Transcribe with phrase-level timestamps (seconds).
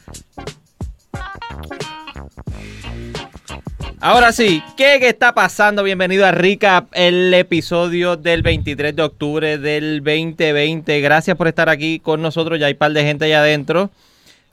[4.01, 5.85] Ahora sí, ¿qué, ¿qué está pasando?
[5.85, 11.01] Bienvenido a Recap, el episodio del 23 de octubre del 2020.
[11.01, 12.59] Gracias por estar aquí con nosotros.
[12.59, 13.91] Ya hay un par de gente allá adentro.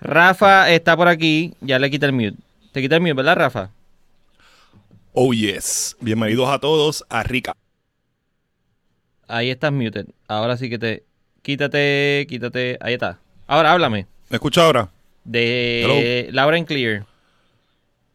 [0.02, 1.56] Rafa está por aquí.
[1.62, 2.36] Ya le quita el mute.
[2.74, 3.72] Te quita el mute, ¿verdad, Rafa?
[5.14, 5.98] Oh yes.
[6.00, 7.54] Bienvenidos a todos a Rica.
[9.28, 10.06] Ahí estás muted.
[10.28, 11.04] Ahora sí que te.
[11.42, 12.78] Quítate, quítate.
[12.82, 13.20] Ahí está.
[13.50, 14.06] Ahora háblame.
[14.30, 14.90] ¿Me escucha ahora?
[15.24, 17.04] De Laura en Clear.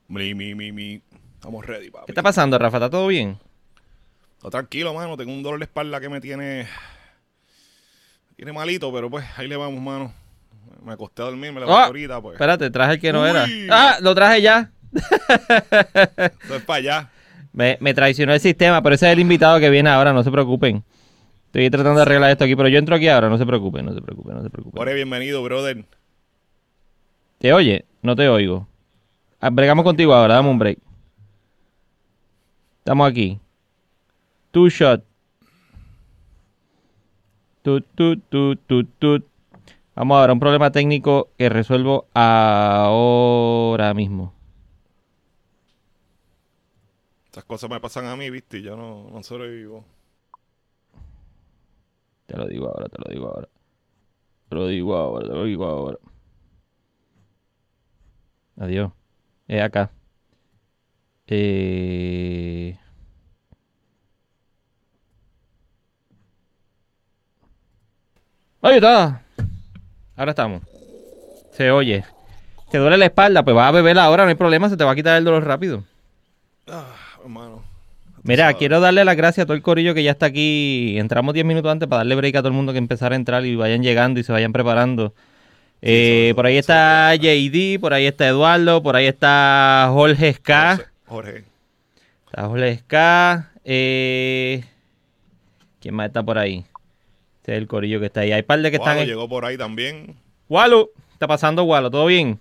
[0.06, 1.02] Mi, mi, mi, mi.
[1.34, 2.06] Estamos ready, papi.
[2.06, 2.76] ¿Qué está pasando, Rafa?
[2.76, 3.36] ¿Está todo bien?
[4.44, 5.16] No, tranquilo, mano.
[5.16, 6.68] Tengo un dolor de espalda que me tiene.
[8.36, 10.12] Tiene malito, pero pues ahí le vamos, mano.
[10.84, 12.34] Me acosté a dormir, me levanté Ah, ahorita, pues.
[12.34, 13.30] Espérate, traje el que no Uy.
[13.30, 13.46] era.
[13.70, 13.96] ¡Ah!
[14.00, 14.70] Lo traje ya.
[14.92, 17.10] Es para allá.
[17.52, 20.30] Me, me traicionó el sistema, pero ese es el invitado que viene ahora, no se
[20.30, 20.82] preocupen.
[21.54, 23.94] Estoy tratando de arreglar esto aquí, pero yo entro aquí ahora, no se preocupen, no
[23.94, 24.82] se preocupen, no se preocupen.
[24.82, 25.84] Ore, bienvenido, brother.
[27.38, 27.84] ¿Te oye?
[28.02, 28.66] No te oigo.
[29.38, 30.80] Ah, Bregamos contigo ahora, dame un break.
[32.78, 33.38] Estamos aquí.
[34.50, 35.04] Two shot.
[37.62, 39.24] Tut, tut, tut, tut, tut.
[39.94, 44.34] Vamos ahora, un problema técnico que resuelvo ahora mismo.
[47.26, 49.84] Estas cosas me pasan a mí, viste, y yo no, no sobrevivo.
[52.26, 53.48] Te lo digo ahora, te lo digo ahora.
[54.48, 55.98] Te lo digo ahora, te lo digo ahora.
[58.56, 58.92] Adiós.
[59.48, 59.90] Es acá.
[61.26, 62.78] Eh...
[68.62, 69.22] Ahí está.
[70.16, 70.62] Ahora estamos.
[71.52, 72.04] Se oye.
[72.70, 73.44] ¿Te duele la espalda?
[73.44, 75.44] Pues vas a beber ahora, no hay problema, se te va a quitar el dolor
[75.44, 75.84] rápido.
[76.66, 77.73] Ah, hermano.
[78.24, 78.56] Mira, sabes.
[78.56, 80.98] quiero darle las gracias a todo el corillo que ya está aquí.
[80.98, 83.44] Entramos 10 minutos antes para darle break a todo el mundo que empezara a entrar
[83.44, 85.14] y vayan llegando y se vayan preparando.
[85.82, 87.14] Eh, por ahí está.
[87.14, 90.76] JD, por ahí está Eduardo, por ahí está Jorge Ska.
[90.76, 91.44] Jorge, Jorge.
[92.26, 93.50] Está Jorge Ska.
[93.62, 94.64] Eh,
[95.80, 96.64] ¿Quién más está por ahí?
[97.42, 98.32] Este es el corillo que está ahí.
[98.32, 99.06] Hay par de que Walo están.
[99.06, 100.16] llegó por ahí también.
[100.48, 102.40] Walo, está pasando Walo, ¿todo bien?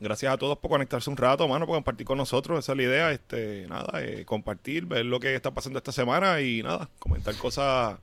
[0.00, 2.58] Gracias a todos por conectarse un rato, mano, por compartir con nosotros.
[2.58, 3.12] Esa es la idea.
[3.12, 7.96] Este, nada, eh, compartir, ver lo que está pasando esta semana y nada, comentar cosas.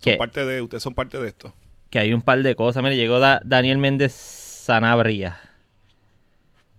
[0.00, 0.12] ¿Qué?
[0.12, 1.52] Son parte de, ustedes son parte de esto.
[1.90, 2.82] que hay un par de cosas.
[2.82, 5.38] Mire, llegó Da- Daniel Méndez Sanabria.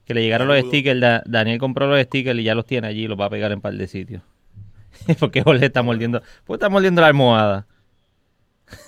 [0.06, 1.00] Que le llegaron los stickers.
[1.02, 3.52] Da- Daniel compró los stickers y ya los tiene allí y los va a pegar
[3.52, 4.22] en un par de sitios.
[5.20, 6.22] Porque Jorge está mordiendo.
[6.46, 7.68] Pues está mordiendo la almohada.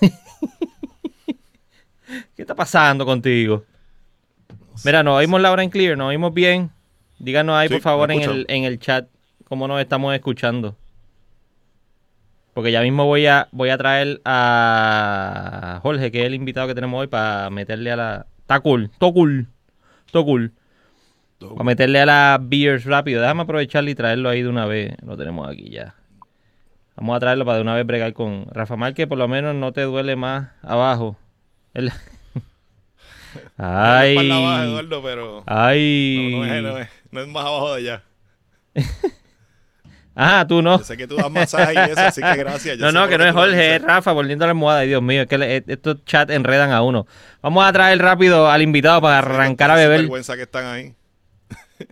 [2.34, 3.64] ¿Qué está pasando contigo?
[4.84, 6.70] Mira, nos oímos Laura en clear, nos oímos bien.
[7.18, 9.08] Díganos ahí, Sí, por favor, en el, en el chat
[9.48, 10.76] cómo nos estamos escuchando.
[12.54, 16.74] Porque ya mismo voy a, voy a traer a Jorge, que es el invitado que
[16.74, 18.26] tenemos hoy, para meterle a la.
[18.40, 20.52] Está cool, todo cool.
[21.38, 23.20] Para meterle a las beers rápido.
[23.22, 24.94] Déjame aprovecharlo y traerlo ahí de una vez.
[25.06, 25.94] Lo tenemos aquí ya.
[26.96, 29.54] Vamos a traerlo para de una vez bregar con Rafa Mal, que por lo menos
[29.54, 31.16] no te duele más abajo.
[31.74, 31.92] El-
[33.56, 34.16] Ay.
[34.18, 34.30] Ay.
[34.30, 36.30] Abajo, Eduardo, pero Ay.
[36.32, 38.02] no, no es, no, es, no es más abajo de allá.
[40.14, 40.78] Ajá, tú no.
[40.78, 42.78] Yo sé que tú das masaje y eso, así que gracias.
[42.78, 43.82] Yo No, no, que no es Jorge, es.
[43.82, 44.80] Rafa volviendo a la almohada.
[44.80, 47.06] Ay, Dios mío, es que le- estos chats enredan a uno.
[47.42, 50.00] Vamos a traer rápido al invitado para arrancar a beber.
[50.00, 50.94] vergüenza que están ahí.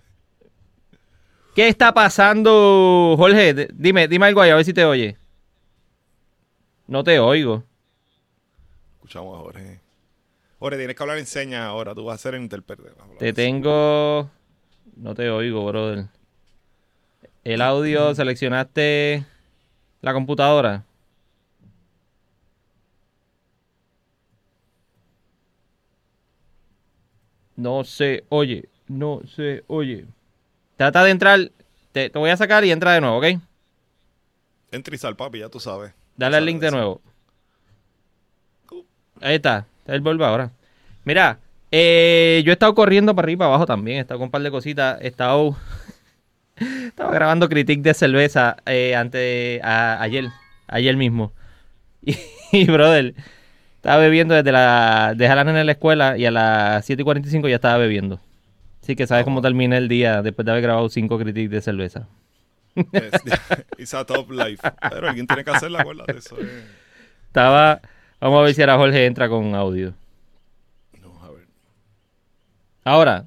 [1.54, 3.68] ¿Qué está pasando, Jorge?
[3.74, 5.16] Dime, dime algo ahí, a ver si te oye.
[6.86, 7.64] No te oigo.
[8.96, 9.80] Escuchamos a Jorge.
[10.58, 11.94] Jorge, tienes que hablar en señas ahora.
[11.94, 12.82] Tú vas a ser el intérprete.
[13.18, 14.30] Te tengo.
[14.96, 16.06] No te oigo, brother.
[17.44, 19.24] El audio, seleccionaste
[20.00, 20.84] la computadora.
[27.56, 30.06] No se oye, no se oye.
[30.76, 31.50] Trata de entrar.
[31.92, 33.40] Te, te voy a sacar y entra de nuevo, ¿ok?
[34.70, 35.92] Entra y sal, papi, ya tú sabes.
[36.16, 37.00] Dale al Sabes link de nuevo.
[39.20, 39.66] Ahí está.
[39.88, 40.52] Él vuelve ahora.
[41.04, 41.38] Mira,
[41.72, 43.98] eh, yo he estado corriendo para arriba y para abajo también.
[43.98, 44.98] He estado con un par de cositas.
[45.00, 45.56] He estado.
[46.56, 50.26] Estaba grabando critique de cerveza eh, antes, a- ayer.
[50.66, 51.32] Ayer mismo.
[52.02, 52.16] Y,
[52.52, 53.14] y, brother,
[53.76, 55.14] estaba bebiendo desde la.
[55.16, 57.78] Dejé a la nena en la escuela y a las 7 y 45 ya estaba
[57.78, 58.20] bebiendo.
[58.82, 62.08] Así que sabes cómo terminé el día después de haber grabado cinco critiques de cerveza.
[62.92, 63.12] Es-
[63.78, 64.62] It's a top life.
[64.90, 66.18] Pero alguien tiene que hacerla, acuérdate.
[66.18, 66.48] Eso es...
[67.26, 67.80] Estaba.
[68.20, 69.94] Vamos a ver si ahora Jorge entra con audio.
[71.00, 71.46] No, a ver.
[72.84, 73.24] Ahora.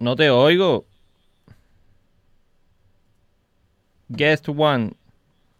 [0.00, 0.84] No te oigo.
[4.08, 4.92] Guest one.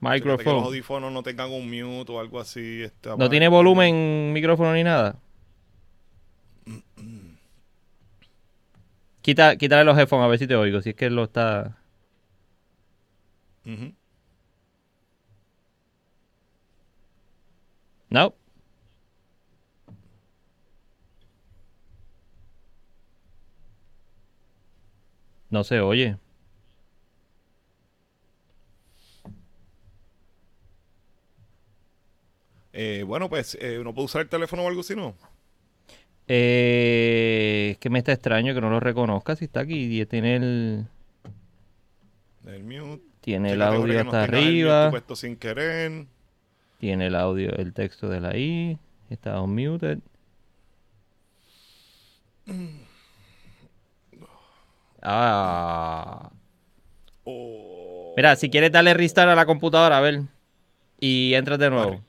[0.01, 0.65] Fíjate que los Microphone.
[0.65, 2.83] audífonos no tengan un mute o algo así.
[2.83, 5.17] Este, No tiene volumen, micrófono ni nada.
[9.21, 11.79] Quita, quítale los headphones a ver si te oigo, si es que lo está...
[13.65, 13.93] Ujú.
[18.13, 18.35] No.
[25.49, 26.19] No se oye.
[32.75, 35.15] Eh, bueno, pues eh, uno puede usar el teléfono o algo así, ¿no?
[36.29, 40.37] Eh, es que me está extraño que no lo reconozca si está aquí y tiene
[40.37, 40.87] el,
[42.47, 43.03] El mute.
[43.21, 46.07] tiene el audio no hasta el arriba, puesto sin querer.
[46.83, 48.77] Tiene el audio, el texto de la I,
[49.09, 50.01] está unmuted.
[55.01, 56.29] Ah.
[57.23, 58.15] Oh.
[58.17, 60.23] Mira, si quieres darle restart a la computadora, a ver.
[60.99, 61.91] Y entras de nuevo.
[61.91, 62.03] Vale.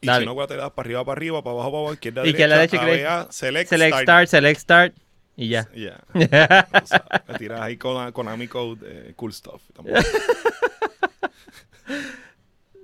[0.00, 0.24] Y dale.
[0.24, 2.84] si no, te das para arriba, para arriba, para abajo, para abajo, izquierda, Izquierda, derecha,
[2.86, 4.02] derecha, A, B, A, select, Select start.
[4.02, 4.94] start, select start.
[5.36, 5.68] Y ya.
[5.74, 6.00] Ya.
[6.82, 9.60] O sea, me tiras ahí con Konami Code, eh, cool stuff.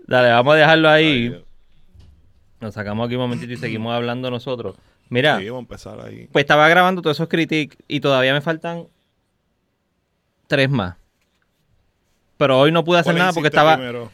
[0.07, 1.43] Dale, vamos a dejarlo ahí.
[2.61, 4.77] Nos sacamos aquí un momentito y seguimos hablando nosotros.
[5.09, 6.29] Mira, Sí, vamos a empezar ahí.
[6.33, 8.87] pues estaba grabando todos esos critiques y todavía me faltan
[10.47, 10.97] tres más.
[12.39, 13.77] Pero hoy no pude hacer ¿Cuál nada porque estaba.
[13.77, 14.11] primero?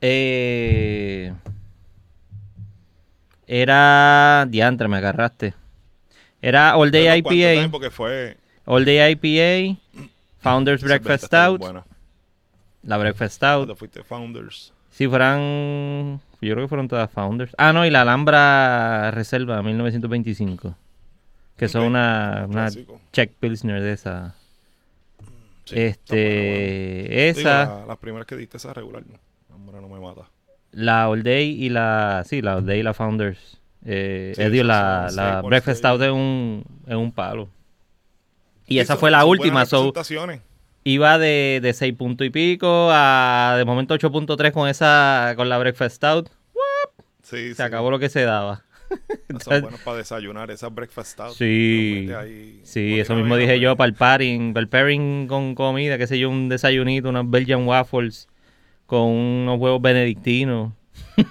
[0.00, 1.32] Eh,
[3.46, 4.46] era.
[4.48, 5.54] Diantre, me agarraste.
[6.40, 7.70] Era All Day ¿cuánto IPA.
[7.70, 8.36] Porque fue...
[8.64, 9.80] All Day IPA.
[10.40, 11.84] Founders Breakfast buena.
[12.82, 13.56] La Breakfast Stout.
[13.60, 14.72] Cuando fuiste Founders.
[14.98, 16.20] Si fueran.
[16.40, 17.52] Yo creo que fueron todas Founders.
[17.56, 20.74] Ah, no, y la Alhambra Reserva 1925.
[21.56, 22.68] Que son Ok, una, una.
[23.12, 24.34] Czech Pilsner de esa.
[25.66, 26.16] Sí, buena, este.
[26.16, 29.04] Digo, Esa, la- las primeras que diste, esa regular.
[29.48, 30.22] No, hombre, no me mata.
[30.72, 32.24] la All Day y la.
[32.26, 33.58] Sí, la All Day y la Founders.
[33.84, 35.78] Eh, Sí, esas la, son la Breakfast.
[35.78, 37.48] Stout es un, es un palo.
[38.66, 39.92] Y Sí, esa son- fue la son última, so.
[40.92, 45.58] Iba de, de 6 puntos y pico a de momento 8.3 con esa con la
[45.58, 46.28] Breakfast Stout.
[47.22, 47.62] Sí, Se sí.
[47.62, 48.64] acabó lo que se daba.
[49.44, 51.34] Son buenas para desayunar, esas breakfast stout.
[51.34, 55.54] Sí, ahí, sí, no eso mismo dije yo para el pairing, para el pairing con
[55.54, 58.28] comida, qué sé yo, un desayunito, unos Belgian waffles
[58.86, 60.72] con unos huevos benedictinos.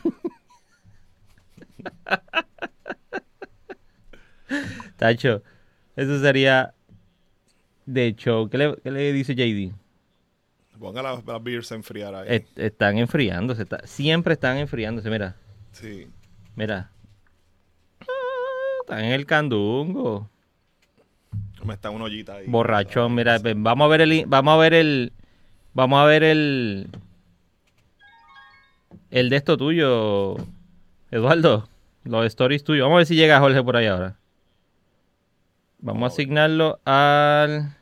[4.97, 5.43] Tacho,
[5.95, 6.73] eso sería
[7.87, 9.73] de hecho, ¿qué le, qué le dice JD?
[10.79, 12.25] Ponga las, las beers a enfriar ahí.
[12.29, 15.35] Est- están enfriándose, está- siempre están enfriándose, mira,
[15.71, 16.07] Sí.
[16.55, 16.91] mira.
[18.01, 18.05] Ah,
[18.81, 20.29] Están en el candungo.
[21.65, 22.45] Me está una ollita ahí.
[22.47, 25.11] Borrachón, mira, vamos a ver el vamos a ver el
[25.73, 26.87] vamos a ver el
[29.09, 30.35] el de esto tuyo,
[31.11, 31.67] Eduardo,
[32.03, 32.83] los stories tuyos.
[32.83, 34.17] Vamos a ver si llega Jorge por ahí ahora.
[35.79, 37.75] Vamos a asignarlo al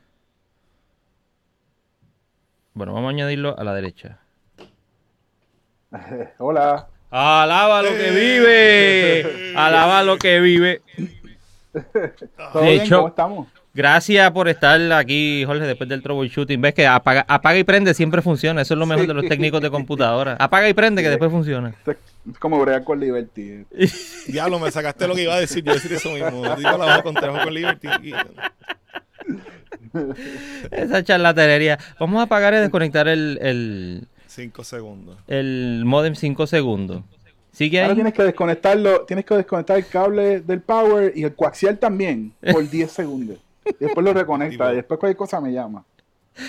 [2.74, 4.20] Bueno, vamos a añadirlo a la derecha.
[6.40, 6.88] Hola.
[7.10, 9.54] Alaba lo que vive.
[9.58, 10.82] Alaba lo que vive.
[12.52, 12.82] ¿Todo De bien?
[12.82, 13.48] hecho- ¿Cómo estamos?
[13.76, 16.62] Gracias por estar aquí, Jorge, después del troubleshooting.
[16.62, 18.62] Ves que apaga, apaga y prende siempre funciona.
[18.62, 20.38] Eso es lo mejor de los técnicos de computadora.
[20.40, 21.76] Apaga y prende que después funciona.
[21.86, 23.66] Es como bregar con Liberty.
[24.28, 25.58] Diablo, me sacaste lo que iba a decir.
[25.64, 26.56] Yo iba a decir eso mismo.
[26.56, 27.88] Digo la baja con trabajo con Liberty.
[28.04, 28.14] y-
[30.72, 31.78] Esa charlatanería.
[32.00, 35.18] Vamos a apagar y desconectar el, el, Cinco segundos.
[35.28, 37.04] el modem 5 segundos.
[37.52, 37.96] Sigue Ahora ahí.
[37.96, 42.70] tienes que desconectarlo, tienes que desconectar el cable del power y el coaxial también por
[42.70, 43.38] 10 segundos.
[43.66, 45.84] Y después lo reconecta y después cualquier cosa me llama.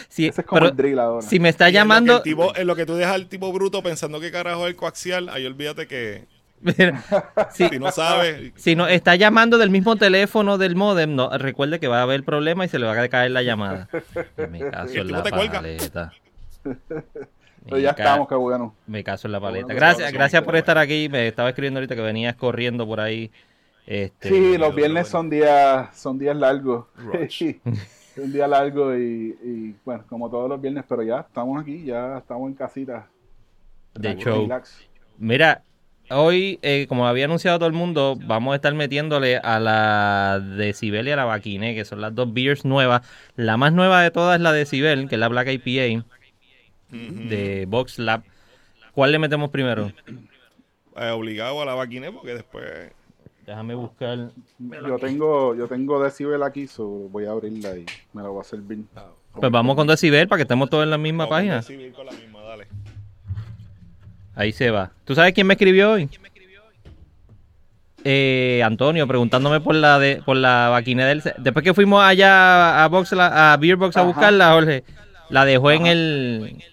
[0.09, 1.23] Sí, Ese es como pero el drill ahora.
[1.27, 2.17] si me está en lo que llamando.
[2.17, 4.77] el tipo- en lo que tú dejas al tipo bruto pensando que carajo es el
[4.77, 6.25] coaxial, ahí olvídate que
[6.61, 7.05] Mira,
[7.53, 8.53] si, si no sabes.
[8.57, 12.25] si no está llamando del mismo teléfono del modem, no, recuerde que va a haber
[12.25, 13.89] problema y se le va a caer la llamada.
[14.51, 15.53] Me caso Y el en la te cuelga.
[15.61, 16.13] paleta.
[17.65, 18.75] Pero ya estamos, qué bueno.
[18.87, 19.67] Me caso en la paleta.
[19.67, 21.09] bueno, Gracias, gracias por estar aquí.
[21.11, 23.31] Me estaba escribiendo ahorita que venías corriendo por ahí.
[23.87, 26.87] Este, Sí, los viernes son días, son días largos.
[28.17, 32.17] Un día largo y, y, bueno, como todos los viernes, pero ya estamos aquí, ya
[32.19, 33.09] estamos en casita.
[33.95, 34.89] de relax.
[35.19, 35.63] Mira,
[36.09, 41.09] hoy, eh, como había anunciado todo el mundo, vamos a estar metiéndole a la Decibel
[41.09, 43.07] y a la Baquine, que son las dos beers nuevas.
[43.37, 46.07] La más nueva de todas es la Decibel, que es la Black IPA
[46.91, 48.23] de Box Lab.
[48.93, 49.93] ¿Cuál le metemos primero?
[50.97, 52.93] Eh, obligado a la vaquine porque después.
[53.47, 54.31] Déjame buscar.
[54.59, 58.45] Yo tengo, yo tengo Decibel aquí, so voy a abrirla y me la voy a
[58.45, 58.85] servir.
[59.33, 61.57] Pues vamos con Decibel para que estemos todos en la misma Vamos página.
[61.57, 62.67] decidir con la misma, dale.
[64.35, 64.91] Ahí se va.
[65.05, 66.11] ¿Tú sabes quién me escribió hoy?
[68.09, 71.23] Eh, Antonio, preguntándome por la de, por la vaquina del...
[71.39, 74.09] Después que fuimos allá a, Box, a Beer Box a Ajá.
[74.09, 74.85] buscarla, Jorge,
[75.29, 76.65] la dejó en el...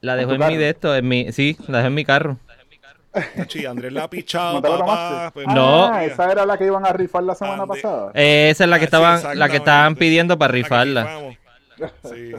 [0.00, 0.56] La dejó en mi carro?
[0.58, 1.32] de esto, en mi...
[1.32, 2.38] Sí, la dejó en mi carro.
[3.48, 5.30] Sí, Andrés la ha pichado, ¿No papá.
[5.32, 5.86] pues, No.
[5.92, 8.10] Ah, esa era la que iban a rifar la semana Ande- pasada.
[8.14, 11.08] Eh, esa es la que Ah, sí, estaban, la que estaban pidiendo para rifarla.
[12.04, 12.32] Sí.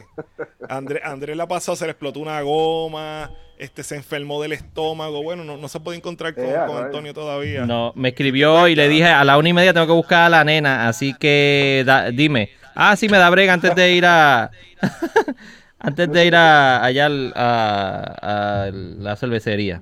[0.69, 5.23] Andrés, Andrés la pasó, se le explotó una goma, este se enfermó del estómago.
[5.23, 6.77] Bueno, no, no se puede encontrar con, Eh, con.
[6.85, 7.65] Antonio todavía.
[7.65, 10.29] No, me escribió y le dije a la una y media tengo que buscar a
[10.29, 12.49] la nena, así que da- dime.
[12.75, 14.51] Ah, sí, me da brega antes de ir a...
[15.79, 19.81] antes de ir a, allá al- a, a la cervecería.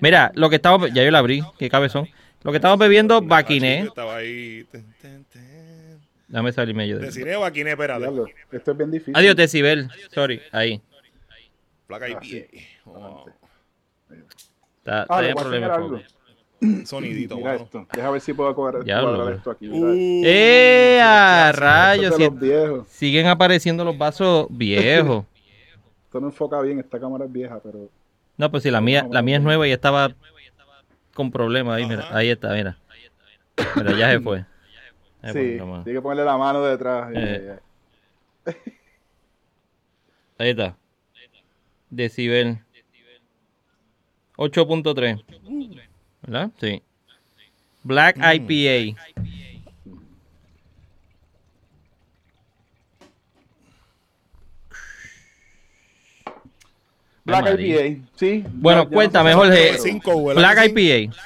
[0.00, 0.92] Mira, lo que estamos...
[0.92, 2.08] Ya yo la abrí, qué cabezón.
[2.42, 3.80] Lo que estamos bebiendo, Baquiné.
[3.80, 4.66] Estaba ahí.
[6.28, 7.06] Dame salir medio de...
[7.06, 8.06] Deciré Baquiné, espérate.
[8.52, 9.16] Esto es bien difícil.
[9.16, 9.88] Adiós, Decibel.
[10.12, 10.80] Sorry, ahí.
[11.86, 12.48] Placa y Ah, pie.
[14.78, 16.00] Está, está Ah, problema
[16.84, 17.86] sonidito, Mira esto.
[17.92, 18.82] Deja ver si puedo cuadrar,
[19.34, 19.68] esto aquí.
[19.68, 19.92] Uh.
[20.24, 22.14] ¡Eh, a rayos!
[22.16, 22.28] Si-
[22.98, 25.24] siguen apareciendo los vasos viejos.
[26.10, 27.88] Esto no enfoca bien, esta cámara es vieja, pero...
[28.40, 30.14] No, pues sí, la mía, la mía es nueva y estaba
[31.12, 32.04] con problemas ahí, mira.
[32.04, 32.16] Ajá.
[32.16, 32.78] Ahí está, mira.
[33.74, 34.46] Pero ya se fue.
[35.22, 37.12] Ya sí, tiene que ponerle la mano detrás.
[37.14, 37.58] Eh.
[38.46, 38.54] Eh,
[40.38, 40.74] Ahí está.
[41.90, 42.58] Decibel.
[44.38, 45.22] 8.3.
[46.22, 46.50] ¿Verdad?
[46.58, 46.82] Sí.
[47.82, 48.22] Black Mm.
[48.32, 48.98] IPA.
[57.30, 57.60] Black.
[57.60, 58.44] IPA, sí.
[58.52, 59.78] Bueno, Ya- ya no cuéntame, sé Jorge.
[59.78, 60.70] Cinco, ¿verdad Black?
[60.76, 61.16] IPA.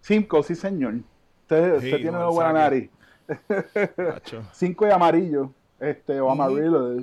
[0.00, 0.94] Cinco, sí, señor.
[1.42, 2.90] Usted, Sí, usted tiene una buena nariz.
[4.52, 5.50] Cinco y amarillo.
[5.80, 6.98] Este, o amarillo.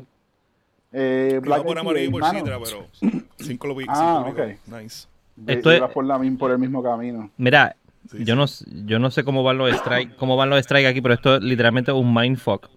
[0.94, 2.88] Eh, Black Black por amarillo por citra, pero
[3.40, 3.86] cinco lo vi.
[3.88, 4.50] Ah, cinco ok.
[4.82, 5.08] Nice.
[5.48, 7.30] Esto es- por, la, mi- por el mismo camino.
[7.38, 7.76] Mira,
[8.12, 8.46] Sí, yo no,
[8.86, 11.44] yo no sé cómo van los strikes, cómo van los strikes aquí, pero esto es
[11.44, 12.68] literalmente un mindfuck.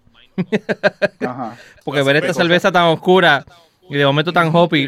[1.19, 1.57] Ajá.
[1.83, 2.41] Porque ver esta cerveza.
[2.43, 3.43] cerveza tan oscura
[3.89, 4.87] y de momento tan hoppy.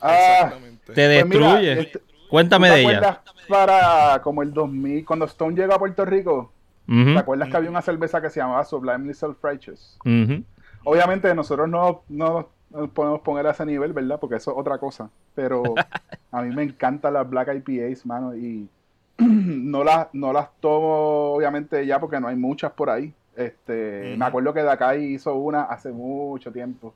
[0.00, 0.50] Ah,
[0.86, 1.80] te Pues mira, destruye.
[1.80, 3.22] este- Cuéntame ¿tú de ella.
[3.48, 6.52] para como el 2000, cuando Stone llegó a Puerto Rico?
[6.86, 9.98] ¿Te acuerdas que había una cerveza que se llamaba Sublimely Self-Righteous?
[10.84, 14.18] Obviamente nosotros no, no nos podemos poner a ese nivel, ¿verdad?
[14.20, 15.10] Porque eso es otra cosa.
[15.34, 15.62] Pero
[16.32, 18.34] a mí me encantan las Black IPAs, mano.
[18.36, 18.68] Y
[19.18, 23.12] no las, no las tomo, obviamente, ya porque no hay muchas por ahí.
[23.36, 24.14] Este.
[24.18, 26.94] Me acuerdo que Dakai hizo una hace mucho tiempo.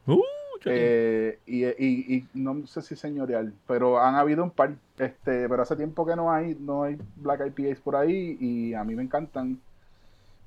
[0.65, 4.75] Eh, y, no sé si señorial, pero han habido un par.
[4.99, 8.85] Este, pero hace tiempo que no hay, no hay Black IPAs por ahí y a
[8.85, 9.59] mí me encantan.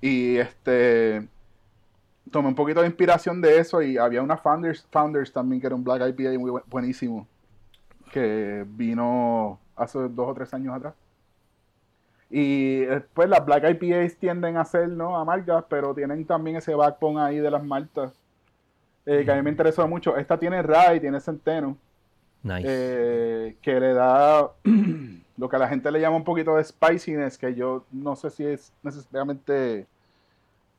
[0.01, 1.27] Y este
[2.31, 5.75] tomé un poquito de inspiración de eso y había una Founders, Founders también que era
[5.75, 7.27] un Black IPA muy bu- buenísimo
[8.12, 10.93] que vino hace dos o tres años atrás.
[12.29, 15.17] Y después las Black IPAs tienden a ser ¿no?
[15.17, 18.13] amargas, pero tienen también ese backbone ahí de las maltas
[19.06, 20.18] eh, que a mí me interesó mucho.
[20.18, 21.78] Esta tiene rye, tiene centeno,
[22.44, 22.94] Nice.
[22.94, 24.52] eh, que le da
[25.38, 28.30] lo que a la gente le llama un poquito de spiciness, que yo no sé
[28.32, 29.88] si es necesariamente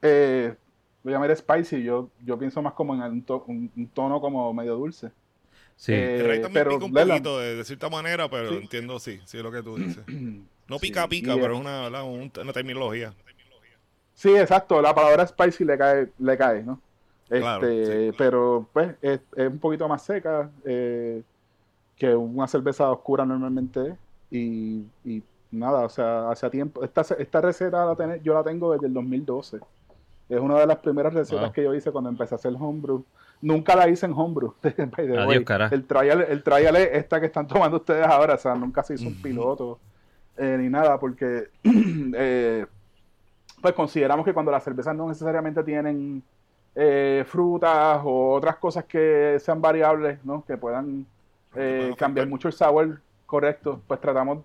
[0.02, 0.56] eh,
[1.04, 4.52] lo llamaré spicy, yo, yo pienso más como en un, to- un- un tono como
[4.54, 5.12] medio dulce.
[5.76, 5.92] sí.
[5.94, 8.58] eh, El rey también pero, pica un poquito de, de cierta manera, pero Sí.
[8.58, 10.04] entiendo, sí, sí es lo que tú dices.
[10.68, 12.02] No Sí, pica, pica, y, pero es una, ¿verdad?
[12.04, 13.14] Un- una terminología.
[14.14, 16.80] Sí, exacto, la palabra spicy le cae, le cae, ¿no?
[17.28, 18.14] Claro, Este, sí.
[18.16, 21.22] Pero pues es, es un poquito más seca eh,
[21.96, 23.96] que una cerveza oscura normalmente.
[24.30, 26.82] Y, y nada, o sea, hace tiempo.
[26.84, 29.60] Esta, esta receta la ten- yo la tengo desde el 2012.
[30.28, 31.52] Es una de las primeras recetas Wow.
[31.52, 33.04] que yo hice cuando empecé a hacer homebrew.
[33.42, 34.54] Nunca la hice en homebrew.
[34.62, 35.68] by the Adiós, cara.
[35.70, 38.34] El trial, el trial es esta que están tomando ustedes ahora.
[38.34, 39.78] O sea, nunca se hizo un piloto
[40.36, 42.66] eh, ni nada, porque eh,
[43.62, 46.22] pues consideramos que cuando las cervezas no necesariamente tienen
[46.76, 50.44] eh, frutas o otras cosas que sean variables, ¿no?
[50.44, 51.06] Que puedan
[51.54, 54.40] eh, cambiar mucho el sabor correcto, pues tratamos,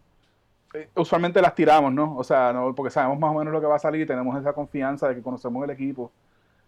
[0.74, 2.18] eh, usualmente las tiramos, ¿no?
[2.18, 4.54] O sea, no, porque sabemos más o menos lo que va a salir, tenemos esa
[4.54, 6.10] confianza de que conocemos el equipo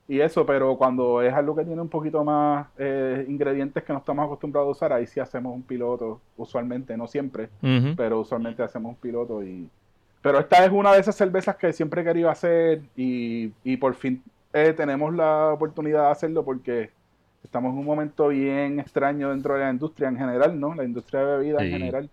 [0.06, 4.00] y eso, pero cuando es algo que tiene un poquito más eh, ingredientes que no
[4.00, 7.48] estamos acostumbrados a usar, ahí sí hacemos un piloto, usualmente, no siempre,
[7.96, 9.70] pero usualmente hacemos un piloto y
[10.22, 13.94] pero esta es una de esas cervezas que siempre he querido hacer y, y por
[13.94, 16.92] fin eh, tenemos la oportunidad de hacerlo porque
[17.44, 20.74] estamos en un momento bien extraño dentro de la industria en general, ¿no?
[20.76, 21.68] La industria de bebidas Sí.
[21.68, 22.10] en general,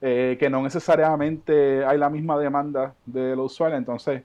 [0.00, 4.22] eh, que no necesariamente hay la misma demanda de lo usual, entonces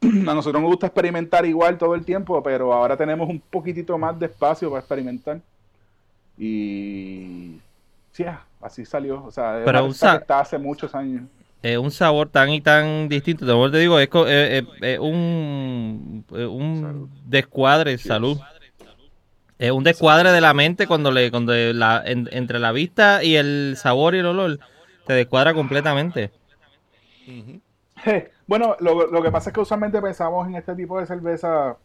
[0.02, 4.18] a nosotros nos gusta experimentar igual todo el tiempo, pero ahora tenemos un poquitito más
[4.18, 5.40] de espacio para experimentar.
[6.38, 7.60] Y
[8.10, 9.22] sí, ah, así salió.
[9.24, 11.22] O sea, es Pero una usa- receta que está hace muchos años.
[11.62, 13.46] Es un sabor tan y tan distinto.
[13.46, 18.38] De te digo, es, es- es- es un, un descuadre, salud.
[19.58, 23.36] Es un descuadre de la mente cuando le cuando la, en- entre la vista y
[23.36, 24.58] el sabor y el olor
[25.06, 26.32] te descuadra completamente.
[28.46, 31.76] Bueno, lo, lo que pasa es que usualmente pensamos en este tipo de cerveza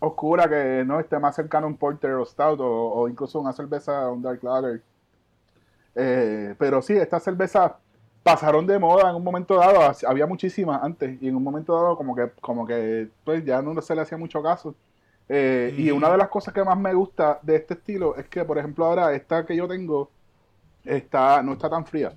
[0.00, 3.52] oscura que no esté más cercano a un porter o stout o, o incluso una
[3.52, 4.82] cerveza, un dark lager.
[5.94, 7.72] Eh, pero sí, estas cervezas
[8.26, 9.80] pasaron de moda en un momento dado.
[10.08, 13.80] Había muchísimas antes y en un momento dado como que, como que pues ya no
[13.80, 14.74] se le hacía mucho caso.
[15.28, 18.44] Eh, Y una de las cosas que más me gusta de este estilo es que,
[18.44, 20.10] por ejemplo, ahora esta que yo tengo
[20.84, 22.14] está, no está tan fría.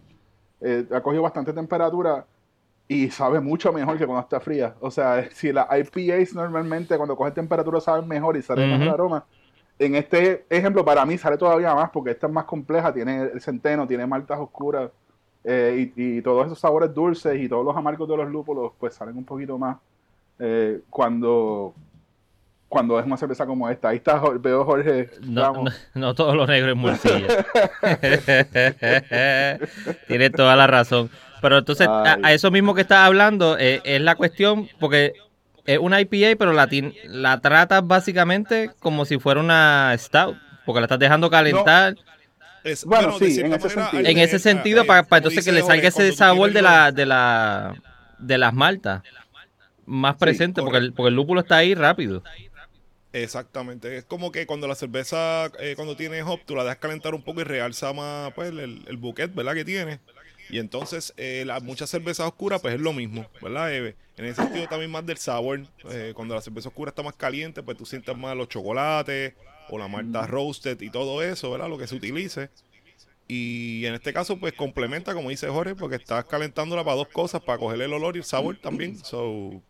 [0.62, 2.28] Eh, ha cogido bastante temperatura
[2.88, 4.76] y sabe mucho mejor que cuando está fría.
[4.82, 8.90] O sea, si las IPAs normalmente cuando coge temperatura saben mejor y sale mejor Ujú.
[8.90, 9.28] aroma,
[9.80, 13.42] en este ejemplo para mí sale todavía más porque esta es más compleja, tiene el
[13.42, 14.92] centeno, tiene maltas oscuras
[15.44, 18.94] eh, y, y todos esos sabores dulces y todos los amargos de los lúpulos pues
[18.94, 19.78] salen un poquito más
[20.40, 21.74] eh, cuando
[22.70, 23.90] cuando es una cerveza como esta.
[23.90, 25.10] Ahí está, veo Jorge.
[25.22, 27.28] No, no, no todo lo negro es morcilla.
[30.08, 31.10] Tienes toda la razón.
[31.42, 35.14] Pero entonces, a, eso mismo que estás hablando, eh, es la cuestión, porque
[35.66, 36.70] es una IPA, pero la,
[37.06, 41.96] la tratas básicamente como si fuera una Stout, porque la estás dejando calentar.
[42.64, 44.00] Es- Bueno, sí, en ese manera, sentido.
[44.00, 47.06] al en ese tener- sentido, para, entonces que le salga ese sabor de la, de
[47.06, 47.76] la
[48.18, 49.02] de las maltas
[49.86, 52.22] más presente, porque el, porque el lúpulo está ahí rápido.
[53.12, 57.16] Exactamente, es como que cuando la cerveza, eh, cuando tiene hop, tú la dejas calentar
[57.16, 59.56] un poco y realza más pues, el, el buquet, ¿verdad?
[59.56, 60.00] Que tiene.
[60.52, 63.74] Y entonces, eh, las muchas cervezas oscuras, pues es lo mismo, ¿verdad?
[63.74, 65.62] Eh, en ese sentido también más del sabor.
[65.90, 69.34] eh, cuando la cerveza oscura está más caliente, pues tú sientes más los chocolates
[69.70, 71.70] o la malta roasted y todo eso, ¿verdad?
[71.70, 72.52] Lo que se utilice.
[73.28, 77.42] Y en este caso, pues complementa, como dice Jorge, porque estás calentándola para dos cosas,
[77.42, 79.04] para coger el olor y el sabor también.
[79.04, 79.64] So,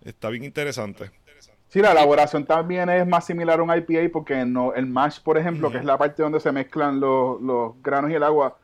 [0.00, 1.12] está bien interesante.
[1.68, 5.36] Sí, la elaboración también es más similar a un IPA porque no, el mash, por
[5.36, 8.56] ejemplo, que es la parte donde se mezclan los, los granos y el agua,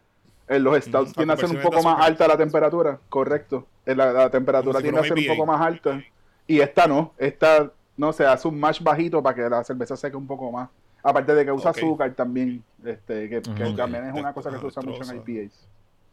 [0.48, 3.66] en los stouts Ujú, tiende a ser un poco más alta la temperatura, correcto.
[3.84, 6.02] Eh, La, la temperatura si tiende a ser un un poco más alta.
[6.46, 10.16] Y esta no, esta no se hace un mash bajito para que la cerveza seque
[10.16, 10.68] un poco más.
[11.02, 13.40] Aparte de que usa azúcar también, este, que,
[13.76, 15.22] también es una cosa que se usa mucho en.
[15.26, 15.66] IPAs.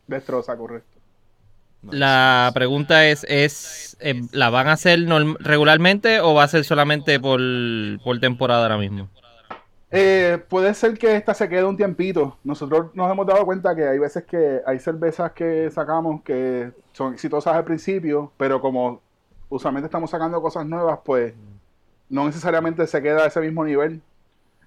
[0.08, 1.00] Destroza, correcto.
[1.90, 5.00] La pregunta es, es eh, ¿la van a hacer
[5.40, 7.40] regularmente o va a ser solamente por,
[8.04, 9.10] por temporada ahora mismo?
[9.90, 12.38] Eh, puede ser que esta se quede un tiempito.
[12.44, 17.14] Nosotros nos hemos dado cuenta que hay veces que hay cervezas que sacamos que son
[17.14, 19.02] exitosas al principio, pero como
[19.50, 21.34] usualmente estamos sacando cosas nuevas, pues
[22.12, 24.02] no necesariamente se queda a ese mismo nivel.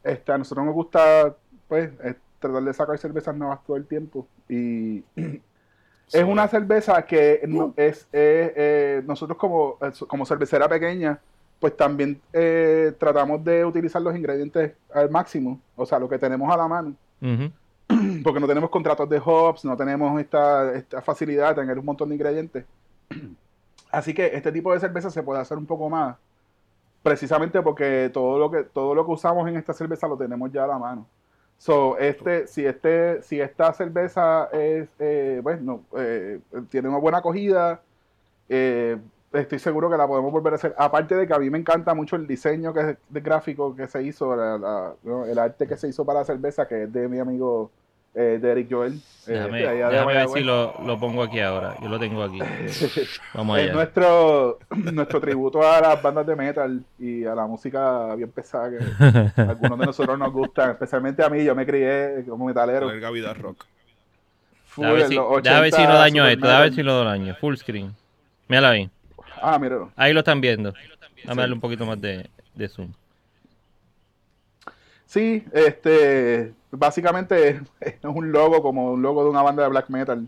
[0.02, 1.34] Este, a nosotros nos gusta
[1.68, 4.26] pues eh, tratar de sacar cervezas nuevas todo el tiempo.
[4.48, 5.04] Y
[6.12, 11.18] es una cerveza que no- es, es, eh, nosotros como, eh, como cervecera pequeña,
[11.60, 16.52] pues también eh, tratamos de utilizar los ingredientes al máximo, o sea, lo que tenemos
[16.52, 16.94] a la mano,
[18.24, 22.08] porque no tenemos contratos de hops, no tenemos esta, esta facilidad de tener un montón
[22.08, 22.64] de ingredientes.
[23.90, 26.16] Así que este tipo de cerveza se puede hacer un poco más,
[27.04, 30.64] precisamente porque todo lo que todo lo que usamos en esta cerveza lo tenemos ya
[30.64, 31.06] a la mano.
[31.58, 36.40] So, este, si este, si esta cerveza es, eh, bueno, eh,
[36.70, 37.80] tiene una buena acogida,
[38.48, 38.98] eh,
[39.32, 40.74] estoy seguro que la podemos volver a hacer.
[40.78, 44.02] Aparte de que a mí me encanta mucho el diseño que, de gráfico que se
[44.02, 44.94] hizo, la-
[45.28, 47.70] el arte que se hizo para la cerveza, que es de mi amigo
[48.14, 48.94] eh, Derek Joel.
[48.94, 49.00] eh,
[49.32, 51.76] Déjame, de allá de déjame ver si lo, lo pongo aquí ahora.
[51.82, 52.38] Yo lo tengo aquí.
[53.34, 53.72] Vamos Es allá.
[53.72, 54.58] nuestro,
[54.92, 59.42] nuestro tributo a las bandas de metal y a la música bien pesada que a
[59.50, 62.86] algunos de nosotros nos gustan, especialmente a mí, yo me crié como metalero.
[62.88, 63.64] Larga vida rock.
[64.66, 66.46] full Déjame ver si, los déjame ver si 80, no daño esto.
[66.46, 67.34] Déjame ver si lo daño.
[67.40, 67.94] Full screen.
[68.48, 68.90] Míralo ahí.
[69.42, 69.90] Ah, míralo.
[69.96, 70.72] Ahí lo están viendo.
[71.24, 72.92] Dame darle un poquito más de, de zoom.
[75.06, 80.26] Sí, este, básicamente es un logo como un logo de una banda de black metal.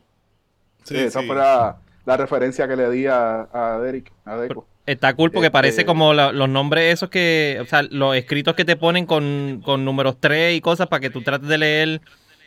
[0.85, 1.27] Sí, esa sí.
[1.27, 4.67] fue la, la referencia que le di a, a Derek, a Deco.
[4.87, 8.55] Está cool porque Este- parece como la- los nombres esos que, o sea, los escritos
[8.55, 12.01] que te ponen con, con números 3 y cosas para que tú trates de leer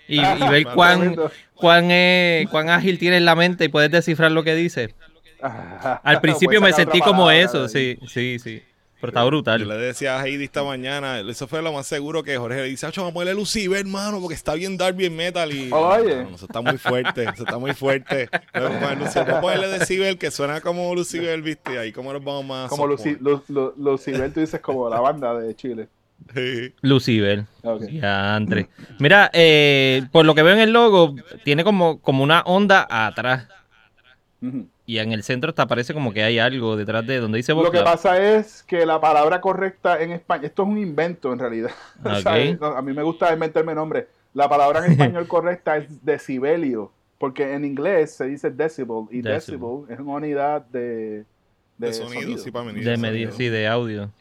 [0.08, 1.16] y, y ver Ah, cuán,
[1.56, 4.96] cuán, eh, cuán ágil tienes la mente y puedes descifrar lo que dice.
[5.42, 8.62] Al principio me sentí como eso, sí, sí, sí.
[9.02, 9.68] Pero está Yo brutal.
[9.68, 12.86] le decía a Heidi esta mañana, eso fue lo más seguro que Jorge le dice,
[12.86, 15.52] "Acho, vamos a ponerle Lucifer, hermano, porque está bien dark, bien metal.
[15.54, 16.24] Y Oye.
[16.26, 18.30] No, eso está muy fuerte, eso está muy fuerte.
[18.54, 21.92] Vamos a poner Lucifer, vamos a ponerle Decibel, que suena como Lucifer, viste, y ahí
[21.94, 22.70] como nos vamos más.
[22.70, 23.16] Como Luci.
[23.22, 25.88] Lu- Lu- Lucibel, tú dices como la banda de Chile.
[26.36, 26.74] Sí.
[26.82, 27.46] Lucibel.
[27.64, 27.84] Ok.
[27.92, 28.68] Ya, André.
[29.00, 33.48] Mira, eh, por lo que veo en el logo, tiene como, como una onda atrás.
[34.42, 34.68] Ujú.
[34.90, 37.64] Y en el centro hasta parece como que hay algo detrás de donde dice Lo
[37.66, 37.84] que Club.
[37.84, 41.70] pasa es que la palabra correcta en español, esto es un invento en realidad.
[42.04, 42.60] O sea, Ok.
[42.60, 44.06] no, a mí me gusta inventarme nombres.
[44.34, 49.36] La palabra en español correcta es decibelio, porque en inglés se dice decibel y Decibel.
[49.36, 51.26] decibel es una unidad de, de,
[51.78, 52.38] De sonido, sonido.
[52.44, 52.84] sí, para medir.
[52.84, 53.38] De el medir, sonido.
[53.38, 54.12] sí, de audio.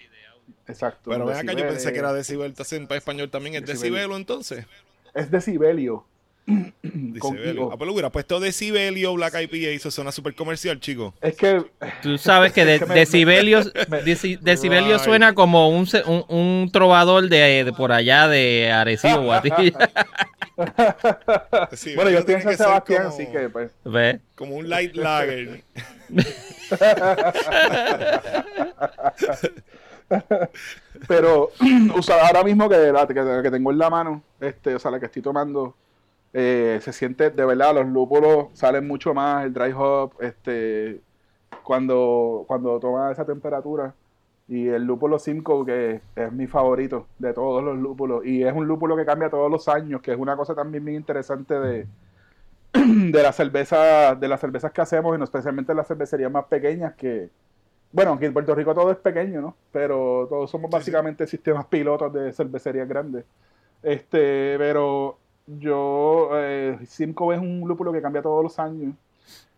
[0.66, 1.10] Exacto.
[1.10, 3.94] Pero ven acá, yo pensé que era decibel, en español también es Decibelio.
[3.96, 4.66] decibelo entonces.
[5.14, 6.04] Es decibelio.
[6.82, 7.62] Decibelio.
[7.64, 7.72] I-O.
[7.72, 11.12] Ah, pero hubiera puesto decibelio Black IPA y eso suena súper comercial, chico.
[11.20, 11.62] Es que
[12.02, 15.04] Tú sabes que de, Es que me- decibelios, me- deci- decibelio Right.
[15.04, 19.90] suena como un, un, un trovador de, de por allá de Arecibo, Guatilla.
[21.70, 23.70] Decibelio bueno, yo estoy en San Sebastián, como- así que pues.
[23.84, 24.18] ¿Ves?
[24.34, 25.62] Como un light lager.
[31.06, 31.50] Pero
[31.94, 34.90] o sea, ahora mismo que la que, que tengo en la mano, este, o sea,
[34.90, 35.76] la que estoy tomando,
[36.32, 41.00] eh, se siente de verdad, los lúpulos salen mucho más, el dry hop, este,
[41.62, 43.94] cuando, cuando toma esa temperatura.
[44.48, 48.24] Y el lúpulo 5, que es mi favorito de todos los lúpulos.
[48.24, 50.96] Y es un lúpulo que cambia todos los años, que es una cosa también bien
[50.96, 51.86] interesante de,
[52.72, 56.94] de la cerveza, de las cervezas que hacemos, y no especialmente las cervecerías más pequeñas
[56.94, 57.30] que,
[57.92, 59.56] bueno, aunque en Puerto Rico todo es pequeño, ¿no?
[59.72, 63.24] Pero todos somos básicamente sistemas pilotos de cervecerías grandes.
[63.82, 65.18] Este, pero
[65.58, 68.94] yo, eh, Simcoe es un lúpulo que cambia todos los años.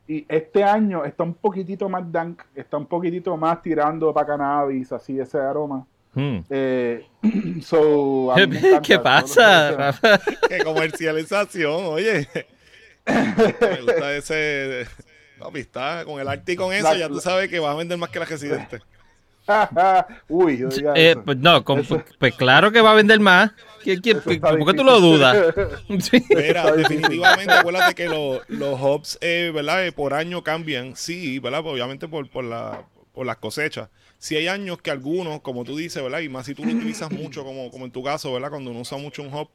[0.07, 4.92] Y este año está un poquitito más dank, está un poquitito más tirando para cannabis,
[4.92, 5.87] así ese aroma.
[6.14, 6.38] Hmm.
[6.50, 7.07] Eh,
[7.62, 10.20] so, encanta ¿Qué pasa, que- Rafa?
[10.48, 12.29] Qué comercialización, oye.
[13.07, 14.87] Me gusta ese.
[15.38, 17.74] Papi, está con el arte y con eso, La- ya tú sabes que va a
[17.76, 18.81] vender más que la residente.
[20.29, 20.63] Uy,
[20.95, 21.23] Eh, eso.
[21.25, 23.53] pues no, con- Eso- pues claro que va a vender más.
[23.85, 25.37] ¿Qué- qué- ¿Por qué tú lo dudas?
[26.01, 26.23] Sí.
[26.29, 29.87] Mira, definitivamente, acuérdate que lo- los hops, eh, ¿verdad?
[29.87, 31.63] Eh, por año cambian, sí, ¿verdad?
[31.63, 33.89] Pues, obviamente por, por, la, por las cosechas.
[34.19, 36.21] Si hay años que algunos, como tú dices, ¿verdad?
[36.21, 38.51] Y más si tú lo utilizas mucho, como, como en tu caso, ¿verdad?
[38.51, 39.49] Cuando uno usa mucho un hop,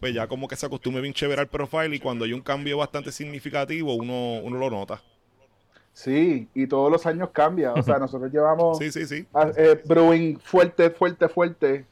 [0.00, 2.78] pues ya como que se acostumbra bien chévere al profile y cuando hay un cambio
[2.78, 5.02] bastante significativo, uno, uno lo nota.
[5.98, 7.72] Sí, y todos los años cambia.
[7.74, 9.26] O sea, nosotros llevamos Sí, sí, sí.
[9.56, 11.86] eh, brewing fuerte, fuerte, fuerte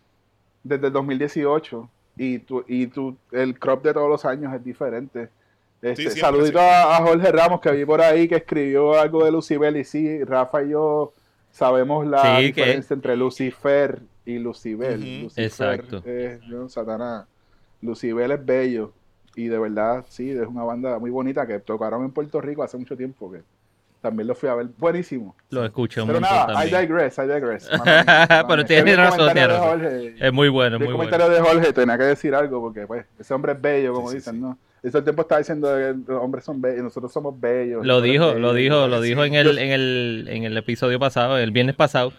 [0.62, 1.90] desde el 2018.
[2.16, 5.28] Y, tu, y tu, el crop de todos los años es diferente.
[5.82, 9.24] Este, Sí, siempre, saludito a, a Jorge Ramos que vi por ahí que escribió algo
[9.24, 9.76] de Lucibel.
[9.76, 11.12] Y sí, Rafa y yo
[11.50, 15.22] sabemos la Sí, que- diferencia entre Lucifer y Lucibel.
[15.24, 16.02] Lucifer Exacto.
[16.08, 17.26] es yo, Satanás.
[17.82, 18.92] Lucibel es bello.
[19.34, 22.78] Y de verdad, sí, es una banda muy bonita que tocaron en Puerto Rico hace
[22.78, 23.30] mucho tiempo.
[23.32, 23.42] que
[24.06, 24.68] También lo fui a ver.
[24.78, 25.34] Buenísimo.
[25.50, 27.68] Lo escuché un Pero nada, I digress, I digress.
[28.48, 29.36] Pero tienes el razón.
[29.36, 31.10] Es muy bueno, muy el bueno.
[31.10, 34.18] comentario de Jorge, tenía que decir algo porque pues ese hombre es bello, como Sí,
[34.18, 34.40] dicen, sí.
[34.40, 34.56] ¿no?
[34.84, 37.84] Eso el tiempo está diciendo que los hombres son bellos, nosotros somos bellos.
[37.84, 41.50] Lo dijo, lo dijo, lo dijo en el, en el, en el episodio pasado, el
[41.50, 42.12] viernes pasado.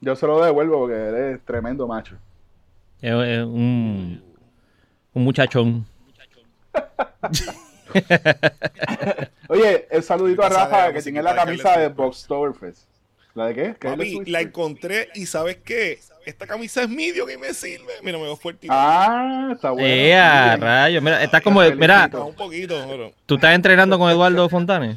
[0.00, 2.16] Yo se lo devuelvo porque eres tremendo macho.
[3.02, 4.22] Es, es un,
[5.12, 5.84] un muchachón.
[9.48, 12.82] Oye, el saludito a Rafa que tiene la camisa de Boxtoberfest.
[13.34, 13.74] ¿La de qué?
[13.78, 14.28] ¿Qué switch?
[14.28, 15.98] la encontré y ¿sabes qué?
[16.24, 17.92] Esta camisa es medio que me sirve.
[18.02, 18.72] Mira, me veo fuertito.
[18.74, 19.86] Ah, está bueno.
[19.86, 20.60] ¡Eh, a Muy bien.
[20.60, 21.02] rayos!
[21.02, 23.12] Mira, estás como, mira, un poquito, pero...
[23.26, 24.96] tú estás entrenando con Eduardo Fontanes.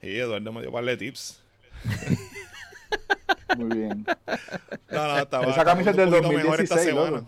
[0.00, 1.40] Sí, Eduardo me dio un par de tips.
[3.56, 4.06] Muy bien.
[4.90, 7.26] No, no, estaba, Esa camisa es del estaba un poquito mejor esta 2016, semana.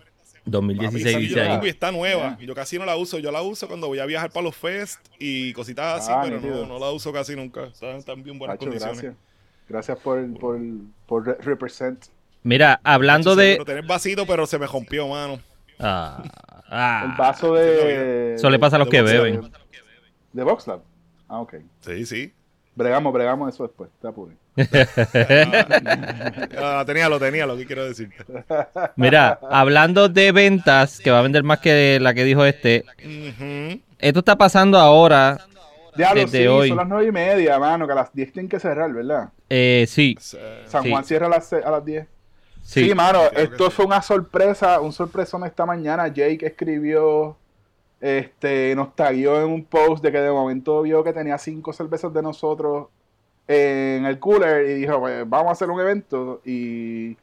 [0.50, 0.66] Loco.
[0.66, 1.68] Papi, 2016 esa dice ahí.
[1.68, 2.36] está nueva.
[2.40, 3.18] Yo casi no la uso.
[3.18, 6.40] Yo la uso cuando voy a viajar para los fest y cositas así, Ah, pero
[6.40, 7.64] no, no la uso casi nunca.
[7.64, 9.00] Están, están bien buenas Macho, condiciones.
[9.02, 9.16] gracias.
[9.68, 10.58] Gracias por, por,
[11.06, 12.06] por re- represent.
[12.42, 13.46] Mira, hablando Hacho, de...
[13.52, 15.38] seguro, Tener vasito, pero se me rompió, mano.
[15.78, 16.30] Ah, El
[16.70, 18.34] ah, vaso de.
[18.34, 19.50] eso le pasa a los que beben.
[20.32, 20.80] ¿De Boxlab?
[21.28, 21.56] Ah, ok.
[21.80, 22.32] Sí, sí.
[22.74, 23.90] Bregamos, bregamos eso después.
[24.00, 24.36] Te apures.
[26.60, 28.10] Ah, tenía, lo tenía, lo que quiero decir.
[28.96, 32.84] Mira, hablando de ventas, que va a vender más que la que dijo este,
[33.98, 35.38] esto está pasando ahora.
[35.96, 36.68] Diablo, Desde sí, hoy.
[36.68, 39.30] son las nueve y media, mano, que a las 10 tienen que cerrar, ¿verdad?
[39.48, 40.90] Eh, sí, San Sí.
[40.90, 42.06] Juan cierra a las, a las 10.
[42.62, 42.94] Sí, sí.
[42.94, 43.70] mano, esto sí.
[43.76, 46.06] fue una sorpresa, un sorpresón esta mañana.
[46.08, 47.36] Jake escribió,
[48.00, 52.12] este, nos taguió en un post de que de momento vio que tenía cinco cervezas
[52.12, 52.88] de nosotros
[53.48, 57.16] en el cooler y dijo, pues vamos a hacer un evento y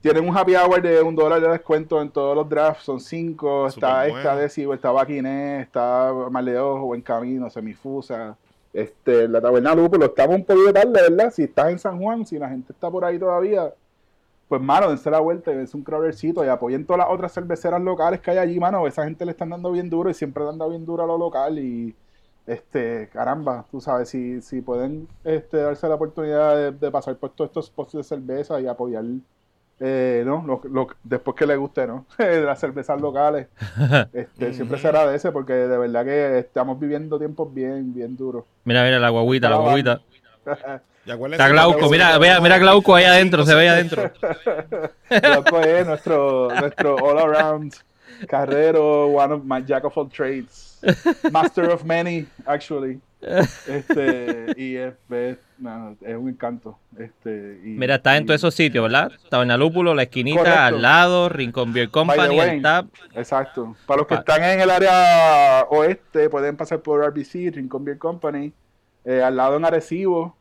[0.00, 3.68] tienen un happy hour de un dólar de descuento en todos los drafts, son cinco,
[3.68, 4.40] está Súper esta bueno.
[4.42, 8.36] Decibo, está Baquiné, está Maleojo, Buen Camino, Semifusa,
[8.72, 11.32] este, la Taberna Lúpulo, estamos un poquito tarde, ¿verdad?
[11.32, 13.72] Si estás en San Juan, si la gente está por ahí todavía,
[14.48, 17.80] pues mano, dense la vuelta y dense un crawlercito y apoyen todas las otras cerveceras
[17.80, 18.86] locales que hay allí, mano.
[18.86, 21.06] Esa gente le están dando bien duro y siempre le han dado bien duro a
[21.06, 21.94] lo local y
[22.46, 27.50] este, caramba, tú sabes, si, si pueden este, darse la oportunidad de, pasar por todos
[27.50, 29.04] estos postes de cerveza y apoyar,
[29.80, 30.44] eh, ¿no?
[30.46, 32.06] Lo, lo, después que le guste, ¿no?
[32.18, 33.48] Las cervezas locales,
[34.12, 38.44] este, siempre se agradece porque de verdad que estamos viviendo tiempos bien, bien duros.
[38.64, 40.00] Mira, mira la guaguita, la guaguita.
[41.04, 44.10] Está Glauco, mira, mira, mira Glauco ahí adentro, se ve ahí adentro.
[45.22, 47.74] Glauco es nuestro, nuestro all around
[48.28, 50.75] carrero, one of my jack of all trades.
[51.32, 53.00] Master of Many, actually.
[53.66, 55.38] Este, y es, es,
[56.16, 56.78] un encanto.
[56.98, 59.10] Este, Mira, está en todos esos sitios, ¿verdad?
[59.58, 62.86] Lúpulo, la esquinita, al lado, Rincón Beer Company, el TAP.
[63.14, 63.74] Exacto.
[63.86, 68.52] Para los que están en el área oeste, pueden pasar por RBC, Rincón Beer Company.
[69.04, 70.36] Eh, al lado en Arecibo.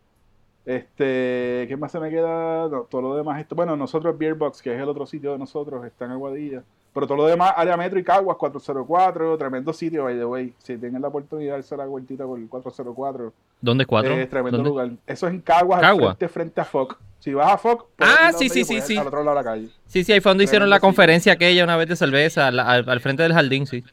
[0.66, 2.68] Este, ¿qué más se me queda?
[2.90, 3.40] todo lo demás.
[3.40, 6.64] Esto, bueno, nosotros Beerbox, que es el otro sitio de nosotros, está en Aguadilla.
[6.96, 10.54] Pero todo lo demás, área metro y Caguas 404, tremendo sitio, by the way.
[10.60, 13.34] Si tienen la oportunidad de hacer la vueltita por el 404.
[13.60, 14.14] ¿Dónde es 4?
[14.14, 14.92] Es tremendo lugar.
[15.06, 16.98] Eso es en Caguas, frente, frente, a FOC.
[17.20, 18.96] Si vas a FOC, ah, sí, sí, sí, sí.
[18.96, 19.70] Al otro lado de la calle.
[19.88, 23.24] Sí, sí, ahí fue donde hicieron la conferencia aquella una vez de cerveza, al, frente
[23.24, 23.84] del jardín, sí.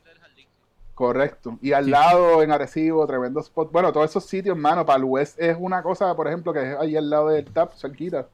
[0.95, 1.59] Correcto.
[1.61, 3.73] Y al lado, en Arecibo, tremendo spot.
[3.73, 6.79] Bueno, todos esos sitios, mano, para el West es una cosa, por ejemplo, que es
[6.79, 8.29] ahí al lado del TAP, cerquita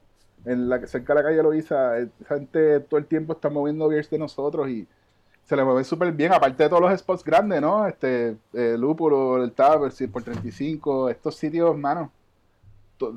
[0.45, 4.09] en la cerca de la calle Loiza, esa gente todo el tiempo está moviendo beers
[4.09, 4.87] de nosotros y
[5.45, 7.87] se le mueve súper bien, aparte de todos los spots grandes, ¿no?
[7.87, 12.11] Este, eh, Lúpulo, el Tavern, por 35, estos sitios, hermano,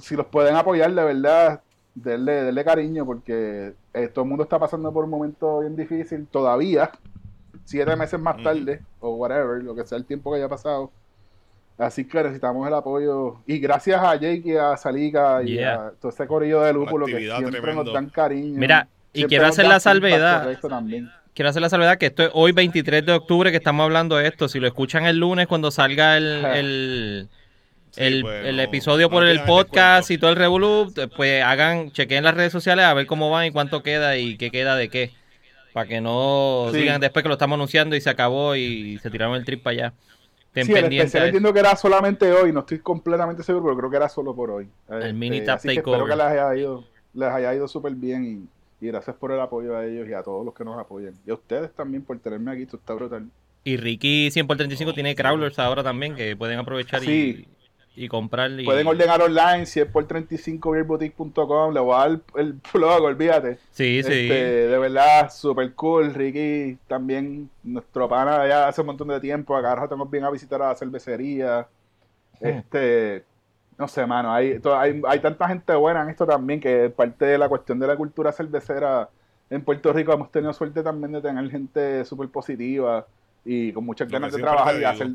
[0.00, 1.62] si los pueden apoyar, de verdad,
[1.94, 6.26] denle, denle cariño, porque eh, todo el mundo está pasando por un momento bien difícil,
[6.26, 6.90] todavía,
[7.64, 10.90] siete meses más tarde, o whatever, lo que sea el tiempo que haya pasado
[11.82, 13.38] Así que necesitamos el apoyo.
[13.46, 17.18] Y gracias a Jake y a Salika y a todo ese corillo de lúpulo que
[17.18, 18.58] siempre nos dan cariño.
[18.58, 20.48] Mira, y quiero hacer la salvedad.
[21.34, 24.28] Quiero hacer la salvedad que esto es hoy 23 de octubre que estamos hablando de
[24.28, 24.48] esto.
[24.48, 26.44] Si lo escuchan el lunes cuando salga el,
[27.96, 32.34] el, pues, el, episodio por el podcast y todo el revolú, pues hagan, chequen las
[32.34, 35.10] redes sociales a ver cómo van y cuánto queda y qué queda de qué.
[35.72, 39.34] Para que no digan después que lo estamos anunciando y se acabó y se tiraron
[39.34, 39.94] el trip para allá
[40.54, 43.96] sí, el especial entiendo que era solamente hoy, no estoy completamente seguro, pero creo que
[43.96, 44.68] era solo por hoy.
[44.88, 46.84] El mini este, tap espero que les haya ido,
[47.14, 48.48] les haya ido súper bien
[48.80, 51.14] y, gracias por el apoyo a ellos y a todos los que nos apoyan.
[51.26, 53.28] Y a ustedes también por tenerme aquí, esto está brutal.
[53.64, 57.46] Y Ricky 100 por 35 tiene crawlers ahora también que pueden aprovechar y,
[57.94, 58.50] y comprar.
[58.64, 63.58] Pueden ordenar online, si es por 35beerboutique.com, le voy a dar el blog, olvídate.
[63.70, 64.12] Sí, sí.
[64.12, 66.14] Este, de verdad, super cool.
[66.14, 70.62] Ricky también, nuestro pana ya hace un montón de tiempo, acá estamos bien a visitar
[70.62, 71.66] a la cervecería.
[72.40, 72.46] Hmm.
[72.46, 73.24] Este,
[73.78, 77.38] no sé, mano, hay, hay, hay tanta gente buena en esto también que parte de
[77.38, 79.08] la cuestión de la cultura cervecera
[79.50, 83.06] en Puerto Rico hemos tenido suerte también de tener gente súper positiva
[83.44, 85.08] y con muchas ganas de trabajar y hacer...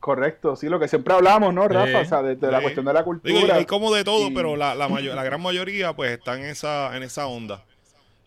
[0.00, 2.00] Correcto, sí, lo que siempre hablamos, ¿no, Rafa?
[2.00, 3.54] o sea, de, la cuestión de la cultura.
[3.54, 7.02] hay como de todo, pero la, la, la gran mayoría pues está en esa, en
[7.02, 7.64] esa onda.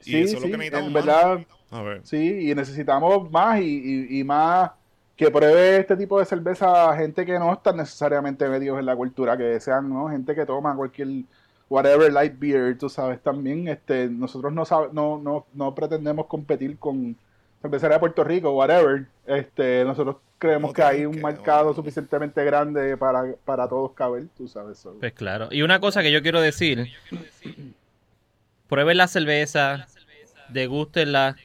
[0.01, 0.87] Y sí, eso es lo que necesitamos.
[0.87, 1.39] En verdad,
[1.71, 2.01] A ver.
[2.03, 4.71] Sí, y necesitamos más y, y, más
[5.15, 9.37] que pruebe este tipo de cerveza gente que no están necesariamente medios en la cultura,
[9.37, 10.09] que sean ¿no?
[10.09, 11.07] gente que toma cualquier
[11.69, 17.15] whatever light beer, tú sabes, también este nosotros no, no, no, no pretendemos competir con
[17.61, 23.35] cervecería de Puerto Rico, whatever, este nosotros creemos que hay un mercado suficientemente grande para,
[23.45, 24.79] para todos caber, tú sabes.
[24.79, 24.95] Eso.
[24.99, 25.49] Pues claro.
[25.51, 26.87] Y una cosa que yo quiero decir,
[28.67, 29.87] prueben la cerveza,
[30.49, 31.35] degústenla,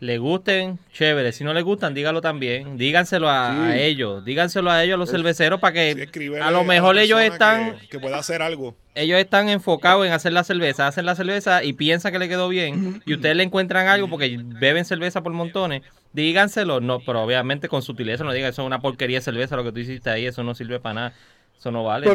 [0.00, 1.32] le gusten, chévere.
[1.32, 2.78] Si no les gustan, dígalo también.
[2.78, 4.24] Díganselo a, ellos.
[4.24, 6.08] Díganselo a ellos, a los cerveceros, para que
[6.40, 7.76] a lo mejor ellos están...
[7.90, 8.76] Que, pueda hacer algo.
[8.94, 10.86] Ellos están enfocados en hacer la cerveza.
[10.86, 13.02] Hacen la cerveza y piensan que le quedó bien.
[13.06, 15.82] Y ustedes le encuentran algo porque beben cerveza por montones.
[16.12, 16.80] Díganselo.
[16.80, 19.72] No, pero obviamente con sutileza no digan, eso es una porquería de cerveza lo que
[19.72, 20.26] tú hiciste ahí.
[20.26, 21.14] Eso no sirve para nada.
[21.58, 22.06] Eso no vale.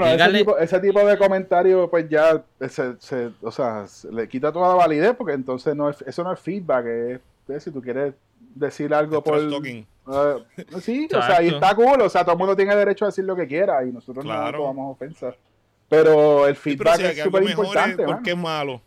[0.62, 5.34] ese, tipo, de comentario, pues ya, se, o sea, le quita toda la validez porque
[5.34, 6.86] entonces no es, eso no es feedback,
[7.50, 8.14] es si tú quieres
[8.56, 9.40] decir algo por...
[10.06, 10.44] Uh,
[10.80, 13.26] sí, o sea, y está cool, o sea, todo el mundo tiene derecho a decir
[13.26, 15.34] lo que quiera y nosotros no tomamos ofensa.
[15.90, 18.04] Pero el feedback es súper importante.
[18.06, 18.82] porque es malo.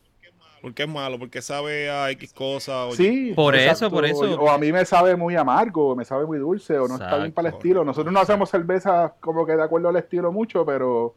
[0.62, 2.94] Porque es malo, porque sabe a X cosas.
[2.94, 4.40] Sí, por eso, por eso.
[4.40, 7.32] O, a mí me sabe muy amargo, me sabe muy dulce, o no está bien
[7.32, 7.84] para el estilo.
[7.84, 11.14] Nosotros no hacemos cerveza como que de acuerdo al estilo mucho, pero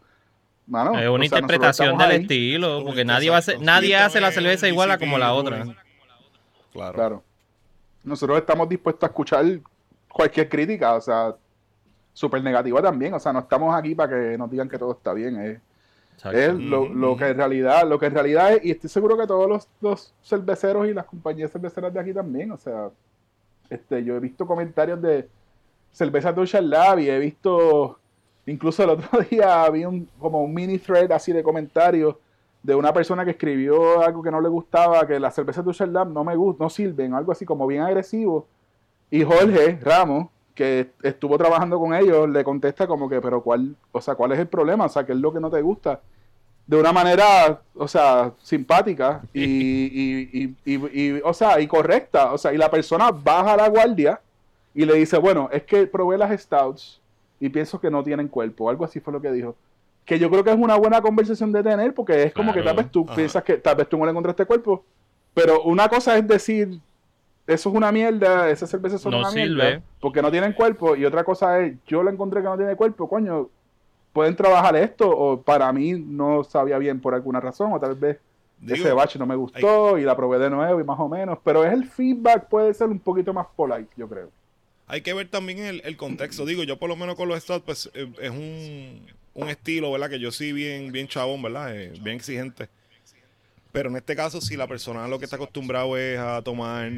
[0.68, 4.92] es una interpretación del estilo, porque nadie va a hacer, nadie hace la cerveza igual
[4.92, 5.66] a como la otra.
[6.72, 6.94] Claro.
[6.94, 7.24] claro
[8.04, 9.46] nosotros estamos dispuestos a escuchar
[10.08, 11.36] cualquier crítica, o sea,
[12.14, 15.14] súper negativa también, o sea, no estamos aquí para que nos digan que todo está
[15.14, 15.60] bien, Es
[16.24, 19.50] lo, lo, que en realidad, lo que en realidad es, y estoy seguro que todos
[19.50, 22.90] los, los cerveceros y las compañías cerveceras de aquí también, o sea,
[23.70, 25.30] este, yo he visto comentarios de
[25.92, 28.00] cervezas de Ocean Lab y he visto,
[28.46, 32.16] incluso el otro día había un, como un mini thread así de comentarios
[32.62, 35.94] de una persona que escribió algo que no le gustaba, que las cervezas de Ocean
[35.94, 38.48] Lab no me gustan, no sirven, algo así como bien agresivo.
[39.10, 40.28] Y Jorge Ramos,
[40.60, 44.40] que estuvo trabajando con ellos, le contesta como que, pero cuál, o sea, ¿cuál es
[44.40, 44.88] el problema?
[44.88, 46.02] O sea, ¿qué es lo que no te gusta?
[46.68, 52.34] De una manera, o sea, simpática y, y, y, y, o sea, y correcta.
[52.34, 54.20] O sea, y la persona baja la guardia
[54.74, 57.00] y le dice, bueno, es que probé las stouts
[57.40, 58.70] y pienso que no tienen cuerpo.
[58.70, 59.56] Algo así fue lo que dijo.
[60.04, 62.76] Que yo creo que es una buena conversación de tener porque es como que tal
[62.76, 64.84] vez tú piensas que tal vez tú no le encontraste cuerpo.
[65.34, 66.82] Pero una cosa es decir,
[67.50, 71.24] eso es una mierda, esas cervezas son una mierda, porque no tienen cuerpo, y otra
[71.24, 73.50] cosa es, yo la encontré que no tiene cuerpo, coño,
[74.14, 78.20] pueden trabajar esto, o para mí no sabía bien por alguna razón, o tal vez
[78.68, 81.66] ese batch no me gustó y la probé de nuevo y más o menos, pero
[81.66, 84.30] es el feedback puede ser un poquito más polite, yo creo.
[84.86, 87.90] Hay que ver también el, contexto, digo, yo por lo menos con los stats, pues
[87.94, 90.10] eh, es un, un, estilo, ¿verdad?
[90.10, 91.76] Que yo sí bien, bien chabón, ¿verdad?
[91.76, 92.70] Eh, bien exigente.
[93.72, 96.92] Pero en este caso, si la persona lo que está acostumbrado es a tomar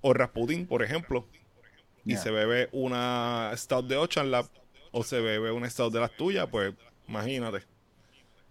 [0.00, 1.26] o Rasputin, por ejemplo,
[2.04, 4.46] y se bebe una stout de Ocean Lab
[4.92, 6.74] o se bebe una stout de las tuyas, pues
[7.06, 7.64] imagínate.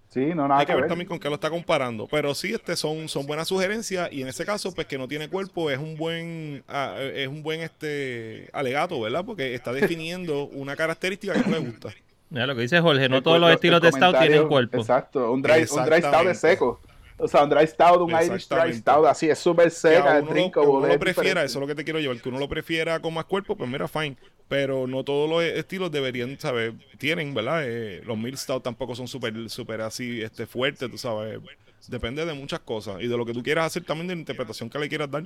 [0.10, 2.08] Sí, no, nada Hay que, ver, también con qué lo está comparando.
[2.10, 5.30] Pero sí, este son, son buenas sugerencias y en ese caso, pues que no tiene
[5.30, 9.26] cuerpo es un buen ah, es un buen este alegato, ¿verdad?
[9.26, 11.90] Porque está definiendo una característica que no le gusta.
[12.30, 14.78] Mira lo que dice Jorge, no todos los estilos de stout tienen cuerpo.
[14.78, 16.82] Exacto, un dry, un dry stout de seco.
[17.20, 20.62] O sea, un dry stout, un Irish dry stout, así es súper seca, el trinco.
[20.62, 23.14] uno lo prefiera, eso es lo que te quiero llevar, que uno lo prefiera con
[23.14, 24.16] más cuerpo, pues mira, fine.
[24.48, 26.74] Pero no todos los estilos deberían, ¿sabes?
[26.98, 27.64] Tienen, ¿verdad?
[27.66, 31.40] Eh, los mild stout tampoco son súper, súper así, este, fuertes, tú sabes.
[31.88, 34.70] Depende de muchas cosas y de lo que tú quieras hacer también, de la interpretación
[34.70, 35.24] que le quieras dar.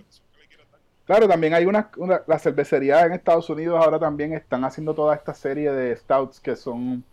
[1.06, 5.16] Claro, también hay una, una las cervecerías en Estados Unidos ahora también están haciendo toda
[5.16, 7.04] esta serie de stouts que son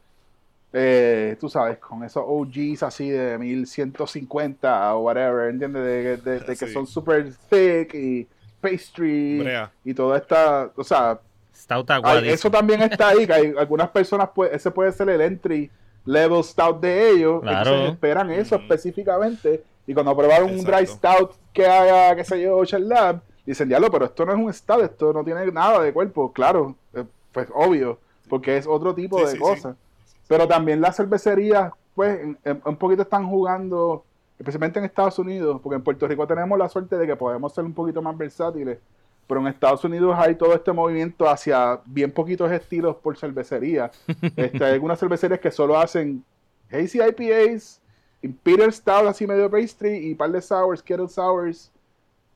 [0.72, 5.83] eh, tú sabes, con esos OGs así de 1150 o whatever, ¿entiendes?
[6.24, 8.26] De, de, que son super thick y
[8.61, 9.44] pastry
[9.85, 11.18] y toda esta, o sea,
[12.24, 15.70] eso también está ahí, que hay algunas personas, ese puede ser el entry
[16.04, 17.87] level stout de ellos, claro.
[17.87, 22.88] esperan eso específicamente y cuando probaron un dry stout que haga, qué sé yo, Ocean
[22.88, 26.31] Lab, dicen, diablo, pero esto no es un stout, esto no tiene nada de cuerpo,
[26.33, 29.76] claro, eh, pues obvio, porque es otro tipo de cosas.
[30.28, 32.20] Pero también las cervecerías, pues,
[32.64, 34.04] un poquito están jugando,
[34.38, 37.64] especialmente en Estados Unidos, porque en Puerto Rico tenemos la suerte de que podemos ser
[37.64, 38.78] un poquito más versátiles.
[39.26, 43.90] Pero en Estados Unidos hay todo este movimiento hacia bien poquitos estilos por cervecería.
[44.36, 46.22] Este, hay algunas cervecerías que solo hacen
[46.70, 47.80] hazy IPAs,
[48.22, 51.70] Imperial Stout así medio pastry y par de sours, kettle sours.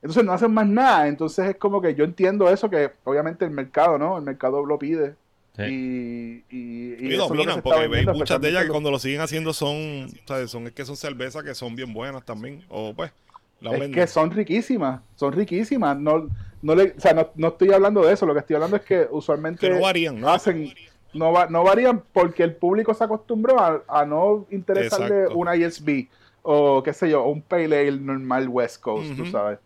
[0.00, 1.08] Entonces no hacen más nada.
[1.08, 4.18] Entonces es como que yo entiendo eso, que obviamente el mercado, ¿no?
[4.18, 5.14] El mercado lo pide.
[5.58, 10.50] Y, y, dominan, porque veis muchas de ellas que cuando lo siguen haciendo son, ¿sabes?
[10.50, 12.64] son es que son cervezas que son bien buenas también.
[12.68, 13.12] O pues,
[13.60, 15.98] es que son riquísimas, son riquísimas.
[15.98, 16.28] No,
[16.62, 18.82] no, le, o sea, no, no, estoy hablando de eso, lo que estoy hablando es
[18.82, 20.30] que usualmente no varían, ¿no?
[20.30, 20.72] hacen,
[21.12, 26.08] no, no varían porque el público se acostumbró a, a no interesarle una ISB
[26.42, 29.58] o qué sé yo, un Pale Ale normal West Coast, tú sabes.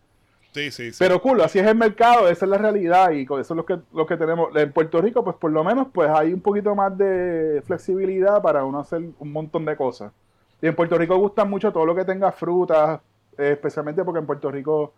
[0.99, 3.65] Pero cool, así es el mercado, esa es la realidad y con eso es lo
[3.65, 4.55] que, lo que tenemos.
[4.55, 8.63] En Puerto Rico, pues por lo menos, pues hay un poquito más de flexibilidad para
[8.63, 10.11] uno hacer un montón de cosas.
[10.61, 12.99] Y en Puerto Rico gusta mucho todo lo que tenga frutas,
[13.37, 14.93] eh, especialmente porque en Puerto Rico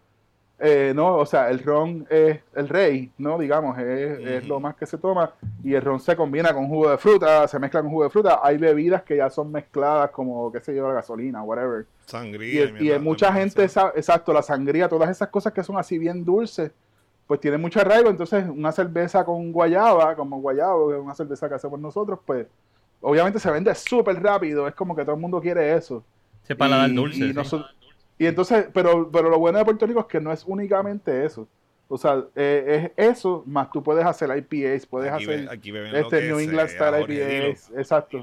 [0.62, 3.38] eh, no, o sea, el ron es el rey, ¿no?
[3.38, 5.32] Digamos, es, lo más que se toma
[5.64, 8.40] y el ron se combina con jugo de fruta, se mezcla con jugo de fruta.
[8.44, 11.86] Hay bebidas que ya son mezcladas como, qué sé yo, la gasolina, whatever.
[12.06, 12.74] Sangría.
[12.78, 16.72] Y, y mucha gente, exacto, la sangría, todas esas cosas que son así bien dulces,
[17.26, 18.10] pues tiene mucho arraigo.
[18.10, 22.48] Entonces, una cerveza con guayaba, como guayabo, que es una cerveza que hacemos nosotros, pues
[23.00, 24.68] obviamente se vende súper rápido.
[24.68, 26.04] Es como que todo el mundo quiere eso.
[26.44, 27.28] Se dar dulce.
[27.28, 27.76] Y nosotros,
[28.20, 31.48] y entonces, pero, pero lo bueno de Puerto Rico es que no es únicamente eso.
[31.88, 35.50] O sea, eh, es eso, más tú puedes hacer IPAs, puedes hacer
[35.94, 37.72] este New England Style IPAs.
[37.76, 38.22] Exacto.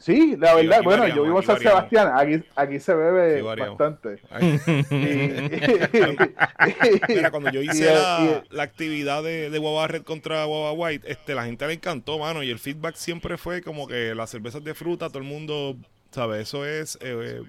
[0.00, 4.18] Sí, la verdad, bueno, yo vivo en San Sebastián, aquí, aquí se bebe bastante.
[7.08, 11.34] Mira, cuando yo hice la, la, actividad de, de Guava Red contra Guava White, este,
[11.34, 14.72] la gente le encantó, mano, y el feedback siempre fue como que las cervezas de
[14.72, 15.76] fruta, todo el mundo,
[16.10, 16.48] ¿sabes?
[16.48, 17.42] Eso es eh,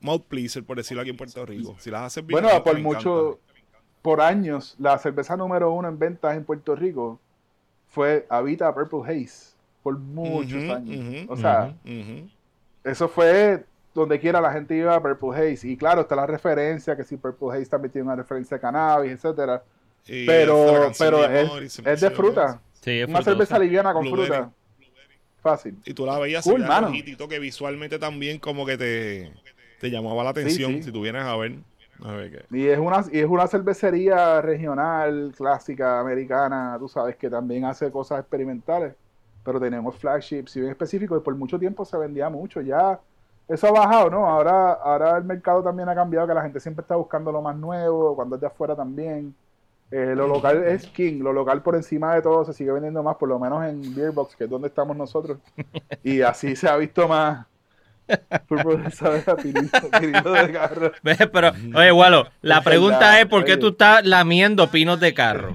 [0.00, 1.76] mouth pleaser, por decirlo aquí en Puerto Rico.
[1.78, 3.38] Si las haces bien, bueno, por mucho,
[4.02, 7.20] por años, la cerveza número uno en ventas en Puerto Rico
[7.88, 9.54] fue Habita Purple Haze.
[9.82, 11.26] por muchos años.
[11.28, 11.74] o sea,
[12.84, 15.68] eso fue donde quiera la gente iba a Purple Haze.
[15.68, 19.12] Y claro, está la referencia, que si Purple Haze también tiene una referencia a cannabis,
[19.12, 19.62] etcétera.
[20.06, 22.60] Y Pero, pero de es, es de fruta.
[22.80, 23.30] Sí, es Una frutosa.
[23.30, 24.26] cerveza liviana con Blueberry.
[24.28, 24.52] fruta.
[25.42, 25.76] Fácil.
[25.84, 29.32] Y tú la veías Cool, rojitito que visualmente también como que te,
[29.80, 30.82] te llamaba la atención sí.
[30.84, 31.56] si tú vienes a ver.
[32.04, 32.56] A ver qué.
[32.56, 37.90] Y es una, y es una cervecería regional, clásica, americana, tú sabes, que también hace
[37.90, 38.94] cosas experimentales.
[39.44, 42.60] Pero tenemos flagships y bien específicos y por mucho tiempo se vendía mucho.
[42.60, 43.00] Ya
[43.48, 44.26] eso ha bajado, ¿no?
[44.26, 47.56] Ahora, ahora el mercado también ha cambiado, que la gente siempre está buscando lo más
[47.56, 49.34] nuevo, cuando es de afuera también.
[49.90, 53.16] Eh, lo local es king, lo local por encima de todo se sigue vendiendo más,
[53.16, 55.38] por lo menos en Beerbox, que es donde estamos nosotros.
[56.04, 57.46] Y así se ha visto más.
[61.02, 61.18] ¿Ves?
[61.32, 65.52] Pero, oye, Walo, la pregunta es por qué tú estás lamiendo pinos de carro.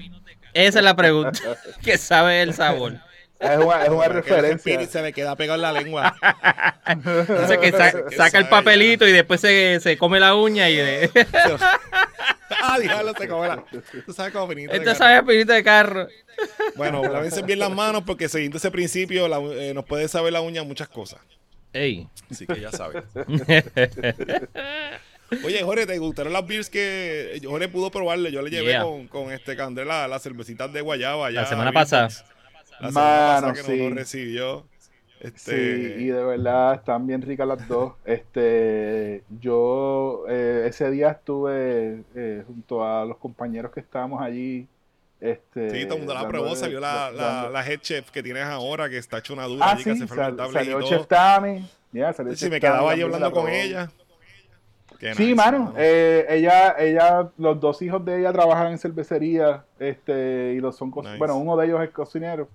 [0.53, 1.39] Esa es la pregunta.
[1.83, 2.93] que sabe el sabor.
[3.39, 4.85] Es una, es una referencia.
[4.87, 6.15] se le queda pegado en la lengua.
[6.85, 10.77] Entonces que sa- Que saca el papelito y después se, se come la uña y
[10.77, 11.09] de...
[12.61, 13.63] ah, diablo, se come la.
[14.05, 14.71] Tú sabes cómo finito.
[14.71, 16.07] de Esto sabe a pinito de carro.
[16.75, 20.39] Bueno, lávense bien las manos porque siguiendo ese principio la- eh, nos puede saber la
[20.41, 21.19] uña muchas cosas.
[21.73, 22.07] Ey.
[22.29, 23.03] Así que ya sabes.
[25.43, 28.31] Oye, Jorge, ¿te gustaron las beers que Jorge pudo probarle?
[28.31, 28.83] Yo le llevé Yeah.
[28.83, 31.31] con, con este Candela las cervecitas de guayaba.
[31.31, 32.09] La semana pasada.
[32.79, 33.77] La semana pasada que nos sí.
[33.77, 34.65] lo recibió.
[35.19, 37.93] Este, Sí, y de verdad están bien ricas las dos.
[38.05, 44.67] Este, yo eh, ese día estuve eh, junto a los compañeros que estábamos allí.
[45.23, 46.53] Este, sí, todo el mundo la probó.
[46.53, 49.83] Salió la, la, head chef que tienes ahora, que está hecho una dura Ah, allí,
[49.85, 50.85] que sí, hace sal- salió y.
[50.89, 51.05] Chef
[52.13, 53.89] salió si Chef me quedaba allí hablando la con ella.
[54.99, 55.73] Qué Sí, nice, mano.
[55.77, 60.91] eh, ella, ella, los dos hijos de ella trabajan en cervecería, este, y los son,
[60.91, 61.17] Nice.
[61.17, 62.49] bueno, uno de ellos es cocinero.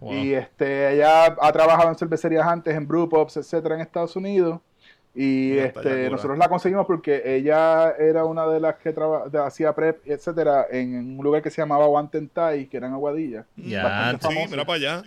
[0.00, 0.12] Wow.
[0.12, 4.60] Y este, ella ha trabajado en cervecerías antes, en brewpubs, etcétera, en Estados Unidos.
[5.14, 9.74] Y este, nosotros la conseguimos porque ella era una de las que traba- de- hacía
[9.74, 13.44] prep, etcétera, en, un lugar que se llamaba Wantentai, que era en Aguadilla.
[13.56, 15.02] Ya, Sí, mira para allá.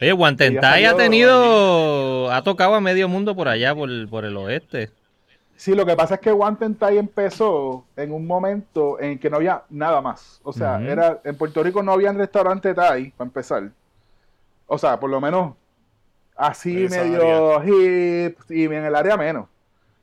[0.00, 2.30] Oye, Guantentay Ella ha tenido...
[2.32, 4.90] Ha tocado a medio mundo por allá, por, por el oeste.
[5.54, 9.62] Sí, lo que pasa es que Wantentai empezó en un momento en que no había
[9.70, 10.40] nada más.
[10.42, 13.70] O sea, era en Puerto Rico no había un restaurante Thai, para empezar.
[14.66, 15.54] O sea, por lo menos
[16.36, 19.48] así Esa medio hip y en el área menos.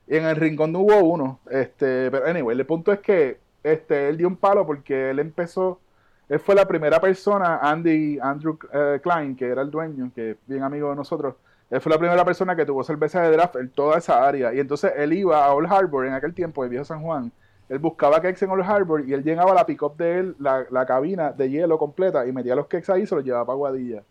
[0.06, 1.40] Y en el rincón no hubo uno.
[1.50, 5.80] Este, pero anyway, el punto es que este, él dio un palo porque él empezó,
[6.28, 10.36] él fue la primera persona, Andy, Andrew eh, Klein, que era el dueño, que es
[10.46, 11.34] bien amigo de nosotros,
[11.70, 14.52] él fue la primera persona que tuvo cerveza de draft en toda esa área.
[14.52, 17.30] Y entonces él iba a Old Harbor en aquel tiempo, el viejo San Juan.
[17.68, 20.84] Él buscaba cakes en Old Harbor y él llenaba la pick-up de él, la, la
[20.84, 24.02] cabina de hielo completa y metía los cakes ahí y se los llevaba para Guadilla.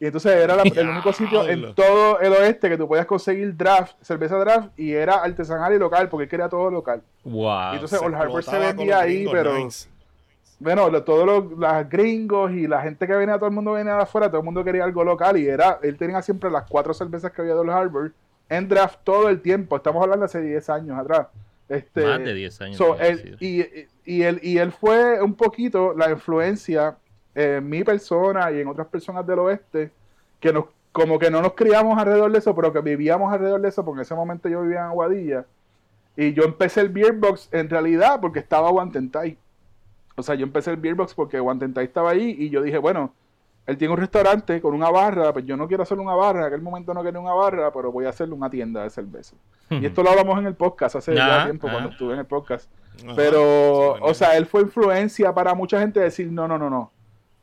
[0.00, 3.54] Y entonces era la- el único sitio en todo el oeste que tú podías conseguir
[3.54, 7.02] draft, cerveza draft, y era artesanal y local, porque él quería todo local.
[7.22, 7.72] Wow.
[7.72, 9.88] Y entonces Old Harbor se vendía ahí, gringos, pero nice.
[10.58, 13.94] bueno, lo- todos los las gringos y la gente que venía, todo el mundo venía
[13.96, 16.94] de afuera, todo el mundo quería algo local y era, él tenía siempre las cuatro
[16.94, 18.12] cervezas que había de Old Harbor
[18.48, 19.76] en draft todo el tiempo.
[19.76, 21.26] Estamos hablando hace 10 años atrás.
[21.68, 22.76] Este, Más de 10 años.
[22.78, 26.96] So, él- y, él, y él fue un poquito la influencia
[27.34, 29.90] en mi persona y en otras personas del oeste
[30.40, 33.68] que nos como que no nos criamos alrededor de eso, pero que vivíamos alrededor de
[33.68, 35.44] eso, porque en ese momento yo vivía en Aguadilla.
[36.16, 39.38] Y yo empecé el Beer Box en realidad porque estaba Guantentai.
[40.16, 43.12] O sea, yo empecé el Beer Box porque Guantentai estaba ahí y yo dije, bueno,
[43.66, 46.46] él tiene un restaurante con una barra, pues yo no quiero hacer una barra, en
[46.46, 49.36] aquel momento no quería una barra, pero voy a hacerle una tienda de cerveza.
[49.68, 51.92] Y esto lo hablamos en el podcast hace ya Ajá, tiempo, cuando ajá.
[51.92, 52.68] estuve en el podcast.
[53.14, 56.90] Pero, o sea, él fue influencia para mucha gente decir, no, no, no, no.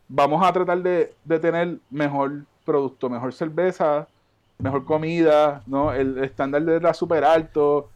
[0.10, 4.08] Vamos a tratar de, de tener mejor producto, mejor cerveza,
[4.60, 5.94] mejor comida, ¿no?
[5.94, 7.90] El estándar era súper alto.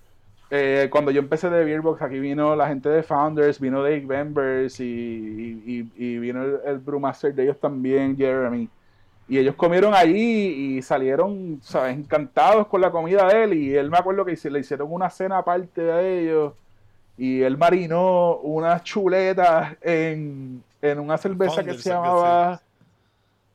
[0.50, 4.80] Eh, cuando yo empecé de Beerbox, aquí vino la gente de Founders, vino Dave Members
[4.82, 8.68] y, y- y- vino el, brewmaster de ellos también, Jeremy.
[9.30, 11.98] Y ellos comieron allí y salieron, ¿sabes?
[11.98, 13.54] Encantados con la comida de él.
[13.54, 16.54] Y él me acuerdo que le hicieron una cena aparte a ellos.
[17.18, 22.62] Y él marinó unas chuletas en, en una cerveza que Founders, se algo llamaba.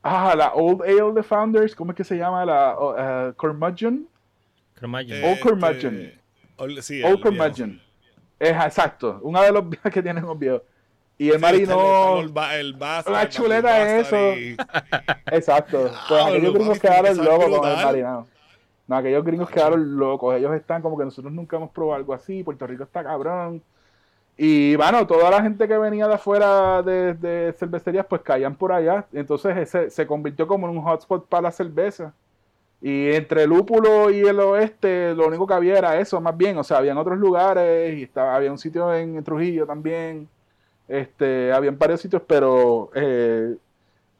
[0.02, 1.74] Ah, la Old Ale de Founders.
[1.74, 2.44] ¿Cómo es que se llama?
[2.44, 4.06] La eh, Curmudgeon.
[4.78, 5.24] Curmudgeon.
[5.24, 5.94] Old Curmudgeon.
[5.96, 6.20] Este,
[6.58, 7.22] Old- sí, Old el.
[7.22, 7.82] Curmudgeon.
[8.38, 9.18] Es exacto.
[9.22, 10.62] Uno de los que tienen los viejos.
[11.18, 12.20] Y él Sí, está el- marinó.
[12.20, 12.28] el
[12.60, 12.72] el
[13.14, 13.88] la el chuleta bastard
[14.36, 14.56] es y-
[15.34, 15.78] Exacto.
[15.82, 18.26] Pues Diablo, aquellos gringos que quedaron locos con el marinado.
[18.86, 20.34] No, aquellos gringos quedaron locos.
[20.36, 22.44] Ellos están como que nosotros nunca hemos probado algo así.
[22.44, 23.60] Puerto Rico está cabrón.
[24.38, 28.72] Y bueno, toda la gente que venía de afuera de, de cervecerías, pues caían por
[28.72, 29.06] allá.
[29.12, 32.12] Entonces ese, se convirtió como en un hotspot para la cerveza.
[32.82, 36.58] Y entre el lúpulo y el oeste, lo único que había era eso, más bien.
[36.58, 40.28] O sea, habían otros lugares y estaba, había un sitio en Trujillo también.
[40.86, 43.56] Este, habían varios sitios, pero eh,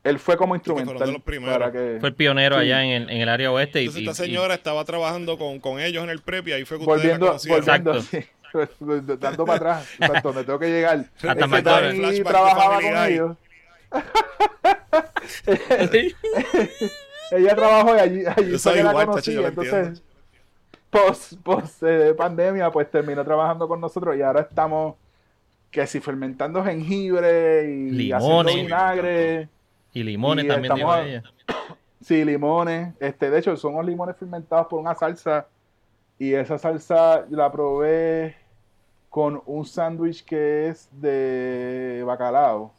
[0.02, 1.22] él fue como instrumental.
[1.44, 3.80] Para que, fue el pionero allá en el, en el, área oeste.
[3.80, 6.78] Entonces, y, esta señora estaba trabajando con, con, ellos en el prep y ahí fue
[6.78, 8.18] que volviendo, ustedes la volviendo, sí,
[9.18, 10.98] dando para atrás, exacto, donde tengo que llegar.
[11.22, 13.36] Hasta y trabajaba con ellos.
[17.30, 20.02] ella trabajó y allí, allí la conocí, entonces
[20.90, 24.94] post, post eh, pandemia pues terminó trabajando con nosotros y ahora estamos
[25.70, 29.48] que si fermentando jengibre y limones, haciendo vinagre.
[29.92, 31.22] Y limones también dijo ella.
[32.00, 32.94] Sí, limones.
[33.00, 35.48] Este, de hecho, son los limones fermentados por una salsa.
[36.18, 38.36] Y esa salsa la probé
[39.16, 42.70] con un sándwich que es de bacalao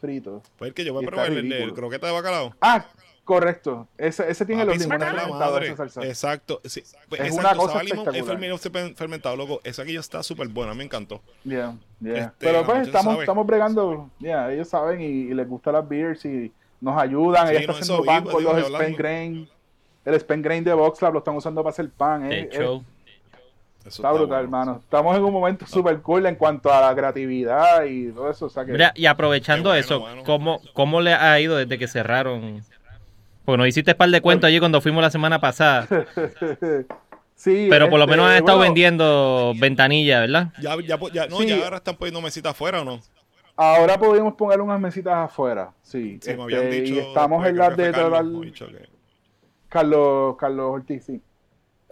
[0.00, 0.40] frito.
[0.56, 2.54] Pues el que yo voy a probar el, el, croqueta de bacalao.
[2.62, 2.86] Ah,
[3.24, 3.86] Correcto.
[3.98, 6.06] Ese, ese tiene los limones fermentados, esa salsa.
[6.06, 6.62] Exacto.
[6.64, 6.82] Sí.
[7.10, 7.48] Pues es exacto.
[7.50, 9.60] una cosa limón, es fermentado, loco.
[9.64, 11.20] Esa que ya está súper buena, me encantó.
[11.44, 12.16] Yeah, yeah.
[12.16, 16.24] Este, Pero pues estamos, estamos bregando, yeah, ellos saben y, y, les gustan las beers
[16.24, 17.48] y nos ayudan.
[17.48, 19.48] Sí, Ella está no, haciendo pan con los Spen Grain.
[20.06, 22.32] El Spen Grain de VoxLab lo están usando para hacer pan.
[22.32, 22.48] Eh,
[23.86, 24.40] Está brutal, bueno.
[24.42, 24.80] hermano.
[24.82, 28.46] Estamos en un momento súper cool en cuanto a la creatividad y todo eso.
[28.46, 28.72] O sea que...
[28.72, 30.22] Mira, y aprovechando bueno, eso, bueno.
[30.24, 32.62] ¿cómo, ¿cómo le ha ido desde que cerraron
[33.44, 35.86] porque nos hiciste un par de cuentos allí cuando fuimos la semana pasada.
[37.34, 37.66] sí.
[37.68, 40.52] Pero por lo menos han estado bueno, vendiendo ventanillas, ¿verdad?
[40.60, 41.48] Ya, ya, ya, no, sí.
[41.48, 43.00] ya ahora están poniendo mesitas afuera o no.
[43.56, 46.18] Ahora pudimos poner unas mesitas afuera, sí.
[46.22, 48.46] sí me habían dicho, y estamos en las de Carlos.
[49.68, 51.20] Carlos, Carlos Ortiz, sí.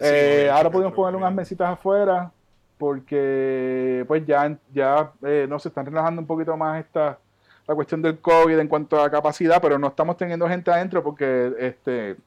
[0.01, 2.31] Eh, ahora pudimos poner unas mesitas afuera
[2.77, 7.17] porque pues ya, ya eh, no se están relajando un poquito más estas
[7.67, 11.53] la cuestión del COVID en cuanto a capacidad, pero no estamos teniendo gente adentro porque
[11.59, 12.17] este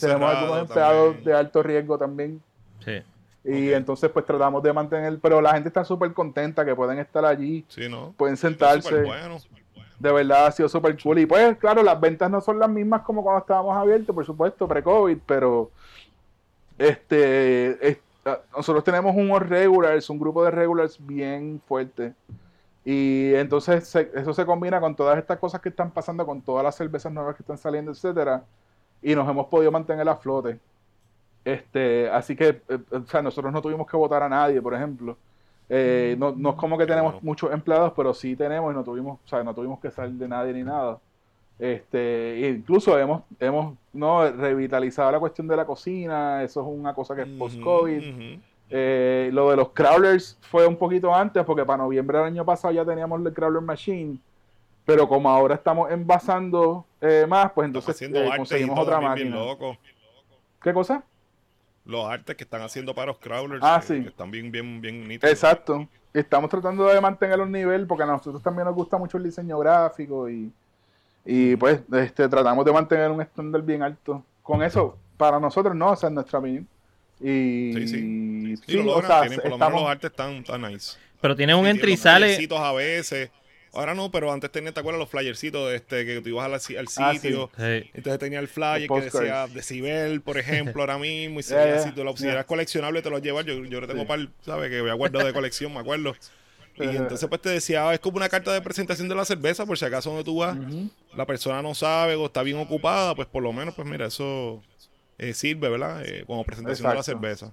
[0.00, 1.24] tenemos algunos empleados también.
[1.24, 2.42] de alto riesgo también.
[2.84, 3.02] Sí.
[3.44, 3.74] Y okay.
[3.74, 7.64] entonces pues tratamos de mantener, pero la gente está súper contenta que pueden estar allí,
[7.68, 8.14] sí, ¿no?
[8.16, 9.02] pueden sentarse.
[9.02, 9.36] Bueno.
[9.98, 11.18] De verdad ha sido súper cool.
[11.18, 14.66] Y pues claro, las ventas no son las mismas como cuando estábamos abiertos, por supuesto,
[14.66, 15.70] pre-COVID, pero
[16.78, 17.98] este, es,
[18.56, 22.14] nosotros tenemos un regulars, un grupo de regulars bien fuerte.
[22.84, 26.62] Y entonces se, eso se combina con todas estas cosas que están pasando, con todas
[26.62, 28.44] las cervezas nuevas que están saliendo, etcétera,
[29.02, 30.58] y nos hemos podido mantener a flote.
[31.44, 35.16] Este, así que, eh, o sea, nosotros no tuvimos que votar a nadie, por ejemplo.
[35.68, 39.18] Eh, no, no, es como que tenemos muchos empleados, pero sí tenemos y no tuvimos,
[39.24, 40.98] o sea, no tuvimos que salir de nadie ni nada.
[41.58, 47.14] Este, incluso hemos, hemos no revitalizado la cuestión de la cocina, eso es una cosa
[47.14, 47.98] que es post-COVID.
[47.98, 48.40] Uh -huh.
[48.70, 52.74] Eh, lo de los crawlers fue un poquito antes, porque para noviembre del año pasado
[52.74, 54.18] ya teníamos el crawler machine.
[54.84, 59.36] Pero como ahora estamos envasando eh, más, pues entonces eh, conseguimos otra máquina.
[59.36, 59.76] Loco.
[60.60, 61.04] ¿Qué cosa?
[61.84, 63.62] Los artes que están haciendo para los crawlers.
[63.62, 64.02] Ah, sí.
[64.02, 65.32] Que están bien, bien, bien nítidos.
[65.32, 65.86] Exacto.
[66.12, 69.58] Estamos tratando de mantener los niveles porque a nosotros también nos gusta mucho el diseño
[69.58, 70.52] gráfico y,
[71.24, 74.24] y pues este, tratamos de mantener un estándar bien alto.
[74.42, 76.68] Con eso, para nosotros no, o sea, en nuestra opinión.
[77.20, 78.56] Y, sí, sí.
[78.66, 80.98] sí, lo logran, o sea, tienen, por lo menos los artes están, están nice.
[81.20, 82.48] Pero tiene un entry y sale.
[82.50, 83.30] a veces.
[83.72, 86.88] Ahora no, pero antes tenía, ¿te acuerdas los flyercitos este, que tú ibas al, al
[86.88, 87.50] sitio?
[87.54, 87.90] Ah, sí.
[87.92, 91.40] Entonces tenía el flyer que decía Decibel, por ejemplo, ahora mismo.
[91.40, 93.44] Y si, yeah, si tú lo si eras coleccionable, te lo llevas.
[93.44, 94.06] Yo, yo lo tengo sí.
[94.06, 94.70] para, ¿sabes?
[94.70, 96.14] Que voy a guardar de colección, me acuerdo.
[96.76, 99.64] Y entonces pues te decía, ah, es como una carta de presentación de la cerveza,
[99.64, 100.90] por si acaso donde tú vas, uh -huh.
[101.16, 104.60] la persona no sabe o está bien ocupada, pues por lo menos, pues mira, eso
[105.18, 106.04] eh, sirve, ¿verdad?
[106.04, 106.90] Eh, como presentación Exacto.
[106.90, 107.52] de la cerveza.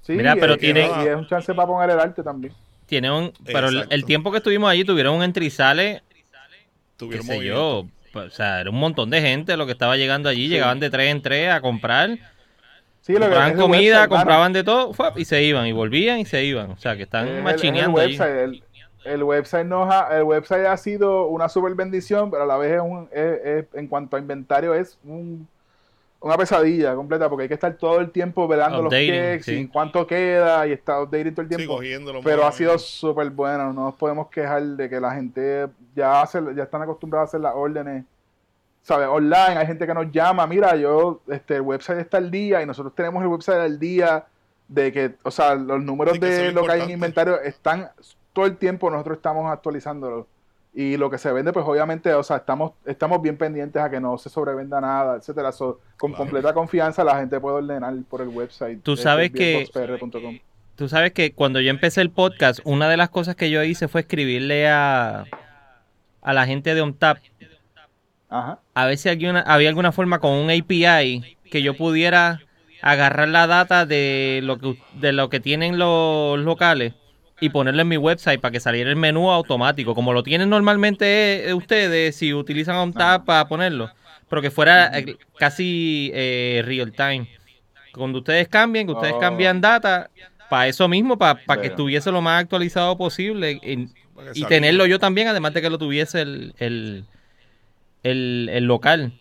[0.00, 0.80] Sí, Mira, pero y, tiene...
[0.80, 2.54] Y es un chance para poner el arte también.
[2.86, 3.32] Tiene un...
[3.44, 6.02] Pero el, el, tiempo que estuvimos allí tuvieron un entrizale...
[6.96, 9.96] Tuvieron qué sé yo, pues, o sea, era un montón de gente lo que estaba
[9.96, 10.48] llegando allí, sí.
[10.48, 12.18] llegaban de tres en tres a comprar.
[13.00, 16.24] Sí, lo compraban que comida, website, compraban de todo y se iban, y volvían y
[16.24, 16.70] se iban.
[16.70, 18.62] O sea, que están el, machineando el, website, el,
[19.04, 22.72] el, website nos ha, el website ha sido una super bendición, pero a la vez
[22.72, 25.48] es un, es, es, en cuanto a inventario es un
[26.20, 29.52] una pesadilla completa porque hay que estar todo el tiempo velando los cakes sí.
[29.54, 31.80] y cuánto queda y está updating todo el tiempo.
[31.80, 36.20] Sí, pero ha sido súper bueno, no nos podemos quejar de que la gente ya
[36.20, 38.04] hace, ya están acostumbrados a hacer las órdenes,
[38.82, 39.08] ¿sabes?
[39.08, 42.66] Online, hay gente que nos llama, mira, yo, este, el website está al día y
[42.66, 44.26] nosotros tenemos el website al día
[44.68, 47.90] de que, o sea, los números sí, de lo que hay en inventario están
[48.32, 50.26] todo el tiempo, nosotros estamos actualizándolos
[50.72, 53.98] y lo que se vende, pues obviamente, o sea, estamos, estamos bien pendientes a que
[53.98, 55.50] no se sobrevenda nada, etcétera.
[55.50, 56.24] So, con claro.
[56.24, 58.80] completa confianza la gente puede ordenar por el website.
[58.82, 59.68] Tú sabes que
[60.76, 63.88] tú sabes que cuando yo empecé el podcast, una de las cosas que yo hice
[63.88, 65.24] fue escribirle a,
[66.22, 67.18] a la gente de OnTap
[68.30, 68.60] Ajá.
[68.74, 72.40] a ver si alguna, había alguna forma con un API que yo pudiera
[72.80, 76.94] agarrar la data de lo que, de lo que tienen los locales
[77.40, 81.48] y ponerlo en mi website para que saliera el menú automático, como lo tienen normalmente
[81.48, 83.90] eh, ustedes si utilizan OnTap para ponerlo,
[84.28, 87.28] pero que fuera eh, casi eh, real time.
[87.92, 89.18] Cuando ustedes cambien, que ustedes Oh.
[89.18, 90.10] cambian data,
[90.48, 95.54] para eso mismo, para que estuviese lo más actualizado posible y, tenerlo yo también, además
[95.54, 97.04] de que lo tuviese el, el,
[98.02, 99.12] el, el local.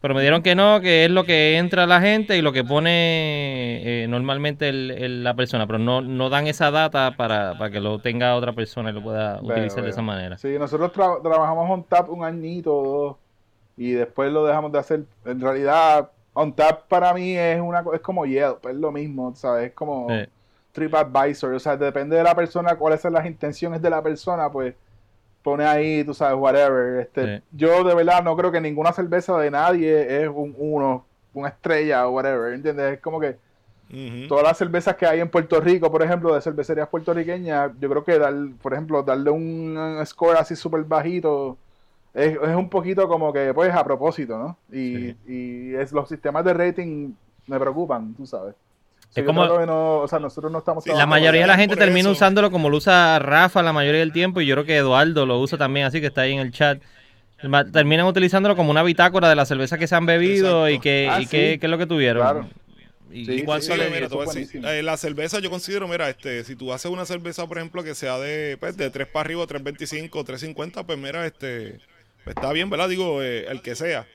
[0.00, 2.64] Pero me dieron que no, que es lo que entra la gente y lo que
[2.64, 7.70] pone eh, normalmente el- el- la persona, pero no, no dan esa data para, para
[7.70, 10.38] que lo tenga otra persona y lo pueda utilizar de esa manera.
[10.38, 13.16] Sí, nosotros tra- trabajamos on tap un añito o dos
[13.76, 15.00] y después lo dejamos de hacer.
[15.26, 19.66] En realidad, on tap para mí es una es como Yelp, es lo mismo, ¿sabes?
[19.68, 20.26] Es como Sí.
[20.72, 24.74] TripAdvisor, o sea, depende de la persona, cuáles son las intenciones de la persona, pues
[25.42, 27.00] pone ahí, tú sabes, whatever.
[27.00, 27.42] Este, Sí.
[27.52, 32.06] Yo de verdad no creo que ninguna cerveza de nadie es un uno, una estrella
[32.06, 32.94] o whatever, ¿entiendes?
[32.94, 33.36] Es como que
[34.28, 38.04] todas las cervezas que hay en Puerto Rico, por ejemplo, de cervecerías puertorriqueñas, yo creo
[38.04, 38.32] que dar,
[38.62, 41.56] por ejemplo, darle un score así súper bajito
[42.14, 44.56] es, es un poquito como que, pues, a propósito, ¿no?
[44.72, 47.12] Y, y es, los sistemas de rating
[47.46, 48.54] me preocupan, tú sabes.
[49.10, 51.40] So, Es yo como- trato de no- o sea, nosotros no estamos Sí, La mayoría
[51.42, 51.80] de la gente eso.
[51.84, 55.26] termina usándolo como lo usa Rafa la mayoría del tiempo y yo creo que Eduardo
[55.26, 56.80] lo usa también, así que está ahí en el chat.
[57.72, 61.20] Terminan utilizándolo como una bitácora de la cerveza que se han bebido y, que, Ah,
[61.20, 61.30] y sí.
[61.30, 62.22] qué, qué es lo que tuvieron.
[62.22, 62.48] Claro.
[63.12, 65.88] Y, Sí, y sí, mira, te voy a eso decir, eh, la cerveza yo considero,
[65.88, 69.08] mira, este, si tú haces una cerveza, por ejemplo, que sea de, pues, de 3
[69.08, 71.80] para arriba, 3.25, 3.50, pues mira, este,
[72.22, 72.88] pues, está bien, ¿verdad?
[72.88, 74.06] Digo, eh, el que sea.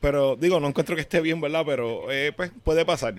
[0.00, 1.62] Pero, digo, no encuentro que esté bien, ¿verdad?
[1.66, 3.16] Pero, eh, pues, puede pasar.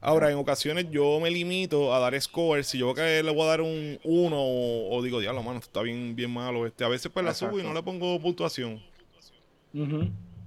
[0.00, 2.68] Ahora, en ocasiones yo me limito a dar scores.
[2.68, 5.58] Si yo veo que le voy a dar un 1 o, o digo, diablo, mano,
[5.58, 6.66] esto está bien, bien malo.
[6.66, 8.84] Este, a veces pues la subo y no le pongo puntuación.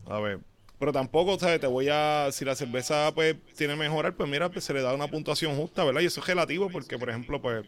[0.05, 0.39] A ver.
[0.77, 1.59] Pero tampoco, ¿sabes?
[1.59, 2.29] Te voy a.
[2.31, 5.83] Si la cerveza pues tiene mejorar, pues mira, pues se le da una puntuación justa,
[5.83, 6.01] ¿verdad?
[6.01, 7.65] Y eso es relativo porque, por ejemplo, pues.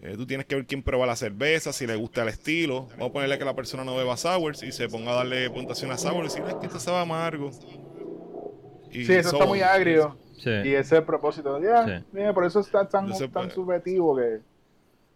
[0.00, 2.92] eh, tú tienes que ver quién prueba la cerveza, si le gusta el estilo.
[2.96, 5.92] Vamos a ponerle que la persona no beba sours y se ponga a darle puntuación
[5.92, 7.56] a sours y decir, es que esto sabe amargo.
[8.90, 10.18] Y Sí, eso so está muy agrio.
[10.42, 10.50] Sí.
[10.50, 11.60] Y ese es el propósito.
[11.60, 12.04] Ya, Sí.
[12.12, 14.40] mira, por eso está tan, No tan subjetivo que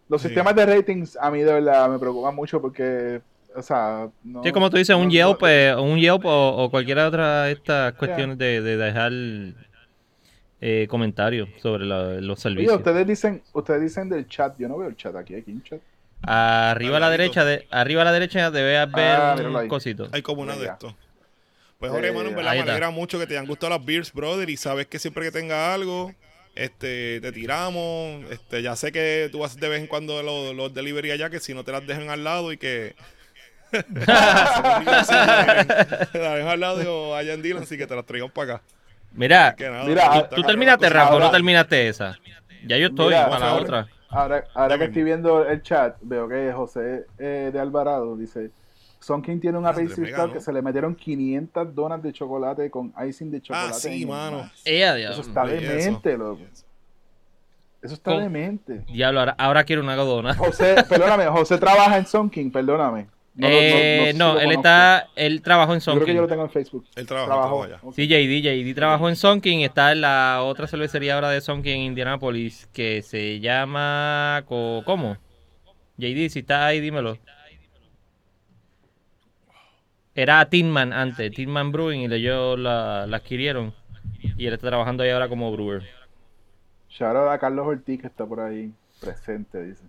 [0.07, 0.27] los Sí.
[0.27, 3.21] sistemas de ratings a mí de verdad me preocupan mucho porque,
[3.55, 6.49] o sea, no, Sí, como tú dices, un no- Yelp, no- eh, un Yelp o,
[6.63, 9.11] o cualquier otra de estas cuestiones de, de dejar
[10.61, 12.77] eh, comentarios sobre la- los Oye, servicios.
[12.77, 15.79] ustedes dicen, ustedes dicen del chat, yo no veo el chat aquí, aquí un chat.
[16.23, 20.07] Arriba a la derecha, de, arriba a la derecha debe haber Ah, un cosito.
[20.11, 20.77] Hay como una de ya.
[21.89, 24.49] Pues Jorge, hermano, en verdad me alegra mucho que te hayan gustado las beers, brother.
[24.49, 26.13] Y sabes que siempre que tenga algo,
[26.55, 28.23] este, te tiramos.
[28.31, 31.39] Este, ya sé que tú haces de vez en cuando los, los delivery allá, que
[31.39, 32.95] si no te las dejen al lado y que.
[36.13, 38.63] la dejen al lado o allá en Dylan, así que te las traigan para acá.
[39.13, 40.89] Mira, Que nada, Mira, ah, está, tú cabrón, terminaste.
[40.89, 42.17] Rafa, o no ahora- terminaste esa.
[42.67, 43.87] Ya yo estoy Mira, para la ahora- otra.
[44.09, 48.51] Ahora, ahora que estoy viendo el chat, veo que José eh, de Alvarado dice,
[49.05, 50.33] Son King tiene una Andrés pastry ¿no?
[50.33, 53.69] que se le metieron 500 donas de chocolate con icing de chocolate.
[53.69, 54.49] Ah, sí, en- mano.
[54.65, 55.67] Ella, Eso está Oye, eso.
[55.73, 56.41] demente, loco.
[57.83, 58.83] Eso está Con- demente.
[58.91, 60.33] Diablo, ahora, ahora quiero una godona.
[60.33, 63.05] José, perdóname, José trabaja en Son King, perdóname.
[63.35, 64.59] No, lo- no- no eh, no, él conozco.
[64.59, 66.85] está, él trabajó en Yo creo que yo lo tengo en Facebook.
[66.95, 67.63] Él Trabajó.
[67.63, 67.79] allá.
[67.83, 67.93] Ok.
[67.93, 71.81] Sí, JD, JD trabajó en Sonking, está en la otra cervecería ahora de Sonking en
[71.81, 74.43] Indianapolis que se llama...
[74.47, 75.17] ¿Cómo?
[75.97, 77.19] JD, si está ahí, dímelo.
[80.15, 83.73] Era Tinman antes, Tinman Brewing, y ellos la, la adquirieron.
[84.37, 85.83] Y él está trabajando ahí ahora como brewer.
[86.89, 89.83] Shout out a Carlos Ortiz que está por ahí presente, dice.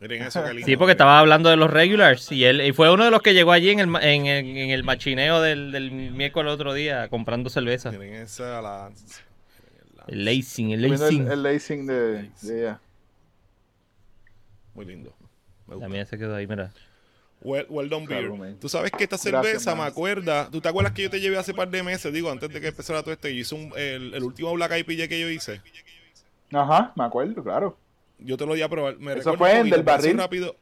[0.00, 0.66] Miren eso, qué lindo.
[0.66, 3.34] Sí, porque estaba hablando de los regulars y él y fue uno de los que
[3.34, 7.48] llegó allí en el, en, en- en el machineo del, del miércoles otro día comprando
[7.50, 7.90] cerveza.
[7.92, 8.90] Miren esa la.
[10.08, 11.26] El lacing, el lacing.
[11.26, 12.80] el, el lacing de, de ella.
[14.74, 15.14] Muy lindo.
[15.68, 15.88] Me gusta.
[15.88, 16.72] La mía se quedó ahí, mira.
[17.44, 18.28] Well, well done beer.
[18.28, 18.56] Claro.
[18.60, 20.48] Tú sabes que esta Gracias, cerveza me acuerda.
[20.50, 22.12] ¿Tú te acuerdas que yo te llevé hace par de meses?
[22.12, 25.08] Digo, antes de que empezara todo esto, yo hice un- el, el último Black IPA
[25.08, 25.60] que yo hice.
[26.52, 27.76] Ajá, me acuerdo, claro.
[28.18, 28.96] Yo te lo di a probar.
[28.98, 30.18] Me Eso fue poquito, del barril.
[30.18, 30.56] rápido.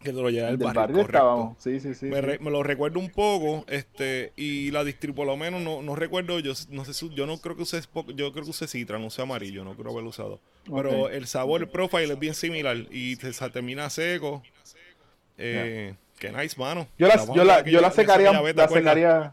[0.00, 1.56] Que te lo llevé al Del barril, barrio correcto.
[1.58, 2.06] Sí, sí, sí.
[2.06, 2.20] Me, sí.
[2.20, 5.96] re- me lo recuerdo un poco, este, y la distri por lo menos no, no
[5.96, 9.06] recuerdo, yo no sé, yo no creo que Spo- yo creo que use Citra, no
[9.06, 10.38] use amarillo, no creo haberlo usado.
[10.72, 14.42] Pero el sabor, el profile es bien similar y se termina seco.
[15.38, 16.86] Eh, Qué nice, mano.
[16.98, 19.32] Yo la, yo la, yo la secaría, aquella vez, ¿te la secaría.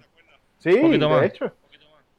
[0.59, 1.21] Sí, poquito más.
[1.21, 1.53] de hecho.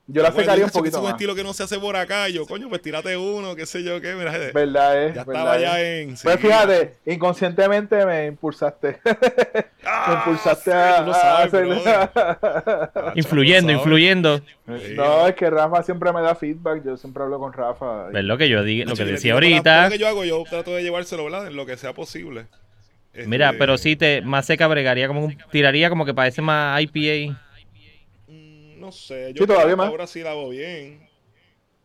[0.06, 2.28] Yo la Bueno, secaría un poquito Es un estilo que no se hace por acá.
[2.28, 4.12] Yo, coño, pues tírate uno, qué sé yo qué.
[4.14, 5.14] Mira, eh, Verdad es.
[5.14, 5.62] ya verdad estaba es.
[5.62, 6.14] ya en.
[6.22, 9.00] Pues fíjate, inconscientemente me impulsaste.
[9.04, 9.16] me
[9.86, 11.50] Ah, impulsaste sí, a,
[13.14, 14.38] Influyendo, influyendo.
[14.38, 14.94] Sí.
[14.94, 16.84] no, es que Rafa siempre me da feedback.
[16.84, 18.08] Yo siempre hablo con Rafa.
[18.08, 19.84] ¿Ves lo que yo lo que decía ahorita?
[19.84, 21.46] Lo que yo hago, yo trato de llevárselo, ¿verdad?
[21.46, 22.46] En lo que sea posible.
[23.26, 26.80] Mira, Este, pero sí te más seca bregaría como un- tiraría como que parece más
[26.82, 27.36] IPA.
[28.28, 29.88] mm, No sé, yo Sí, todavía creo que más.
[29.88, 31.00] ahora sí la hago bien.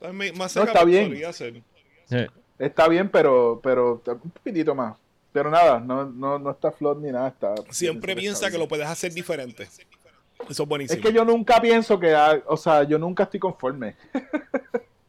[0.02, 1.08] No, está bien.
[1.10, 1.62] podría ser.
[2.06, 2.18] Sí.
[2.58, 4.96] Está bien, pero, pero un poquitito más.
[5.32, 7.28] Pero nada, no, no, no está flot ni nada.
[7.30, 9.64] Está, Siempre piensa que lo puedes hacer diferente.
[10.50, 10.98] Eso es buenísimo.
[10.98, 13.96] Es que yo nunca pienso que, ha- o sea, yo nunca estoy conforme.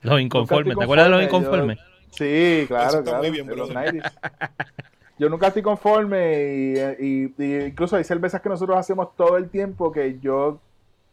[0.03, 0.77] Los inconformes.
[0.77, 1.79] ¿Te acuerdas de los conforme, inconformes?
[2.11, 3.19] Sí, claro, Eso está claro.
[3.23, 3.95] muy bien, de los brother.
[3.95, 4.13] 90s.
[5.21, 6.55] Yo nunca estoy conforme
[6.99, 10.59] y, y- y incluso hay cervezas que nosotros hacemos todo el tiempo que yo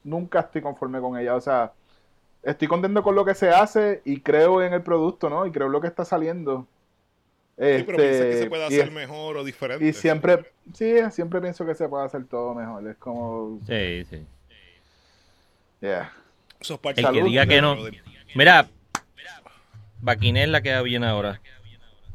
[0.05, 1.35] nunca estoy conforme con ellas.
[1.35, 1.73] O sea,
[2.41, 5.45] estoy contento con lo que se hace y creo en el producto, ¿no?
[5.45, 6.65] Y creo en lo que está saliendo.
[7.57, 9.85] Sí, pero piensa que Este, se puede hacer mejor o diferente.
[9.85, 12.87] Y siempre, sí, siempre pienso que se puede hacer todo mejor.
[12.87, 14.25] Es como, Sí, sí.
[15.81, 16.13] yeah.
[16.61, 17.75] Eso es El que diga que no.
[18.35, 18.67] Mira,
[19.99, 21.41] Baquinel la queda bien ahora.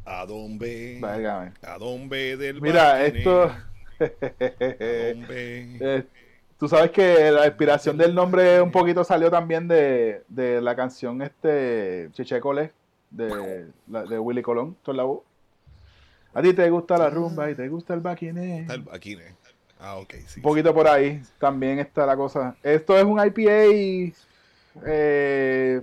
[0.05, 0.97] A dónde.
[1.01, 1.51] Válgame.
[1.61, 3.51] A dónde del Mira, esto,
[3.99, 6.03] eh,
[6.59, 11.21] tú sabes que la inspiración del nombre un poquito salió también de, de la canción
[11.21, 12.71] este Cheche Cole
[13.09, 15.21] de, la- de Willy Colón, ¿tú la voz?
[16.33, 18.65] A ti te gusta la rumba y te gusta el baquiné.
[18.67, 19.35] El Baquine.
[19.79, 20.39] Ah, ok, sí.
[20.39, 22.55] Un poquito por ahí también está la cosa.
[22.63, 24.13] Esto es un IPA.
[24.85, 25.81] eh,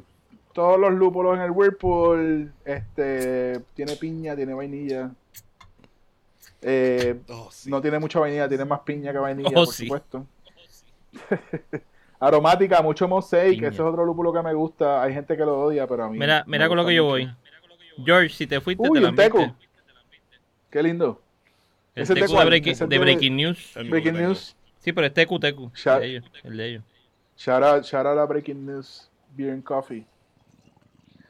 [0.52, 2.52] todos los lúpulos en el Whirlpool.
[2.64, 5.10] Este, tiene piña, tiene vainilla.
[6.62, 7.70] Eh, Oh, sí.
[7.70, 9.84] no tiene mucha vainilla, tiene más piña que vainilla, Oh, por sí.
[9.86, 10.26] supuesto.
[12.20, 13.56] Aromática, mucho mosaic.
[13.56, 13.68] Piña.
[13.68, 15.02] Ese es otro lúpulo que me gusta.
[15.02, 16.18] Hay gente que lo odia, pero a mí.
[16.18, 17.12] Mira, me mira con lo que yo mucho.
[17.12, 17.34] voy.
[18.04, 19.38] George, si te fuiste, Uy, te la un teco.
[19.38, 19.54] viste.
[20.70, 21.20] Qué lindo.
[21.94, 22.46] El ¿Ese es de teco de, cuál?
[22.48, 23.76] breaking, ¿Ese es de de- Breaking News.
[23.76, 24.14] El Breaking.
[24.14, 24.56] News.
[24.78, 25.70] Sí, pero es tecu, tecu.
[25.74, 26.24] Shout- El de ellos.
[26.44, 26.84] El de ellos.
[27.36, 30.04] Shout out, shout out a Breaking News Beer and Coffee.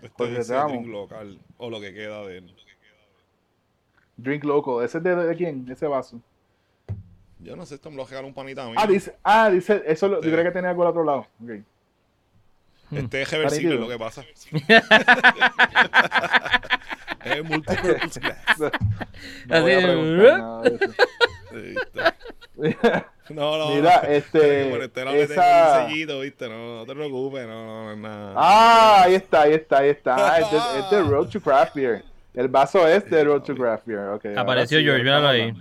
[0.02, 0.74] Este Porque te amo.
[0.74, 1.38] drink local.
[1.58, 2.54] O lo que queda de él.
[4.16, 4.84] Drink local.
[4.84, 5.66] ¿Ese es de, de quién?
[5.70, 6.20] Ese vaso.
[7.38, 8.74] Yo no sé, esto me lo regaló un panita a mí.
[8.76, 10.28] Ah, dice, ah, dice, eso lo, Sí.
[10.28, 11.26] yo creo que tenía algo al otro lado.
[11.42, 11.50] Ok.
[12.92, 14.24] Este es reversible lo que pasa.
[17.24, 18.58] es multipurpose glass.
[19.46, 20.92] No voy a Así, preguntar nada de eso.
[23.34, 23.70] No, no.
[23.74, 24.08] Mira, no.
[24.08, 26.48] este, en este lado le tengo esa- un sellito, ¿viste?
[26.48, 28.34] No, no te preocupes, no, no, no es nada.
[28.36, 30.16] Ah, ahí está, ahí está, ahí está.
[30.34, 32.04] Ah, es, de, es de Road to Craft Beer.
[32.34, 34.08] El vaso es de Road to Craft Beer.
[34.10, 35.52] Okay, Apareció sí, George, míralo ahí.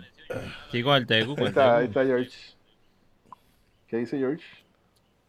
[0.71, 1.31] Sí, con el tecu.
[1.31, 2.31] Ahí el está, ahí está George.
[3.87, 4.43] ¿Qué dice George?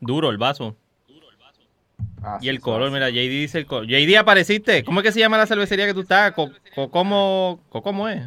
[0.00, 0.76] Duro el vaso.
[2.22, 2.92] Ah, Y sí, el sí, color, sí.
[2.94, 3.86] mira, JD dice el color.
[3.86, 4.84] JD, apareciste.
[4.84, 6.32] ¿Cómo es que se llama la cervecería que tú estás?
[6.32, 8.22] ¿Cómo, ¿Cómo es?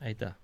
[0.00, 0.38] Ahí está.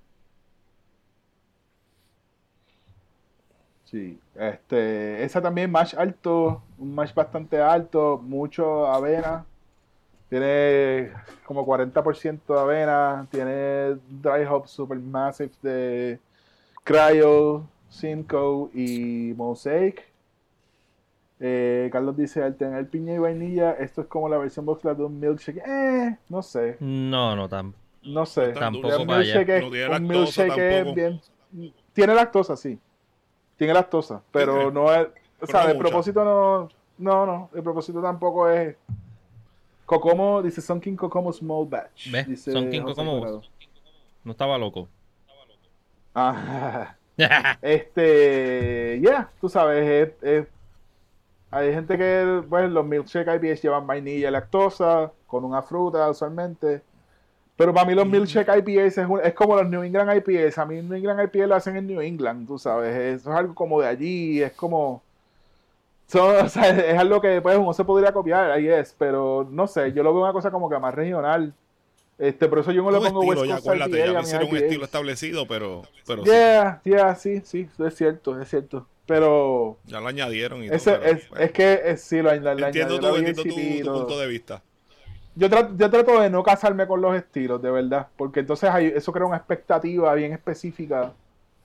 [3.94, 9.44] Sí, este, esa también mash alto, un mash bastante alto, mucho avena,
[10.28, 11.12] tiene
[11.46, 16.18] como 40% de avena, tiene dry hop super massive de
[16.82, 20.02] Cryo, Simcoe y Mosaic.
[21.38, 25.04] Eh, Carlos dice, al tener piña y vainilla, esto es como la versión boxla de
[25.04, 25.62] un milkshake.
[25.64, 27.72] Eh, no sé, No, no, tan.
[28.02, 28.48] no sé.
[28.54, 31.20] Tampoco milkshake es- No tiene un milkshake es bien.
[31.92, 32.76] Tiene lactosa, sí.
[33.56, 35.06] Tiene lactosa, pero no es.
[35.40, 36.68] O sea, no el propósito no.
[36.98, 37.50] No, no.
[37.54, 38.76] El propósito tampoco es.
[39.86, 42.10] Cocomo, dice Sunking Cocomo Small Batch.
[42.10, 42.26] ¿Ves?
[42.26, 43.42] dice Sunking Cocomo.
[44.24, 44.88] No estaba loco.
[46.14, 46.94] Ah,
[47.62, 49.00] este.
[49.02, 50.12] Ya, tú sabes.
[50.22, 50.48] es- es-
[51.50, 52.42] hay gente que.
[52.48, 56.82] Pues los milkshake IPAs llevan vainilla y lactosa, con una fruta usualmente.
[57.56, 60.58] Pero para mí los milkshake IPAs es, un- es como los New England IPAs.
[60.58, 62.94] A mí New England IPA lo hacen en New England, tú sabes.
[63.20, 65.02] Eso es algo como de allí, es como...
[66.08, 69.66] son- o sea, es algo que pues uno se podría copiar, ahí es, pero no
[69.66, 71.52] sé, yo lo veo una cosa como que más regional.
[72.18, 74.48] Este, por eso yo no le pongo estilo, West ya Coast acuérdate, IPA ya hicieron
[74.48, 74.62] un IPAs.
[74.62, 78.86] estilo establecido, pero, pero sí, Yeah, yeah, sí, sí, es cierto, es cierto.
[79.06, 81.00] Pero ya lo añadieron y ese, todo.
[81.02, 81.44] pero, es, bueno.
[81.44, 83.48] es que es, sí, lo, lo, entiendo la entiendo tu-
[83.84, 84.62] tu punto de vista.
[85.36, 88.92] Yo trato, yo trato de no casarme con los estilos, de verdad, porque entonces hay-
[88.94, 91.12] eso crea una expectativa bien específica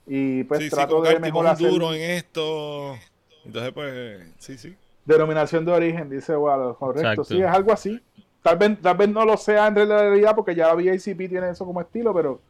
[0.06, 2.00] y pues sí, sí, trato que de el tipo mejor es un hacer duro en
[2.02, 2.96] esto.
[3.44, 4.76] Entonces, pues, sí, sí.
[5.04, 7.24] denominación de origen, dice Waldo, correcto, Exacto.
[7.24, 8.00] sí, es algo así.
[8.42, 11.64] Tal vez, tal vez no lo sea en realidad porque ya la VICP tiene eso
[11.64, 12.40] como estilo, pero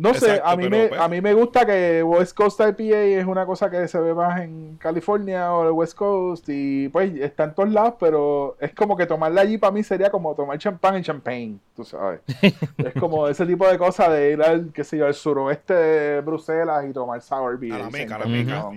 [0.00, 2.98] No sé, a mí, pero, me, pues- a mí me gusta que West Coast IPA
[3.02, 7.14] es una cosa que se ve más en California o el West Coast y pues
[7.16, 10.58] está en todos lados, pero es como que tomarla allí para mí sería como tomar
[10.58, 12.20] champán en champagne, tú sabes.
[12.78, 16.20] es como ese tipo de cosa de ir al, qué sé yo, al suroeste de
[16.22, 17.74] Bruselas y tomar sour beer.
[17.74, 18.70] A la meca, a la meca.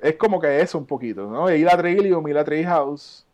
[0.00, 1.54] Es como que eso un poquito, ¿no?
[1.54, 3.24] Ir a Trillium, ir a Treehouse,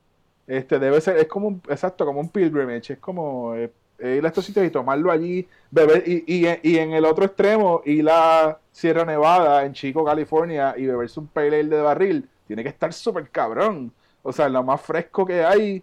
[0.49, 3.71] este debe ser, es como un, exacto, como un pilgrimage, es como eh,
[4.01, 7.83] ir a estos sitios y tomarlo allí, beber, y, y, y en el otro extremo,
[7.85, 12.63] ir a Sierra Nevada, en Chico, California, y beberse un pale ale de barril, tiene
[12.63, 13.93] que estar súper cabrón.
[14.23, 15.83] O sea, lo más fresco que hay,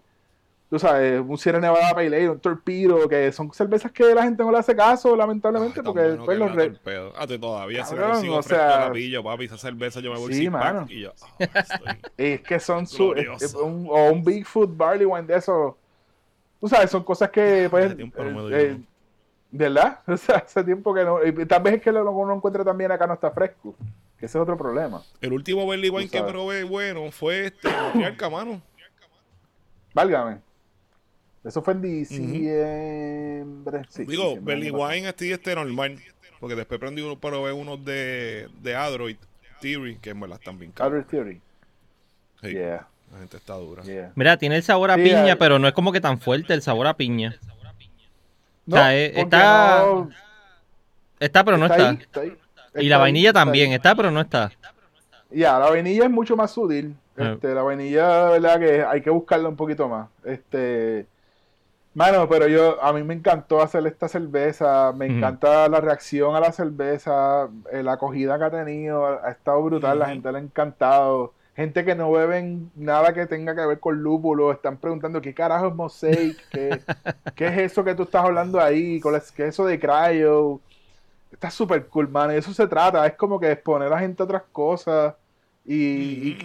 [0.70, 4.43] tú sabes, un Sierra Nevada Pale Ale, un Torpedo, que son cervezas que la gente
[4.43, 7.13] no le hace caso, lamentablemente, Ay, porque después que los re- torpedo.
[7.18, 10.49] Ah, todavía se me Cabrón, o sea, pillo, papi, esa cerveza yo me voy sí,
[10.49, 10.82] mano.
[10.82, 11.97] pack y yo, ah, estoy...
[12.18, 13.45] Es que son su, Glorioso.
[13.45, 15.78] es- es un, o un Bigfoot Barley Wine de eso.
[16.60, 18.86] Tú sabes, son cosas que pues, Hace tiempo no me doy eh, uno.
[19.51, 19.99] ¿verdad?
[20.08, 21.26] O sea, hace tiempo que no.
[21.26, 23.76] y tal vez es que lo uno encuentra también acá no está fresco.
[24.18, 25.03] Que ese es otro problema.
[25.22, 28.62] El último Berly Wine que probé bueno fue este, Montreal, mano.
[29.93, 30.39] Válgame.
[31.43, 32.24] Eso fue en diciembre.
[33.89, 34.72] sí, Digo, Berly.
[34.72, 35.99] Wine así este normal.
[36.39, 39.18] Porque después prendí uno, probé unos de, de Android
[39.62, 40.74] Theory, que en verdad están bien.
[40.80, 41.41] Outer Theory.
[42.41, 43.84] Sí, Yeah, La gente está dura.
[43.84, 44.12] yeah.
[44.16, 46.53] Mira, tiene el sabor a Sí, piña, hay- pero no es como que tan fuerte
[46.53, 47.36] el sabor a piña.
[48.66, 50.10] No, sea, eh, porque está- no-
[51.20, 51.89] Está, pero no está.
[51.89, 52.38] ahí, está ahí.
[52.76, 53.45] Y la vainilla está ahí.
[53.45, 54.51] también, está, pero no está.
[55.30, 56.95] Ya, la vainilla es mucho más sutil.
[57.18, 57.32] Ah.
[57.34, 60.10] Este, la vainilla, verdad que hay que buscarla un poquito más.
[60.26, 61.06] Este,
[61.93, 64.91] mano, pero yo, a mí me encantó hacer esta cerveza.
[64.93, 69.62] Me encanta la reacción a la cerveza, eh, la acogida que ha tenido, ha estado
[69.64, 69.99] brutal.
[69.99, 71.34] La gente le ha encantado.
[71.56, 75.68] Gente que no beben nada que tenga que ver con lúpulo, están preguntando qué carajo
[75.70, 76.82] es Mosaic, qué,
[77.36, 80.60] qué es eso que tú estás hablando ahí, ¿Cuál es- qué es eso de cryo.
[81.32, 82.32] Está súper cool, man.
[82.32, 83.06] Y eso se trata.
[83.08, 85.14] Es como que exponer a la gente a otras cosas
[85.66, 86.38] y, y-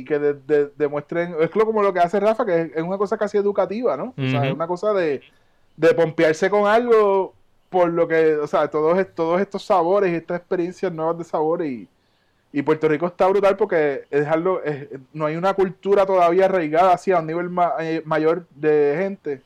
[0.00, 1.34] y que de- de- demuestren.
[1.40, 4.14] Es lo- como lo que hace Rafa, que es, una cosa casi educativa, ¿no?
[4.16, 5.20] O sea, es una cosa de,
[5.76, 7.34] de pompearse con algo
[7.70, 11.64] por lo que, o sea, todos, todos estos sabores y estas experiencias nuevas de sabor
[11.64, 11.88] y,
[12.56, 14.28] y Puerto Rico está brutal porque es-
[15.12, 19.42] no hay una cultura todavía arraigada así a un nivel ma- eh, mayor de gente,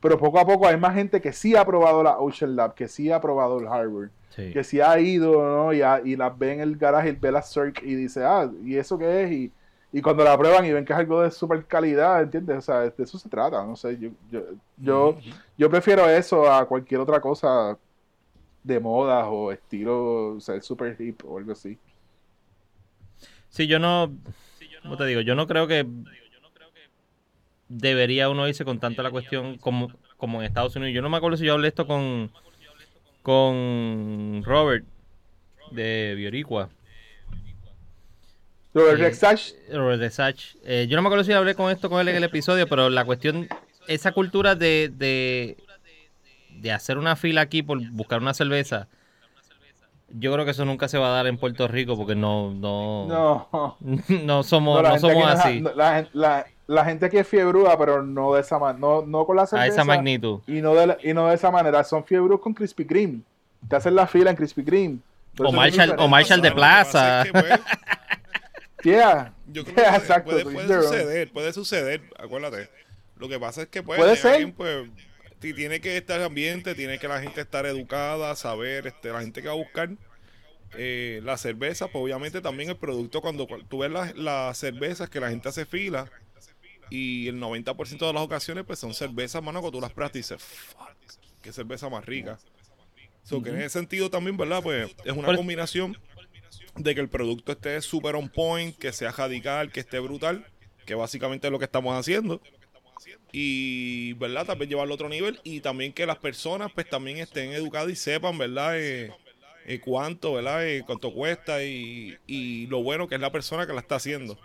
[0.00, 2.86] pero poco a poco hay más gente que sí ha probado la Ocean Lab, que
[2.86, 4.52] sí ha probado el Harvard, Sí.
[4.52, 5.72] que sí ha ido, ¿no?
[5.72, 8.76] Y, y las ve en el garaje, y ve la Cirque y dice, ah, ¿y
[8.76, 9.32] eso qué es?
[9.32, 9.52] Y,
[9.92, 12.58] y cuando la prueban y ven que es algo de super calidad, ¿entiendes?
[12.58, 14.10] O sea, de eso se trata, no sé, yo,
[14.78, 15.16] yo,
[15.58, 17.76] yo prefiero eso a cualquier otra cosa
[18.62, 21.76] de modas o estilo, o sea, super hip o algo así.
[23.52, 24.12] Sí, yo no.
[24.82, 25.20] ¿Cómo te digo?
[25.20, 25.86] Yo no creo que.
[27.68, 30.94] Debería uno irse con tanto la cuestión como, como en Estados Unidos.
[30.94, 32.30] Yo no me acuerdo si yo hablé esto con.
[33.22, 34.84] Con Robert
[35.70, 36.70] de Bioricua.
[38.74, 40.56] Robert Eh, Rexach, Robert de Sach.
[40.64, 42.88] Eh, yo no me acuerdo si hablé con esto con él en el episodio, pero
[42.90, 43.48] la cuestión,
[43.86, 45.56] esa cultura de, de,
[46.58, 48.88] de hacer una fila aquí por buscar una cerveza,
[50.12, 53.06] yo creo que eso nunca se va a dar en Puerto Rico porque no, no,
[53.06, 53.76] no,
[54.08, 54.42] no.
[54.42, 58.40] somos, No, somos así, no, la, la- la gente aquí es fiebruda, pero no de
[58.40, 59.66] esa manera, no, no con la a cerveza.
[59.74, 60.40] esa magnitud.
[60.46, 63.20] Y no, de la- y no de esa manera, son fiebrudos con Krispy Kreme.
[63.68, 64.98] Te hacen la fila en Krispy Kreme.
[65.38, 67.22] O Marshall- o Marshall de plaza.
[67.22, 67.60] es que, pues,
[68.84, 69.32] Yeah.
[69.52, 72.68] Yo creo Yeah, que exacto, puede, to each puede suceder, puede suceder, acuérdate.
[73.18, 74.32] Lo que pasa es que pues, Puede de ser.
[74.32, 74.88] alguien, pues,
[75.42, 79.20] ti- tiene que estar el ambiente, tiene que la gente estar educada, saber, este, la
[79.20, 79.90] gente que va a buscar
[80.74, 85.10] eh, la cerveza, pues obviamente también el producto, cuando cu- tú ves las, las cervezas
[85.10, 86.10] que la gente hace fila
[86.88, 90.20] y el 90% de las ocasiones pues son cervezas, mano, cuando tú las pruebas y
[90.20, 90.88] dices, fuck,
[91.42, 92.38] qué cerveza más rica.
[93.24, 94.62] So, que en ese sentido también, ¿verdad?
[94.62, 95.96] Pues es una combinación
[96.76, 100.46] de que el producto esté súper on point, que sea radical, que esté brutal,
[100.86, 102.40] que básicamente es lo que estamos haciendo.
[103.32, 104.46] Y, ¿verdad?
[104.46, 107.96] También llevarlo a otro nivel y también que las personas pues también estén educadas y
[107.96, 108.78] sepan, ¿verdad?
[108.78, 109.12] Eh,
[109.66, 110.66] eh, cuánto, ¿verdad?
[110.66, 114.38] Eh, cuánto cuesta y, y lo bueno que es la persona que la está haciendo.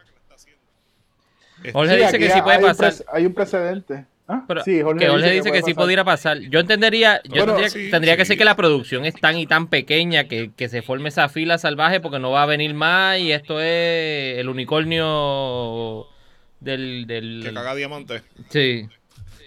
[1.58, 2.94] Este, Jorge Sí, dice que sí puede hay un pasar.
[2.96, 4.06] pre- hay un precedente.
[4.30, 6.38] Ah, Pero sí, Jorge que Jorge dice que, sí pudiera pasar.
[6.40, 9.48] Yo entendería, yo Bueno, tendría, sí, tendría que ser que la producción es tan y
[9.48, 13.20] tan pequeña que, que se forme esa fila salvaje porque no va a venir más
[13.20, 16.08] y esto es el unicornio
[16.60, 17.08] del...
[17.08, 18.22] del que caga diamante.
[18.50, 18.88] Sí.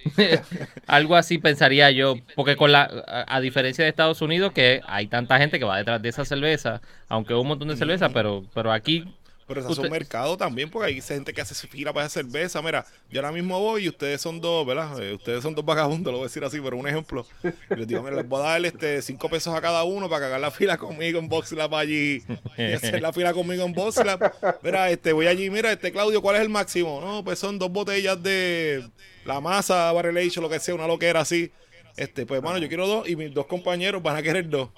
[0.86, 5.38] Algo así pensaría yo, porque con la a, diferencia de Estados Unidos que hay tanta
[5.38, 9.04] gente que va detrás de esa cerveza, aunque un montón de cerveza, pero pero aquí
[9.50, 12.62] Pero eso es un mercado también, porque hay gente que hace fila para hacer cerveza.
[12.62, 15.02] Mira, yo ahora mismo voy y ustedes son dos, ¿verdad?
[15.02, 17.26] Eh, ustedes son dos vagabundos, lo voy a decir así, pero un ejemplo.
[17.42, 20.26] Y les digo, mira, les voy a dar este, cinco pesos a cada uno para
[20.26, 22.22] cagar la fila conmigo en Boxlab allí
[22.56, 24.32] y hacer la fila conmigo en Boxlab.
[24.62, 27.00] Mira, este, voy allí, mira, este, Claudio, ¿cuál es el máximo?
[27.00, 28.88] No, pues son dos botellas de
[29.24, 31.50] la masa, barrelation, lo que sea, una loquera así.
[31.96, 34.68] Este, pues, hermano, yo quiero dos y mis dos compañeros van a querer dos.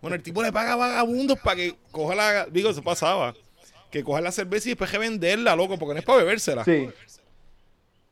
[0.00, 2.46] Bueno, el tipo le paga a vagabundos para que coja la.
[2.46, 3.34] Digo, eso pasaba.
[3.90, 6.64] Que coja la cerveza y después que venderla, loco, porque no es para bebérsela.
[6.64, 6.88] Sí.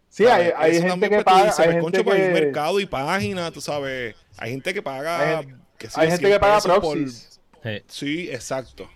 [0.09, 1.45] Sí, hay, hay gente que paga.
[1.45, 4.15] dices, Hay gente concho, pues, hay que, mercado y página, tú sabes.
[4.37, 5.39] Hay gente que paga.
[5.39, 5.57] Hay sé yo,
[6.01, 7.41] hay gente 100 que paga por- proxies.
[7.63, 7.83] Sí.
[7.89, 8.89] Sí, exacto.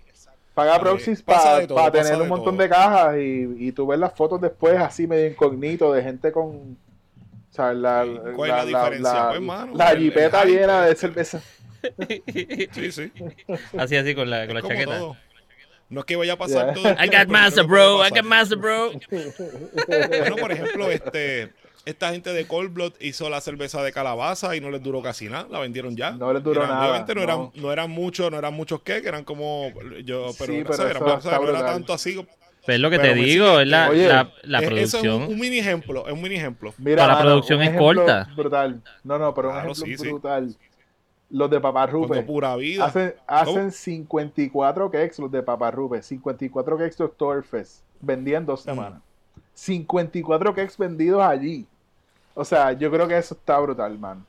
[0.55, 2.63] Paga proxies para tener un montón todo.
[2.63, 6.47] de cajas y, y tú ves las fotos después así medio incógnito de gente con.
[6.47, 9.13] O sea, la, Sí, ¿cuál es la diferencia?
[9.15, 11.41] la- Pues, mano, la el- el jipeta llena de cerveza.
[12.73, 13.13] Sí, sí.
[13.79, 14.99] Así, así, con la, con la chaqueta.
[14.99, 15.17] todo.
[15.89, 16.89] No es que vaya a pasar todo.
[16.93, 18.05] I got pero master, bro.
[18.07, 18.91] I got master, bro.
[20.19, 21.53] Bueno, por ejemplo, este,
[21.85, 25.29] esta gente de Cold Blood hizo la cerveza de calabaza y no les duró casi
[25.29, 26.11] nada, la vendieron ya.
[26.13, 27.25] No les duró Eran- nada, Obviamente no, no.
[27.25, 29.73] eran, no eran muchos, no eran muchos que, que eran como
[30.05, 31.67] yo, pero, Sí, no pero era o sea, no era brutal.
[31.67, 32.15] tanto así.
[32.65, 34.91] Pues es lo que Pero te digo, es la, Oye, la, la Es- Eso es
[34.91, 35.23] producción.
[35.23, 36.75] un, un mini ejemplo, es un mini ejemplo.
[36.79, 38.29] Mira, Pero la mano, producción es corta.
[38.37, 38.83] Brutal.
[39.05, 40.11] No, no, pero un ejemplo sí, sí.
[41.31, 42.23] Los de Papá Cuando Rupe.
[42.23, 42.85] pura vida.
[42.85, 46.01] Hacen, hacen 54 cakes los de Papá Rupe.
[46.03, 47.83] 54 cakes de Oktoberfest.
[48.01, 48.47] Vendían Mm.
[48.47, 49.01] dos semanas.
[49.55, 51.67] 54 cakes vendidos allí.
[52.35, 54.25] O sea, yo creo que eso está brutal, man.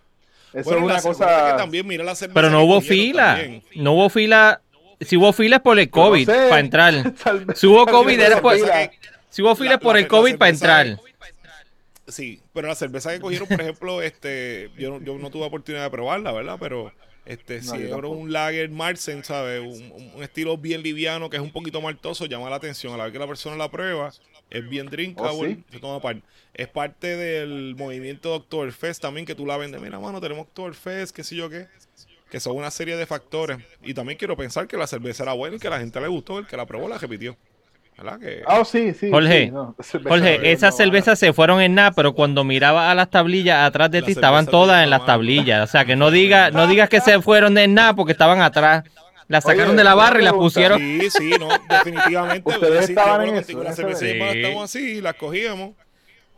[0.54, 1.52] Eso Bueno, es una cosa.
[1.52, 3.36] que también, mira la cerveza Pero no hubo fila.
[3.36, 3.64] también.
[3.76, 4.62] No hubo fila.
[5.02, 6.48] Si hubo fila es por el no COVID sé.
[6.50, 6.94] para entrar.
[7.56, 8.56] Si hubo COVID era por-
[9.30, 11.00] Si hubo fila La- es por la- el COVID para entrar.
[12.08, 15.84] Sí, pero la cerveza que cogieron, por ejemplo, este, yo, no- yo no tuve oportunidad
[15.84, 16.58] de probarla, ¿verdad?
[16.60, 16.94] Pero
[17.26, 19.62] este, No, si era un lager Marsen, ¿sabes?
[19.62, 22.94] Un, estilo bien liviano que es un poquito maltoso, llama la atención.
[22.94, 24.14] A la vez que la persona la prueba,
[24.50, 25.64] es bien drinkable, ¿Oh, sí?
[25.70, 26.22] se toma par-
[26.54, 29.82] Es parte del movimiento de Oktoberfest también, que tú la vendes.
[29.82, 31.68] Mira, mano, tenemos Oktoberfest, qué sé yo qué.
[32.32, 33.58] Que son una serie de factores.
[33.84, 36.08] Y también quiero pensar que la cerveza era buena y que a la gente le
[36.08, 36.40] gustó.
[36.40, 37.36] El que la probó la repitió.
[37.98, 38.20] ¿Verdad?
[38.20, 38.44] Que...
[38.46, 39.10] Ah, sí, sí.
[39.10, 42.44] Jorge, sí, no, cerveza Jorge, no, esas no, cervezas se fueron en nada, pero cuando
[42.44, 45.68] miraba a las tablillas atrás de La ti estaban todas en las tablillas.
[45.68, 48.84] O sea, que no diga, no digas que se fueron de nada porque estaban atrás.
[49.28, 50.80] Las sacaron Oye, de la una barra y las pusieron.
[50.80, 52.50] Sí, sí, no, definitivamente.
[52.50, 55.72] Ustedes estaban en eso, La eso cerveza así, las cogíamos.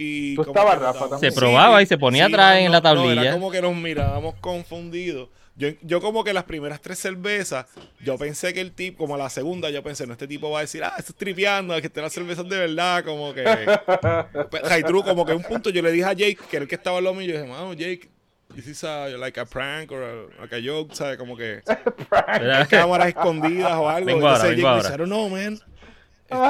[0.02, 1.20] Y Tú estabas, Rafa, también.
[1.20, 3.32] Se probaba y se ponía atrás en la No, era tablilla.
[3.34, 5.28] como que nos mirábamos confundidos.
[5.58, 7.66] Yo, yo como que las primeras tres cervezas,
[8.00, 10.62] yo pensé que el tipo, como la segunda, yo pensé, no, este tipo va a
[10.62, 13.43] decir, ah, esto es tripeando, que estén las cervezas de verdad, como que...
[14.50, 16.76] Pues, True, como que un punto yo le dije a Jake, que era el que
[16.76, 18.08] estaba al lado mío, yo dije, mano, Jake,
[18.56, 21.18] this is a, like a prank or a, like a joke, ¿sabes?
[21.18, 21.62] Como que
[22.70, 24.06] cámaras escondidas o algo.
[24.06, 24.82] Vengo ahora, Entonces vengo Jake me ahora.
[24.82, 25.60] dice, I don't know, man.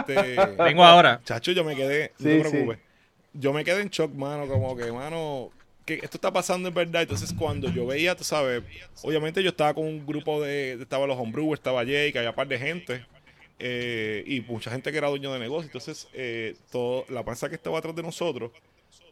[0.08, 1.22] Este, Vengo ahora.
[1.26, 2.80] Chacho, yo me quedé, no te preocupes.
[3.34, 5.50] Yo me quedé en shock, mano, como que, mano,
[5.86, 7.04] que esto está pasando en verdad.
[7.04, 8.64] Entonces, cuando yo veía, tú sabes,
[9.02, 12.48] obviamente yo estaba con un grupo de, estaba los homebrewers, estaba Jake, había un par
[12.48, 13.06] de gente,
[13.60, 15.68] eh, y mucha gente que era dueño de negocio.
[15.68, 18.52] Entonces, eh, todo, la panza que estaba atrás de nosotros,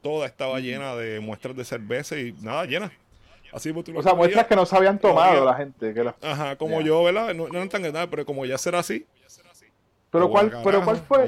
[0.01, 2.91] toda estaba llena de muestras de cerveza y nada, llena.
[3.51, 5.93] Así pues, O sea, muestras que no se habían tomado la gente.
[5.93, 7.33] Que Ajá, como yo, ¿verdad?
[7.33, 9.05] No, no eran tan grandes, pero como ya será así,
[10.11, 11.27] Pero cuál, pero cuál fue,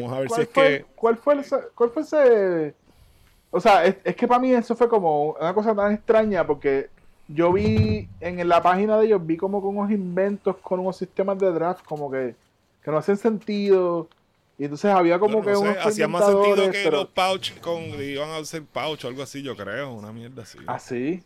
[0.96, 1.44] cuál fue,
[1.76, 2.76] cuál fue ese,
[3.52, 6.89] o sea, es, es que para mí eso fue como una cosa tan extraña porque
[7.28, 11.38] yo vi en la página de ellos vi como con unos inventos con unos sistemas
[11.39, 12.36] de draft como que,
[12.84, 14.08] que no hacen sentido
[14.58, 17.60] y entonces había como que no sé, unos hacía más sentido que pero- los pouch
[17.62, 20.58] con iban a hacer pouch o algo así, yo creo, una mierda así.
[20.68, 21.24] así,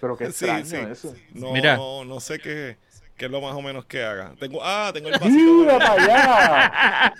[0.00, 0.76] pero qué Sí, extraño sí.
[1.08, 1.14] eso.
[1.32, 1.76] No, Mira.
[1.76, 2.76] no, no sé qué,
[3.16, 4.34] qué es lo más o menos que haga.
[4.38, 5.34] Tengo, ah, tengo el vasito.
[5.34, 7.14] ¡Mira de- para allá!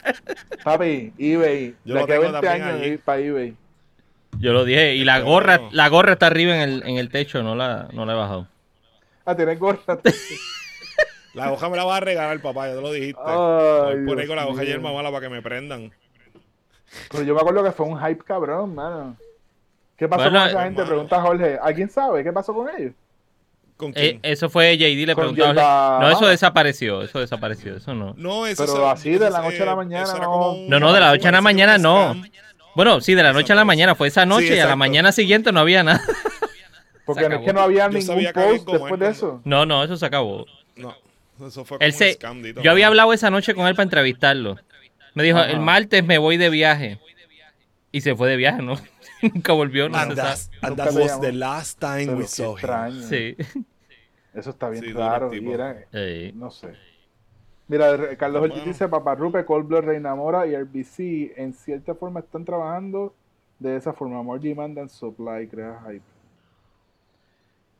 [0.64, 1.74] Papi, eBay.
[1.84, 2.96] Yo de aquí a tengo 20 también años allí.
[2.98, 3.56] para eBay.
[4.38, 4.94] Yo lo dije.
[4.94, 8.06] Y la gorra, la gorra está arriba en el, en el techo, no la, no
[8.06, 8.46] la he bajado.
[9.26, 9.80] Ah, tienes gorra.
[11.32, 13.20] La hoja me la va a regalar, papá, ya te lo dijiste.
[13.24, 15.92] Ay, Voy por ahí con la hoja yerba mala para que me prendan.
[17.08, 19.16] Pero yo me acuerdo que fue un hype cabrón, mano.
[19.96, 20.80] ¿Qué pasó Bueno, con esa gente?
[20.82, 20.88] hermano.
[21.06, 21.58] Pregunta Jorge.
[21.62, 22.94] ¿Alguien sabe qué pasó con ellos?
[23.76, 24.20] ¿Con Eh, quién?
[24.24, 25.52] eso fue JD, le preguntaba.
[25.52, 28.12] hierba No, eso desapareció, eso desapareció, eso no.
[28.16, 30.56] no, eso pero así de la noche a la mañana, no.
[30.68, 32.16] No, no, de la noche a la mañana no.
[32.74, 34.76] Bueno, sí, de la noche a la mañana fue esa noche Sí, y a la
[34.76, 36.02] mañana siguiente no había nada.
[37.04, 39.40] Porque no es que no había Yo ningún post después de eso.
[39.44, 40.46] No, no, eso se acabó.
[40.76, 40.94] No,
[41.46, 42.18] eso fue como Él se,
[42.62, 44.56] yo había hablado esa noche con él para entrevistarlo.
[45.14, 45.50] Me dijo, Ajá.
[45.50, 47.00] el martes me voy de viaje.
[47.90, 48.78] Y se fue de viaje, ¿no?
[49.22, 53.02] Nunca volvió, no And that's- that was the last time Pero we saw him.
[53.08, 53.36] Sí.
[54.32, 55.34] Eso está bien Sí, raro.
[55.34, 55.52] Y tipo.
[55.52, 56.30] era, Sí.
[56.36, 56.68] no sé.
[57.70, 58.72] Mira, Carlos Ortiz Bueno.
[58.72, 63.14] dice, Paparrupe, Cold Blood, Reina Mora y RBC en cierta forma están trabajando
[63.60, 64.20] de esa forma.
[64.24, 66.02] More demand than supply, crea hype.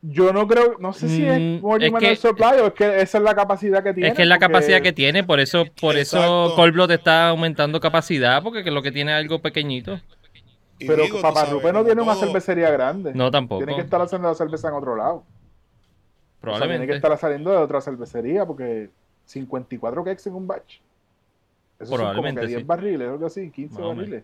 [0.03, 1.25] Yo no creo, no sé si Mm,
[1.57, 3.93] es more es demand que- than supply o es que esa es la capacidad que
[3.93, 4.09] tiene.
[4.09, 6.55] Es que es la porque- capacidad que tiene, por eso, por eso Exacto.
[6.55, 9.99] Cold Blood está aumentando capacidad, porque que lo que tiene es algo pequeñito.
[10.79, 13.11] Y Pero digo, Paparrupe sabes, no tiene una cervecería grande.
[13.13, 13.59] No tampoco.
[13.59, 15.15] Tiene que estar haciendo la cerveza en otro lado.
[15.17, 16.87] O sea, tiene Probablemente.
[16.87, 18.89] que estar saliendo de otra cervecería porque
[19.31, 20.79] 54 kegs en un batch.
[21.79, 22.63] Eso son como que 10 sí.
[22.63, 23.97] barriles, algo así, 15 Más o menos.
[23.97, 24.23] barriles.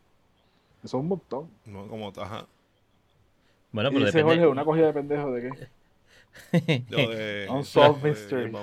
[0.84, 1.49] Eso es un montón.
[1.66, 2.45] No, como ajá.
[3.72, 4.36] Bueno, y pero dice depende.
[4.39, 5.41] Jorge, una cogida de pendejo de
[6.51, 6.86] qué.
[6.89, 8.55] Yo de- Unsolved Mysteries.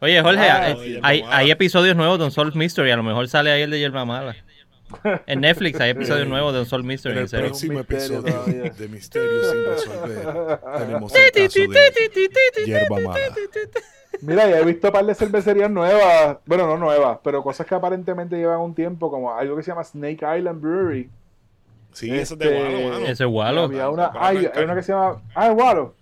[0.00, 2.90] Oye, Jorge, Ah, hay, hay, hay episodios nuevos de Unsolved Mystery.
[2.90, 4.36] A lo mejor sale ahí el de Yerba Mala.
[5.26, 7.16] En Netflix hay episodios nuevos de Unsolved Mystery.
[7.16, 7.46] En el serio.
[7.46, 8.70] próximo episodio todavía.
[8.70, 13.18] de Misterio sin resolver tenemos el caso de hierba mala.
[14.22, 17.74] Mira, ya he visto un par de cervecerías nuevas, bueno, no nuevas, pero cosas que
[17.74, 21.08] aparentemente llevan un tiempo, como algo que se llama Snake Island Brewery.
[21.92, 23.06] Sí, eso es de Este, Gualo, mano.
[23.06, 23.60] Ese es Walo.
[23.62, 24.58] Había una, Para ay, arrancar.
[24.58, 25.94] hay una que se llama, ah, es Walo.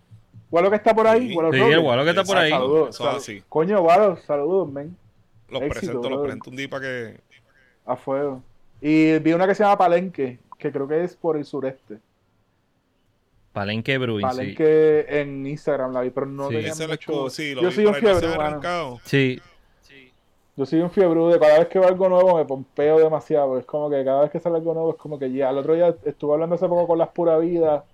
[0.51, 1.29] Walo que está por ahí.
[1.29, 1.35] Sí.
[1.53, 2.51] Sí, el Walo que está por ahí.
[2.51, 2.89] Saludos.
[2.91, 3.43] Eso es sal- así.
[3.49, 4.97] Coño, Walo, saludos, men.
[5.51, 7.21] Los éxito, presento, los presento un día para que.
[7.87, 8.43] A fuego.
[8.81, 11.99] Y vi una que se llama Palenque, que creo que es por el sureste.
[13.53, 14.23] Palenque sí.
[14.23, 16.55] Palenque en Instagram la vi, pero no Sí.
[16.57, 17.31] tenía Ese mucho...
[17.31, 18.29] sí, lo Yo vi soy un fiebre.
[19.05, 19.41] Sí.
[20.57, 23.59] Yo soy un fiebre de cada vez que veo algo nuevo me pompeo demasiado.
[23.59, 25.51] Es como que cada vez que sale algo nuevo es como que ya.
[25.51, 27.85] El otro día estuve hablando hace poco con las pura vida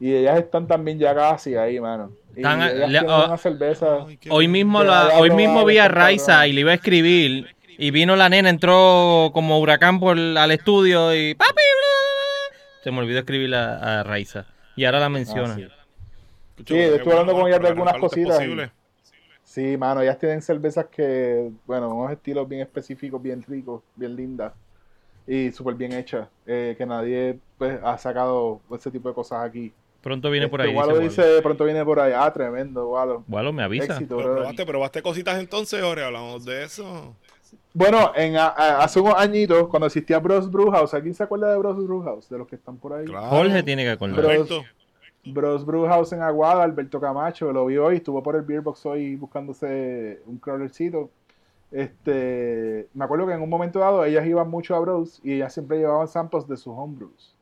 [0.00, 2.10] y ellas están también ya casi ahí, mano.
[2.36, 4.06] Y ellas le- oh, una cerveza.
[4.30, 7.54] Hoy mismo, la, hoy mismo vi a Raiza y le iba a escribir.
[7.78, 11.34] Y vino la nena, entró como huracán por, al estudio y.
[11.34, 11.52] ¡Papi!
[11.54, 12.58] bla".
[12.82, 14.46] Se me olvidó escribir a, a Raiza.
[14.76, 15.52] Y ahora la menciona.
[15.52, 15.68] Ah, sí.
[16.66, 18.72] Sí, estuve hablando con ellas de algunas cositas posible.
[19.44, 24.52] Sí, mano, ellas tienen cervezas que, bueno, unos estilos bien específicos, bien ricos, bien lindas
[25.26, 29.72] y súper bien hechas, eh, que nadie pues, ha sacado ese tipo de cosas aquí.
[30.02, 30.76] Pronto viene por Este, ahí.
[30.76, 31.42] Walo dice Walo.
[31.42, 32.12] pronto viene por ahí.
[32.14, 33.24] Ah, tremendo, Walo.
[33.28, 33.94] Walo me avisa.
[33.94, 37.14] Éxito, Pero probaste, probaste cositas entonces, Jorge, hablamos de eso.
[37.74, 41.58] Bueno, en, a- a- hace unos añitos, cuando existía Bros Brewhouse, ¿alguien se acuerda de
[41.58, 42.28] Bros Brewhouse?
[42.28, 43.04] De los que están por ahí.
[43.06, 43.26] Claro.
[43.28, 44.16] Jorge tiene que acordar.
[44.22, 44.62] Correcto.
[45.24, 49.14] Bros Brewhouse en Aguada, Alberto Camacho, lo vi hoy, estuvo por el Beer Box hoy
[49.16, 51.10] buscándose un crawlercito.
[51.70, 55.52] Este, me acuerdo que en un momento dado ellas iban mucho a Bros y ellas
[55.52, 57.34] siempre llevaban samples de sus homebrews.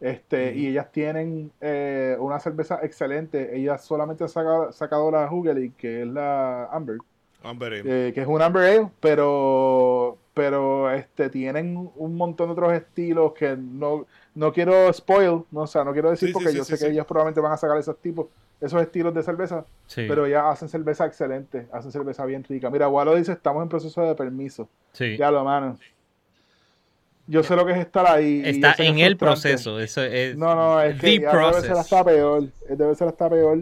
[0.00, 3.56] Este, y ellas tienen eh, una cerveza excelente.
[3.56, 6.98] Ellas solamente han sacado, sacado la Hugely, que es la Amber.
[7.84, 13.32] Eh, que es un Amber Ale, pero, pero este, tienen un montón de otros estilos
[13.34, 16.64] que no, no quiero spoil, no, o sea, no quiero decir Sí, porque sí, yo
[16.64, 16.92] sí, sé que sí.
[16.92, 18.26] ellos probabelmente van a sacar esos tipos,
[18.60, 20.04] esos estilos de cerveza, Sí.
[20.08, 22.70] pero ellas hacen cerveza excelente, hacen cerveza bien rica.
[22.70, 24.68] Mira, Walo dice, estamos en proceso de permiso.
[24.92, 25.16] sí.
[25.16, 25.78] Ya lo, mano.
[27.28, 28.40] Yo sé lo que es estar ahí.
[28.44, 29.80] Está en el proceso.
[29.80, 30.36] Eso es.
[30.36, 31.78] No, no, es que the ya debe ser process.
[31.78, 32.44] hasta peor.
[32.68, 33.58] Debe ser hasta peor.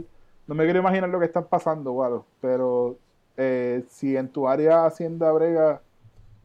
[0.46, 2.26] No me quiero imaginar lo que está pasando, Walo.
[2.42, 2.98] Pero
[3.36, 5.80] eh, si en tu área Hacienda Brega,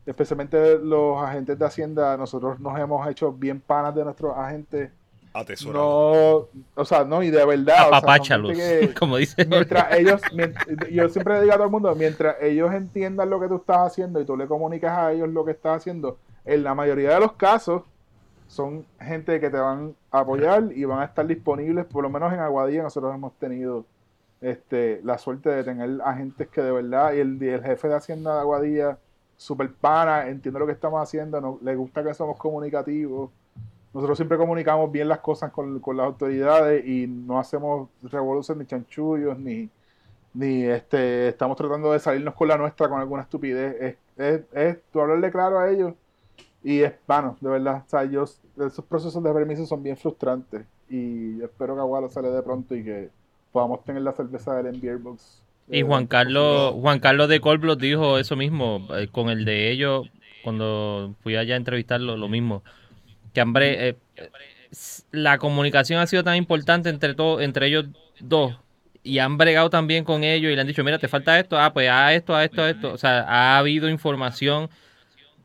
[0.05, 4.91] especialmente los agentes de Hacienda, nosotros nos hemos hecho bien panas de nuestros agentes.
[5.31, 6.49] Atesorado.
[6.53, 7.89] No, o sea, no, y de verdad.
[7.89, 7.99] o sea,
[8.53, 9.45] que- Como dice.
[9.45, 10.19] mientras ellos,
[10.91, 13.77] yo siempre le digo a todo el mundo, mientras ellos entiendan lo que tú estás
[13.77, 17.19] haciendo y tú le comunicas a ellos lo que estás haciendo, en la mayoría de
[17.19, 17.83] los casos
[18.47, 22.33] son gente que te van a apoyar y van a estar disponibles, por lo menos
[22.33, 23.85] en Aguadilla nosotros hemos tenido
[24.41, 27.95] este, la suerte de tener agentes que de verdad, y el, y el jefe de
[27.95, 28.97] Hacienda de Aguadilla,
[29.37, 33.31] super pana, entiende lo que estamos haciendo, no, le gusta que somos comunicativos.
[33.93, 38.67] Nosotros siempre comunicamos bien las cosas con, con las autoridades y no hacemos revoluciones ni
[38.67, 39.69] chanchullos ni,
[40.33, 43.75] ni este estamos tratando de salirnos con la nuestra con alguna estupidez.
[43.81, 45.93] Es, es, es tú hablarle claro a ellos
[46.63, 47.83] y es vano, de verdad.
[47.85, 52.29] O sea, yo, esos procesos de permiso son bien frustrantes y espero que Agualo sale
[52.29, 53.09] de pronto y que
[53.51, 55.41] podamos tener la cerveza del NBA Box.
[55.69, 59.71] Y eh, Juan Carlos, Juan Carlos de Colblot dijo eso mismo, eh, con el de
[59.71, 60.09] ellos,
[60.43, 62.63] cuando fui allá a entrevistarlo, lo mismo.
[63.33, 63.97] Que hambre, eh,
[65.11, 67.85] la comunicación ha sido tan importante entre todos, entre ellos
[68.19, 68.57] dos.
[69.03, 71.73] Y han bregado también con ellos y le han dicho, mira, te falta esto, ah,
[71.73, 72.93] pues a esto, a esto, a esto.
[72.93, 74.69] O sea, ha habido información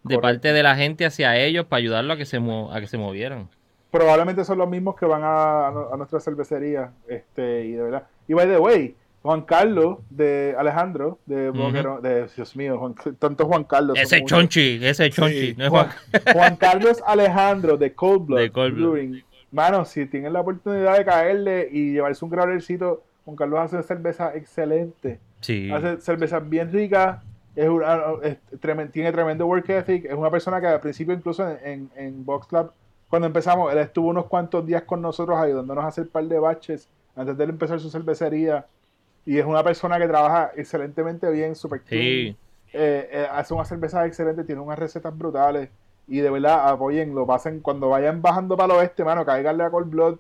[0.03, 0.21] de Correcto.
[0.21, 3.49] parte de la gente hacia ellos para ayudarlo a que se a que se movieran.
[3.99, 6.91] Probablemente son los mismos que van a, a nuestra cervecería.
[7.07, 8.03] Este, y de verdad.
[8.27, 11.53] Y by the way, Juan Carlos de Alejandro, de
[12.03, 13.97] de Dios mío, Juan- tanto Juan Carlos.
[13.99, 14.39] Ese muchos.
[14.39, 15.41] chonchi, ese chonchi.
[15.51, 15.89] Sí, no es Juan-
[16.33, 18.91] Juan, Carlos Alejandro de Cold Blood, De Cold Blood.
[18.93, 19.23] Brewing.
[19.53, 24.35] Mano, si tienen la oportunidad de caerle y llevarse un growlercito, Juan Carlos hace cerveza
[24.35, 25.21] excelente.
[25.41, 25.71] Sí.
[25.71, 27.23] Hace cervezas bien ricas
[27.55, 28.37] es una- es
[28.93, 30.07] tiene tremendo work ethic.
[30.07, 32.73] Es una persona que al principio, incluso en, en, en Box Club,
[33.15, 36.39] cuando empezamos, él estuvo unos cuantos días con nosotros ayudándonos a hacer un par de
[36.39, 38.67] batches antes de él empezar su cervecería.
[39.25, 42.03] Y es una persona que trabaja excelentemente bien, super clean.
[42.03, 42.37] Sí.
[42.73, 45.71] Eh, eh, hace unas cervezas excelentes, tiene unas recetas brutales.
[46.09, 49.89] Y de verdad, apoyen, pasen cuando vayan bajando para el oeste, mano, cáiganle a Cold
[49.89, 50.17] Blood,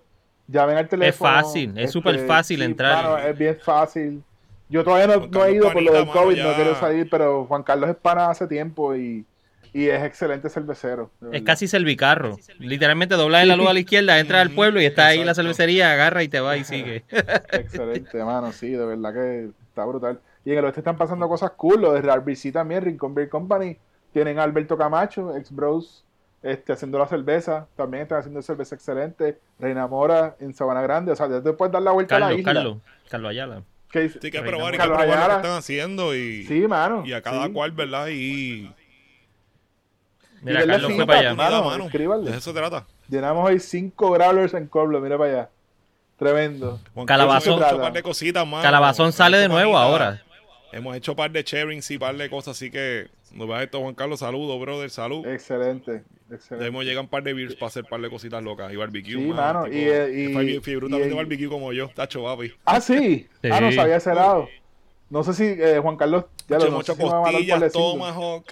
[0.47, 1.31] llamen al teléfono.
[1.31, 3.03] Este, fácil, es súper fácil entrar.
[3.05, 4.23] mano, es bien fácil.
[4.69, 6.55] Yo todavía no, Juan no he Carlos ido por lo del mano, COVID, ya- no
[6.55, 9.27] quiero salir, pero Juan Carlos es pana hace tiempo y,
[9.75, 11.11] y es excelente cervecero.
[11.33, 12.39] Es casi servicarro.
[12.59, 15.33] Literalmente doblas en la luz a la izquierda, entras al pueblo y está ahí la
[15.33, 15.43] Exacto.
[15.43, 17.05] cervecería, agarra y te va y sigue.
[17.53, 20.21] Excelente, mano, sí, de verdad que está brutal.
[20.45, 23.77] Y en el oeste están pasando cosas cool, lo de RBC también, Rincon Beer Company.
[24.13, 26.05] Tienen a Alberto Camacho, ex Bros,
[26.43, 27.67] este, haciendo la cerveza.
[27.77, 29.39] También están haciendo cerveza excelente.
[29.59, 31.11] Reina Mora en Sabana Grande.
[31.13, 32.53] O sea, ya te puedes dar la vuelta a la Carlos, isla.
[32.55, 32.79] Carlos,
[33.11, 33.63] Carlos Ayala.
[33.91, 34.19] ¿Qué dice?
[34.21, 35.37] Sí, que probar y que Carlos probar lo que Ayala.
[35.37, 37.03] están haciendo y, Sí, mano.
[37.07, 37.53] y a cada sí.
[37.53, 38.07] cual, ¿verdad?
[38.09, 38.71] Y
[40.45, 41.35] Mira, Carlos fue para allá.
[41.35, 42.31] mano, mano, escríbanle.
[42.31, 42.87] de eso se trata.
[43.09, 45.51] Llenamos hoy 5 growlers en Coblo, mira para allá.
[46.19, 46.81] Tremendo.
[46.95, 47.55] Juan Calabazón.
[47.55, 48.63] Hemos hecho un par de cositas más.
[48.63, 50.23] Calabazón sale de nuevo ahora.
[50.73, 53.63] Hemos hecho un par de sharings y un par de cosas, así que nos va
[53.63, 54.21] esto, Juan Carlos.
[54.21, 55.27] Saludos, brother, salud.
[55.27, 56.03] Excelente.
[56.29, 56.67] Ya Excelente.
[56.69, 59.13] hemos llegado un par de beers para hacer un par de cositas locas y barbecue.
[59.15, 62.53] Sí, mano, tipo, y, eh, y- también de y- barbecue como yo, tacho, papi.
[62.65, 63.29] Ah, sí.
[63.43, 63.49] Sí.
[63.53, 64.49] Ah, no sabía ese lado.
[65.11, 68.45] No sé si eh, Juan Carlos ya lo no hecho sé si tomahawk.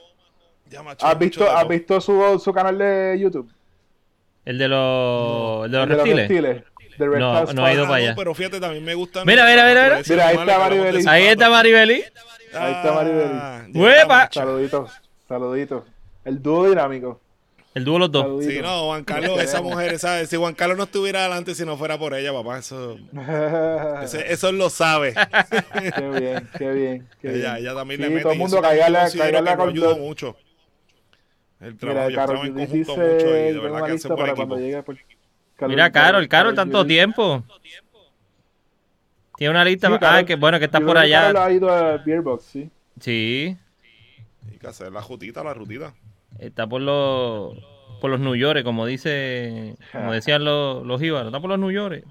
[0.72, 3.50] Ya, macho, ¿Has visto, ¿has visto su, su canal de YouTube?
[4.44, 6.64] El de los, el de los El de reptiles.
[6.98, 7.88] The No, Reptiles no he ido Files.
[7.88, 8.10] para Ah, allá.
[8.10, 9.24] no, pero fíjate, también me gusta.
[9.24, 10.00] Mira, mira, mira, mira.
[10.08, 11.08] Mira, ahí está Maribel.
[11.08, 12.04] Ahí está Maribeli.
[12.54, 13.30] Ahí está Maribel.
[13.32, 14.28] Ah, ¡Huepa!
[14.32, 14.90] Saluditos,
[15.28, 15.84] saluditos.
[16.24, 17.20] El dúo dinámico.
[17.74, 18.24] El dúo los dos.
[18.24, 18.54] Saluditos.
[18.54, 20.28] Sí, no, Juan Carlos, esa mujer, ¿sabes?
[20.28, 22.98] Si Juan Carlos no estuviera adelante si no fuera por ella, papá, eso,
[24.02, 25.14] ese- eso él lo sabe.
[25.96, 27.08] qué bien, qué bien.
[27.22, 27.40] Qué bien.
[27.40, 28.22] ella, ella también Sí, le mete.
[28.24, 29.98] todo el mundo eso también caigale, yo considero caigale a que nos Cold ayuda Blood.
[30.06, 30.36] mucho.
[31.62, 34.58] El Mira, trabajo, ellos Carol en conjunto dice, mucho y de verdad que para cuando
[34.58, 34.82] equipo.
[34.82, 34.96] por-
[35.56, 37.44] Carol- Mira, Carol, Carol, tanto tiempo.
[39.36, 39.88] Tiene una lista.
[39.88, 41.44] Sí, ah, que bueno, que está por que Carol allá.
[41.44, 42.70] ha ido a Beerbox, sí.
[43.00, 43.56] Sí.
[44.50, 45.94] Hay que hacer la jutita, la rutita.
[46.38, 47.56] Está por los
[48.00, 51.28] por los New York, como dice, como decían los, los íbaros.
[51.28, 52.04] Está por los New York.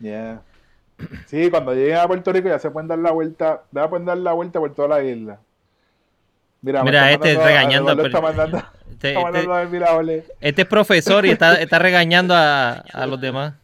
[0.00, 0.42] Yeah.
[1.26, 4.18] Sí, cuando lleguen a Puerto Rico ya se pueden dar la vuelta, ya pueden dar
[4.18, 5.40] la vuelta por toda la isla.
[6.62, 8.58] Mira, este mandando- regañando Eduardo al está per- mandando,
[8.90, 10.24] Este, está mandando este- a ver, mira, ole.
[10.40, 13.54] este es profesor y está, está regañando a, a los demás.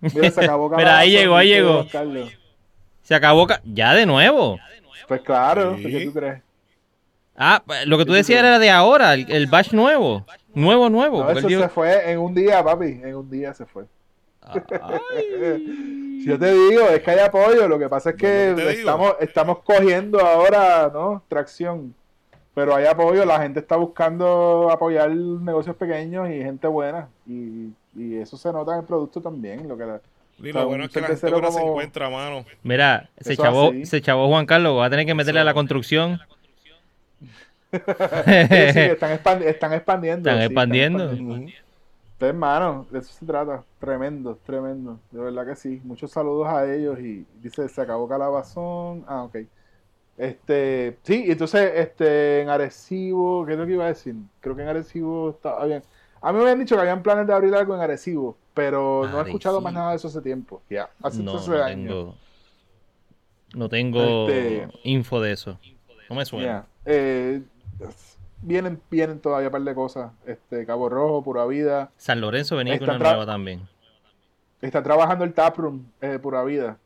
[0.00, 1.86] Mira, se acabó Mira, ahí llegó, ahí llegó.
[3.02, 3.46] Se acabó.
[3.46, 4.58] ca- Ya de nuevo.
[5.08, 5.82] Pues claro, Sí.
[5.84, 6.42] ¿qué tú crees?
[7.36, 10.24] Ah, lo que tú decías era de ahora, el, el batch nuevo.
[10.54, 11.22] Nuevo, nuevo.
[11.22, 13.84] No, eso dijo- se fue en un día, papi, en un día se fue.
[14.52, 14.58] Si
[16.26, 20.18] yo te digo, es que hay apoyo, lo que pasa es que estamos, estamos cogiendo
[20.20, 21.22] ahora, ¿no?
[21.28, 21.94] Tracción.
[22.56, 27.06] Pero hay apoyo, la gente está buscando apoyar negocios pequeños y gente buena.
[27.26, 29.68] Y, y eso se nota en el producto también.
[29.68, 30.00] Lo que la-
[30.38, 32.46] Y lo bueno es que la gente buena se encuentra, mano.
[32.62, 33.84] Mira, se chavó, así.
[33.84, 36.18] se chavó Juan Carlos, va a tener que meterle a la construcción.
[37.72, 37.78] Sí,
[38.72, 40.30] sí, están, expandi- están expandiendo.
[40.30, 41.08] Están sí, expandiendo.
[42.18, 43.64] Pues, hermano, de eso se trata.
[43.78, 44.98] Tremendo, tremendo.
[45.10, 45.80] De verdad que sí.
[45.84, 49.04] Muchos saludos a ellos y dice, se acabó Calabazón.
[49.06, 49.36] Ah, ok.
[50.18, 54.14] Este, sí, entonces, este, en Arecibo, ¿qué es lo que iba a decir?
[54.40, 55.82] Creo que en Arecibo estaba bien.
[56.22, 59.18] A mí me habían dicho que habían planes de abrir algo en Arecibo, pero no
[59.20, 60.62] he escuchado más nada de eso hace tiempo.
[60.70, 61.88] Ya, hace No, 13 no años.
[61.88, 62.14] tengo,
[63.54, 65.58] no tengo Este- info de eso.
[66.08, 66.64] No me suena.
[66.86, 67.42] Eh,
[68.40, 70.12] vienen, vienen todavía un par de cosas.
[70.26, 71.90] Este, Cabo Rojo, Pura Vida.
[71.98, 73.68] San Lorenzo venía con una nueva también.
[74.62, 76.78] Está trabajando el taproom eh, Pura Vida.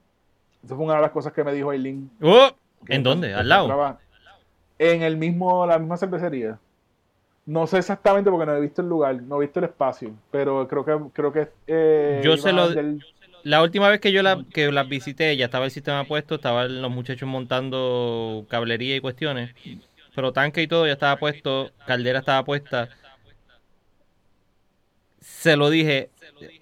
[0.65, 2.11] Esa fue una de las cosas que me dijo Aileen.
[2.21, 2.51] ¡Oh!
[2.89, 3.35] ¿En dónde?
[3.35, 3.99] ¿Al lado?
[4.79, 6.59] En el mismo, la misma cervecería.
[7.47, 10.67] No sé exactamente porque no he visto el lugar, no he visto el espacio, pero
[10.69, 13.03] creo que creo que eh, Yo se lo- del-
[13.43, 16.83] La última vez que yo la, que las visité, ya estaba el sistema puesto, estaban
[16.83, 19.55] los muchachos montando cablería y cuestiones.
[20.15, 22.89] Pero tanque y todo ya estaba puesto, caldera estaba puesta.
[25.21, 26.11] Se lo dije,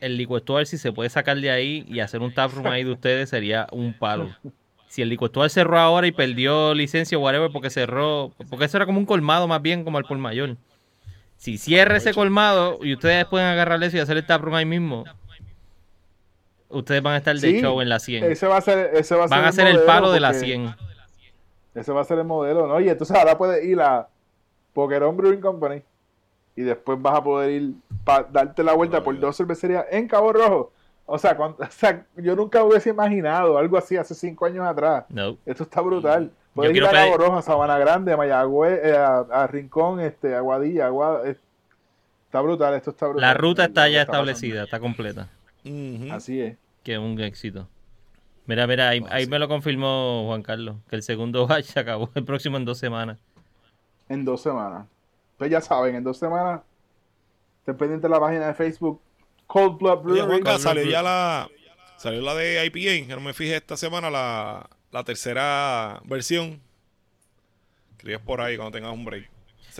[0.00, 3.30] el licuestuar si se puede sacar de ahí y hacer un taproom ahí de ustedes
[3.30, 4.28] sería un palo.
[4.88, 8.86] Si el licuestuar cerró ahora y perdió licencia o whatever porque cerró, porque eso era
[8.86, 10.56] como un colmado más bien como al por mayor.
[11.36, 15.04] Si cierra ese colmado y ustedes pueden agarrar eso y hacer el taproom ahí mismo,
[16.68, 18.24] ustedes van a estar de Sí, show en la 100.
[18.24, 20.30] ese va a ser ese va a Van a ser ser el palo de la
[20.32, 20.74] porque 100.
[21.74, 22.80] Ese va a ser el modelo, ¿no?
[22.80, 24.08] Y entonces ahora puedes ir a
[24.72, 25.82] Pokerón Brewing Company
[26.56, 27.74] y después vas a poder ir
[28.04, 30.72] para darte la vuelta por dos cervecerías en Cabo Rojo.
[31.10, 35.04] O sea, cuando- o sea, yo nunca hubiese imaginado algo así hace cinco años atrás.
[35.08, 35.36] No.
[35.46, 36.30] Esto está brutal.
[36.54, 39.46] Puedes ir quiero a Cabo pedir- Rojo, a Sabana Grande, a Mayagüez, eh, a, a
[39.46, 41.36] Rincón, este, a Aguadilla, Agua- eh,
[42.26, 43.22] Está brutal, esto está brutal.
[43.22, 44.30] La ruta está ya está pasando.
[44.32, 45.28] establecida, está completa.
[45.64, 46.12] Ujú.
[46.12, 46.56] Así es.
[46.84, 47.66] Que es un éxito.
[48.44, 52.10] Mira, mira, ahí, ahí me lo confirmó Juan Carlos, que el segundo batch se acabó
[52.14, 53.18] el próximo en dos semanas.
[54.10, 54.86] En dos semanas.
[55.38, 56.60] Pues ya saben, en dos semanas.
[57.60, 59.00] Estén pendientes de la página de Facebook.
[59.48, 60.22] Cold Blood Oye.
[60.22, 61.48] Juanca, salió ya la.
[61.96, 66.60] Salió la de IPA, que no me fijé esta semana, la, la tercera versión.
[67.96, 69.28] Escribes por ahí cuando tengas un break.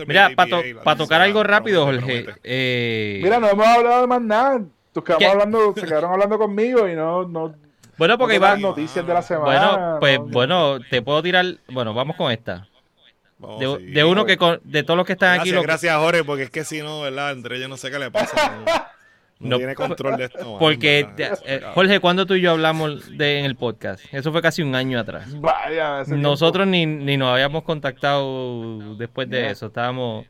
[0.05, 2.25] Mira, para la tocar algo rápido, Jorge.
[2.43, 4.61] eh, Mira, no hemos hablado de más nada.
[4.93, 7.55] Tus hablando, se quedaron hablando conmigo y no, no,
[7.97, 9.45] bueno, porque no noticias de la semana.
[9.45, 11.45] Bueno, pues no- bueno, te puedo tirar.
[11.69, 12.67] Bueno, vamos con esta.
[13.37, 13.91] Vamos, De, sí.
[13.93, 16.49] de uno que con- de todos los que están aquí, lo- gracias, Jorge, porque es
[16.49, 17.31] que si no, ¿verdad?
[17.31, 18.35] Entre ellos no sé qué le pasa.
[19.39, 20.57] No, tiene control de esto.
[20.59, 21.07] porque
[21.45, 24.03] eh, Jorge, ¿cuándo tú y yo hablamos de en el podcast?
[24.11, 25.27] Eso fue casi un año atrás.
[25.39, 29.67] Vaya, Nosotros ni, ni nos habíamos contactado después de eso.
[29.67, 30.25] Estábamos.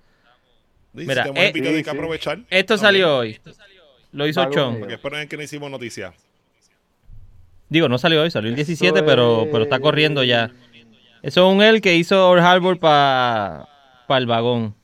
[0.94, 2.40] Dice, mira, tenemos eh, sí, aprovechar.
[2.52, 3.40] Esto salió hoy.
[4.12, 4.80] Lo hizo Chon.
[4.80, 6.14] Porque esperen que no hicimos noticias.
[7.68, 10.52] Digo, no salió hoy, salió el Eso 17, pero, pero está es- corriendo ya.
[11.22, 13.68] Eso es un él que hizo Old Harbor para
[14.10, 14.76] el vagón.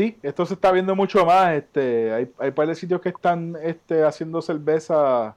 [0.00, 1.52] Sí, esto se está viendo mucho más.
[1.54, 5.36] Este, hay, hay par de sitios que están este, haciendo cerveza.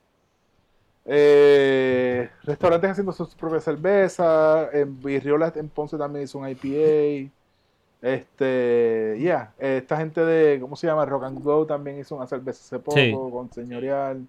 [1.05, 4.73] eh, restaurantes haciendo sus propias cervezas.
[4.73, 7.29] En Virriola en Ponce también hizo un IPA.
[8.01, 11.05] Este, ya, esta gente de, ¿cómo se llama?
[11.05, 13.11] Rock and Glow también hizo una cerveza hace poco Sí.
[13.11, 14.25] con Señorial.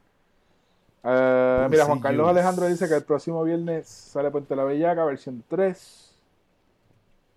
[1.04, 2.28] Eh, mira, Juan Carlos.
[2.28, 6.03] Alejandro dice que el próximo viernes sale Puente la Bellaca, versión 3.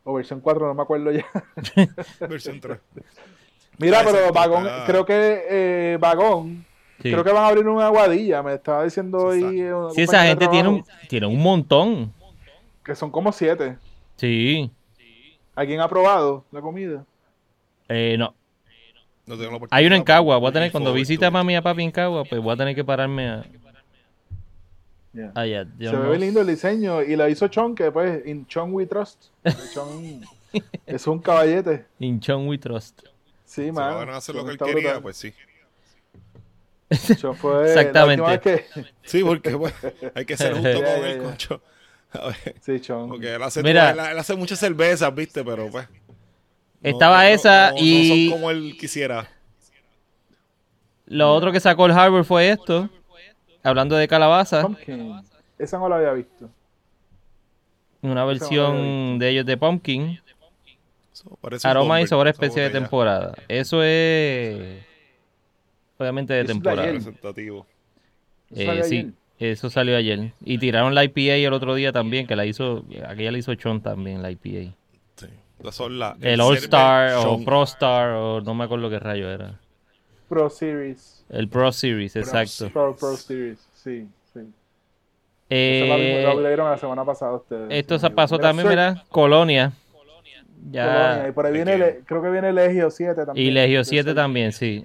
[0.10, 1.26] O versión 4, no me acuerdo ya.
[2.30, 2.80] Versión 3.
[3.78, 6.66] Mira, pero Vagón, creo que eh, Vagón,
[7.02, 9.42] Sí, creo que van a abrir una aguadilla, me estaba diciendo hoy.
[9.42, 12.14] Sí, eh, una Sí, esa gente tiene un, tiene un montón.
[12.86, 13.78] Que son como siete.
[14.16, 14.72] Sí.
[15.54, 17.04] ¿Alguien ha probado la comida?
[17.90, 18.34] Eh, no.
[19.26, 20.38] No tengo la oportunidad, Hay uno en Cagua.
[20.38, 21.34] Voy a tener, cuando visita it.
[21.34, 23.46] mami y a papi en Cagua, pues voy a tener que pararme a,
[25.18, 25.66] Yeah.
[25.80, 28.72] Yo Se no ve lindo el diseño y la hizo Chon, que pues, in Chon
[28.74, 29.26] we trust.
[29.74, 30.22] Chon
[30.86, 31.86] es un caballete.
[32.00, 33.02] In Chon we trust.
[33.46, 33.96] Sí, Si man.
[33.96, 35.02] van a hacer lo que él quería, brutal.
[35.02, 35.34] pues sí.
[37.20, 38.22] Chon fue Exactamente.
[38.26, 38.66] La que...
[39.04, 39.58] Sí, porque
[40.16, 41.24] hay que ser justo con él, ya.
[41.24, 41.62] concho.
[42.14, 43.10] A ver, Sí, Chon.
[43.10, 43.92] Porque él hace, Mira.
[43.92, 45.44] él, él hace muchas cervezas, ¿viste?
[45.44, 45.88] Pero pues.
[45.90, 49.28] no- Estaba no- esa no- no y- son como él quisiera.
[51.08, 52.90] Lo otro que sacó el Harbor fue esto.
[53.68, 54.62] Hablando de calabaza.
[54.62, 55.22] Pumpkin.
[55.58, 56.50] Esa no la había visto.
[58.02, 60.20] Una versión de ellos de Pumpkin.
[61.64, 63.36] Aroma y sabor esa especial de temporada.
[63.48, 64.84] Eso es.
[65.98, 66.86] Obviamente de Eso temporada.
[66.86, 67.66] Representativo.
[68.52, 69.14] Eh, salió sí, ayer.
[69.40, 70.32] eso salió ayer.
[70.46, 72.86] Y tiraron la IPA el otro día también, que la hizo.
[73.08, 74.74] Aquella la hizo Chon también, la IPA.
[75.16, 75.28] Sí.
[75.60, 79.30] Esas son la- El All Star o Pro Star o no me acuerdo qué rayo
[79.30, 79.60] era.
[80.28, 81.24] Pro Series.
[81.30, 82.70] El Pro Series, exacto.
[82.72, 84.40] Pro, Pro Series, sí, sí.
[84.40, 84.46] Lo,
[85.50, 87.68] Eh, lo abrieron la semana pasada ustedes.
[87.70, 89.72] esto se pasó Mira, también, mira, Colonia.
[89.92, 91.28] Colonia, Ya.
[91.30, 93.48] Y por ahí ¿De viene, creo que viene Legio 7 también.
[93.48, 94.16] Y Legio De 7 Sir.
[94.16, 94.84] también, sí.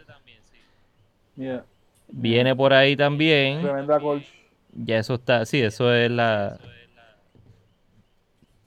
[1.36, 1.64] Yeah.
[2.08, 3.62] Viene por ahí también.
[3.62, 4.26] Tremenda colch.
[4.74, 6.58] Ya eso está, sí, eso es la.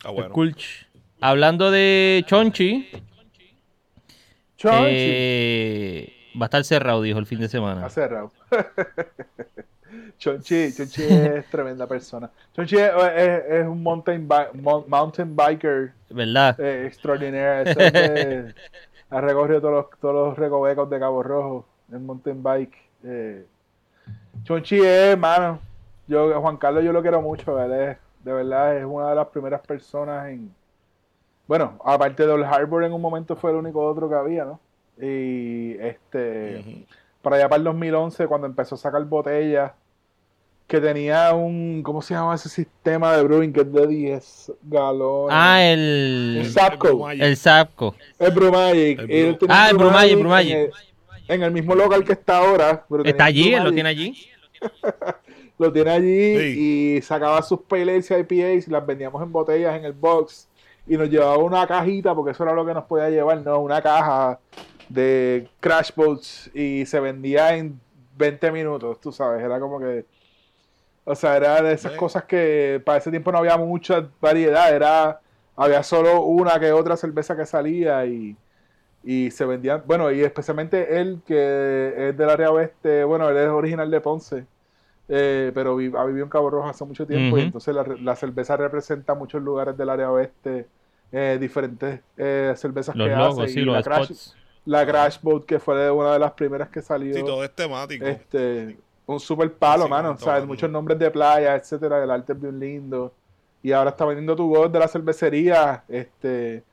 [0.04, 0.32] Ah, bueno.
[0.32, 0.86] Kulch.
[1.22, 2.90] Hablando de Chonchi,
[4.58, 4.86] Chonchi.
[4.90, 7.86] eh, va a estar cerrado, dijo el fin de semana.
[7.86, 8.32] Ha cerrado.
[10.18, 12.30] Chonchi, Chonchi es tremenda persona.
[12.54, 16.60] Chonchi es, es- es un mountain, bi- mountain biker ¿Verdad?
[16.60, 17.72] eh, extraordinario.
[17.72, 18.56] Hombre
[19.10, 22.76] ha recorrido todos los, todos los recovecos de Cabo Rojo en mountain bike.
[23.04, 23.46] Eh.
[24.44, 25.60] Chonchi es, hermano.
[26.08, 27.62] Yo, Juan Carlos, yo lo quiero mucho.
[27.64, 30.54] él es- de verdad, es una de las primeras personas en.
[31.48, 34.60] Bueno, aparte de Old Harbor, en un momento fue el único otro que había, ¿no?
[35.02, 36.86] Y este
[37.22, 39.72] para allá para el 2011, cuando empezó a sacar botellas,
[40.68, 45.30] que tenía un, ¿cómo se llama ese sistema de brewing que es de 10 galones?
[45.36, 46.46] Ah, el el.
[46.52, 47.96] Sapco, El Sapco.
[48.20, 49.00] el Brumagic.
[49.10, 50.54] El Bru- Ah, el Brumagic, Brumagic.
[50.54, 50.72] En el,
[51.28, 52.86] en el mismo local que está ahora.
[53.04, 54.16] Está allí, él lo tiene allí.
[55.58, 56.96] Lo tiene allí Sí.
[56.98, 60.50] y sacaba sus pale y IPAs y las vendíamos en botellas en el box
[60.86, 63.82] y nos llevaba una cajita porque eso era lo que nos podía llevar, no, una
[63.82, 64.38] caja
[64.90, 67.80] de Crash Boats y se vendía en
[68.18, 70.06] 20 minutos, tú sabes, era como que
[71.04, 71.92] o sea, era de esas Sí.
[71.94, 75.22] cosas que para ese tiempo no había mucha variedad, era
[75.56, 78.38] había solo una que otra cerveza que salía y
[79.04, 83.50] y se vendían, bueno, y especialmente él que es del área oeste, bueno, él es
[83.50, 84.48] original de Ponce
[85.10, 88.16] eh, pero vi- ha vivido en Cabo Rojo hace mucho tiempo y entonces la, la
[88.16, 90.70] cerveza representa muchos lugares del área oeste,
[91.12, 93.52] eh, diferentes eh, cervezas Los que logos, hace.
[93.52, 94.38] sí, y los la Crash, spots.
[94.66, 97.14] La Crash Boat, que fue una de las primeras que salió.
[97.14, 98.06] Sí, todo es temático.
[98.06, 100.18] Este, un super palo, Sí, mano.
[100.18, 100.42] ¿sabes?
[100.42, 102.04] el Muchos nombres de playa, etcétera.
[102.04, 103.14] El arte es bien lindo.
[103.62, 105.84] Y ahora está vendiendo tu voz de la cervecería.
[105.88, 106.64] Este,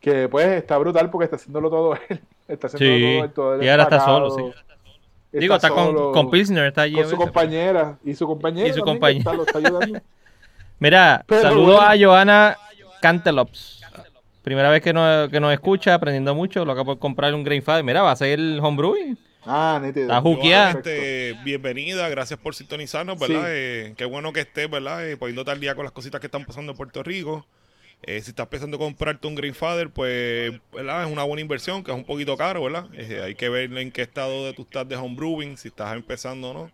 [0.00, 2.20] que pues está brutal porque está haciéndolo todo él.
[2.48, 4.42] Está haciendo Sí, todo él, todo él y ahora está solo, sí.
[5.32, 6.94] Digo, está solo, con, con Pilsner, está allí.
[6.94, 7.98] con su compañera.
[8.04, 8.68] Y su compañera.
[8.68, 9.22] Y su compañera.
[9.24, 10.00] que está- lo está ayudando.
[10.78, 11.80] Mira, Pero saludo bueno.
[11.80, 12.56] a Joana
[13.02, 13.82] Cantelops.
[14.46, 16.64] Primera vez que nos, que nos escucha, aprendiendo mucho.
[16.64, 17.82] Lo acabo de comprar un Grain Father.
[17.82, 19.18] Mira, va a ser el homebrewing.
[19.44, 20.06] Ah, nítido.
[20.22, 23.42] Joana, este, bienvenida, gracias por sintonizarnos, ¿verdad?
[23.48, 25.04] Eh, qué bueno que estés, ¿verdad?
[25.04, 27.44] Eh, poniéndote al día con las cositas que están pasando en Puerto Rico.
[28.02, 31.04] Eh, si estás pensando comprarte un Greenfather, pues, ¿verdad?
[31.04, 32.86] Es una buena inversión, que es un poquito caro, ¿verdad?
[32.94, 36.50] Eh, hay que ver en qué estado de tú estás de homebrewing, si estás empezando
[36.50, 36.70] o no.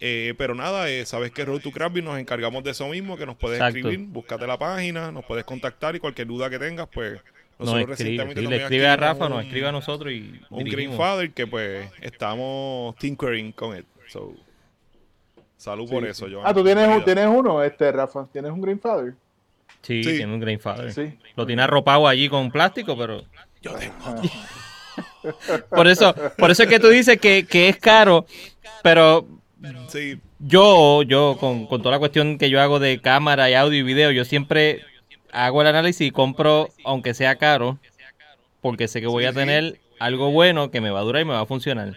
[0.00, 3.26] Eh, pero nada, eh, sabes que Road to Beer nos encargamos de eso mismo, que
[3.26, 3.78] nos puedes Exacto.
[3.78, 7.20] escribir, búscate la página, nos puedes contactar y cualquier duda que tengas, pues
[7.58, 8.24] Nos nosotros escribe.
[8.24, 10.64] recientemente escribe a Rafa, nos un- escribe a nosotros y un.
[10.64, 13.86] Greenfather que pues estamos tinkering con él.
[14.08, 14.34] So,
[15.56, 16.44] salud por eso, Joan.
[16.44, 18.26] Ah, tú tienes, un- tienes uno, este, Rafa.
[18.32, 19.14] ¿Tienes un Greenfather?
[19.82, 20.16] Sí, Sí.
[20.16, 20.92] tiene un Grandfather.
[20.92, 21.16] Sí.
[21.36, 23.22] Lo tiene arropado allí con plástico, pero...
[23.62, 24.20] Yo tengo Ah.
[25.70, 28.26] Por eso, por eso es que tú dices que, que es caro,
[28.82, 29.26] pero
[29.88, 33.78] Sí, yo, yo con, con toda la cuestión que yo hago de cámara y audio
[33.78, 34.82] y video, yo siempre
[35.32, 37.78] hago el análisis y compro, aunque sea caro,
[38.60, 41.32] porque sé que voy a tener algo bueno que me va a durar y me
[41.32, 41.96] va a funcionar.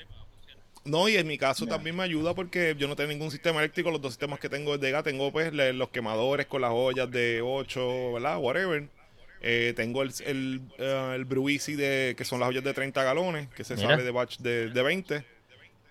[0.86, 3.92] no, y en mi caso también me ayuda porque yo no tengo ningún sistema eléctrico.
[3.92, 5.04] Los dos sistemas que tengo es de gas.
[5.04, 8.38] Tengo pues los quemadores con las ollas de 8, ¿verdad?
[8.40, 8.88] Whatever.
[9.42, 13.04] Eh, tengo el, el, eh, el Brew Easy de, que son las ollas de 30
[13.04, 13.90] galones, que se Mira.
[13.90, 15.26] sale de batch de, de 20.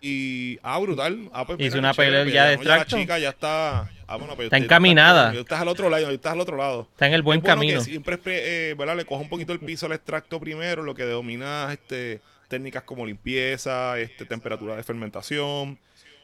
[0.01, 1.31] Y, ah, brutal.
[1.32, 3.90] Ah, pues, Hice una pelea ya de no, la chica ya está.
[4.06, 5.32] Ah, bueno, pues, Está encaminada.
[5.32, 6.89] Tú estás al otro lado, estás al otro lado.
[6.93, 7.81] Está en el buen Es bueno camino.
[7.81, 8.97] siempre eh, ¿verdad?
[8.97, 13.05] le coja un poquito el piso al extracto primero, lo que domina este, técnicas como
[13.05, 15.78] limpieza, este, temperatura de fermentación,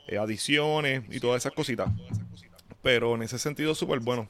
[0.06, 1.88] eh, adiciones y todas esas cositas.
[2.82, 4.28] Pero en ese sentido, súper bueno.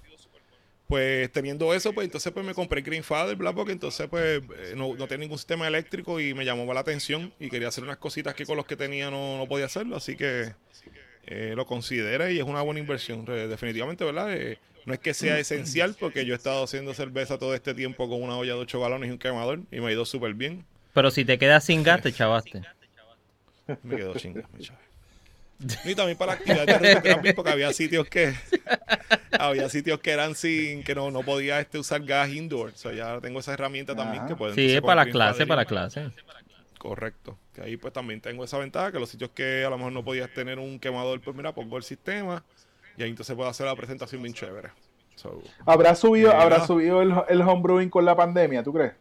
[0.93, 3.55] Pues teniendo eso, pues entonces pues me compré el Greenfather, ¿verdad?
[3.55, 7.32] Porque entonces pues eh, no, no tenía ningún sistema eléctrico y me llamó la atención
[7.40, 10.19] y quería hacer unas cositas que con los que tenía no, no podía hacerlo, así
[10.19, 10.52] que
[11.24, 14.36] eh, lo consideré y es una buena inversión, definitivamente, ¿verdad?
[14.36, 18.06] Eh, no es que sea esencial porque yo he estado haciendo cerveza todo este tiempo
[18.06, 20.66] con una olla de 8 galones y un quemador y me ha ido súper bien.
[20.93, 22.60] Pero si te quedas sin gas, te chavaste.
[23.82, 24.91] Me quedo chinga, mi chave.
[25.84, 28.34] Y también para la actividad de Camping, porque había sitios que
[29.39, 32.70] había sitios que eran sin que no, no podía este usar gas indoor.
[32.70, 34.28] O sea, ya tengo esa herramienta también Ajá.
[34.28, 36.10] que pueden Sí, es para la clase, para la clase.
[36.78, 37.39] Correcto.
[37.55, 40.05] Que ahí pues también tengo esa ventaja, que los sitios que a lo mejor no
[40.05, 42.44] podías tener un quemador, pues mira, pongo el sistema
[42.97, 44.70] y ahí entonces puedo hacer la presentación bien chévere.
[45.14, 46.32] So, ¿Habrá subido.
[46.32, 48.94] ¿habrá subido el, el homebrewing con la pandemia, tú crees?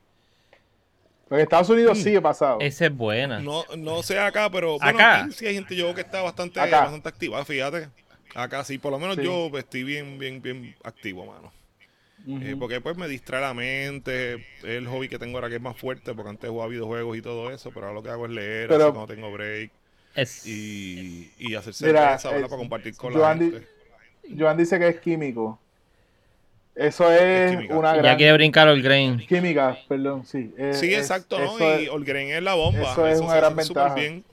[1.31, 2.01] Porque en Estados Unidos Mm.
[2.01, 2.57] sí ha pasado.
[2.59, 3.39] Esa es buena.
[3.39, 5.21] no, no sé acá, pero bueno, Acá.
[5.23, 6.81] aquí sí hay gente yo que está bastante, Acá.
[6.81, 7.87] bastante activa, fíjate.
[8.35, 9.23] Acá sí, por lo menos Sí.
[9.23, 11.53] yo estoy bien, bien, bien activo, mano.
[12.27, 15.61] Eh, porque pues me distrae la mente, es el hobby que tengo ahora que es
[15.61, 18.31] más fuerte, porque antes jugaba videojuegos y todo eso, pero ahora lo que hago es
[18.33, 19.71] leer, Pero- así cuando tengo break
[20.13, 23.67] Es, y, y hacer cerveza, eh, para compartir con Joan la di- gente.
[24.37, 25.57] Joan dice que es químico.
[26.75, 27.75] Eso es, química.
[27.77, 28.05] una gran...
[28.05, 29.17] ya quiere brincar el grain.
[29.27, 30.53] Química, perdón, sí.
[30.57, 31.55] Es- Sí, es- exacto, ¿no?
[31.57, 32.91] eso y es- Olgren es la bomba.
[32.91, 33.95] eso es una se gran ventaja.
[33.95, 34.23] bien.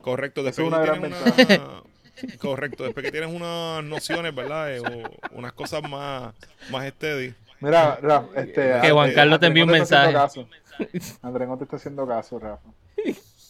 [0.00, 1.82] Correcto, Eso después es una que gran tienes una-
[2.38, 4.74] Correcto, después que tienes unas nociones, ¿verdad?
[4.74, 6.32] Eh, o unas cosas más,
[6.70, 7.34] más steady.
[7.60, 8.80] Mira, Rafa, este...
[8.82, 10.14] Que Juan Carlos te envió un no mensaje.
[10.16, 11.18] haciendo caso.
[11.22, 12.68] Andrés no te está haciendo caso, Rafa.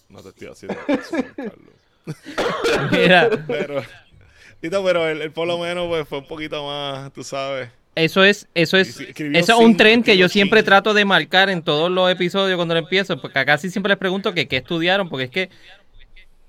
[0.09, 2.91] No te estoy haciendo caso, Juan Carlos.
[2.93, 3.83] Mira, Pero,
[4.61, 7.69] Tito, pero él, él por lo menos pues, fue un poquito más, tú sabes.
[7.97, 11.49] Eso es, eso es, escribió eso es un tren que yo siempre trato de marcar
[11.49, 15.09] en todos los episodios cuando lo empiezo, porque casi siempre les pregunto que qué estudiaron,
[15.09, 15.51] porque es que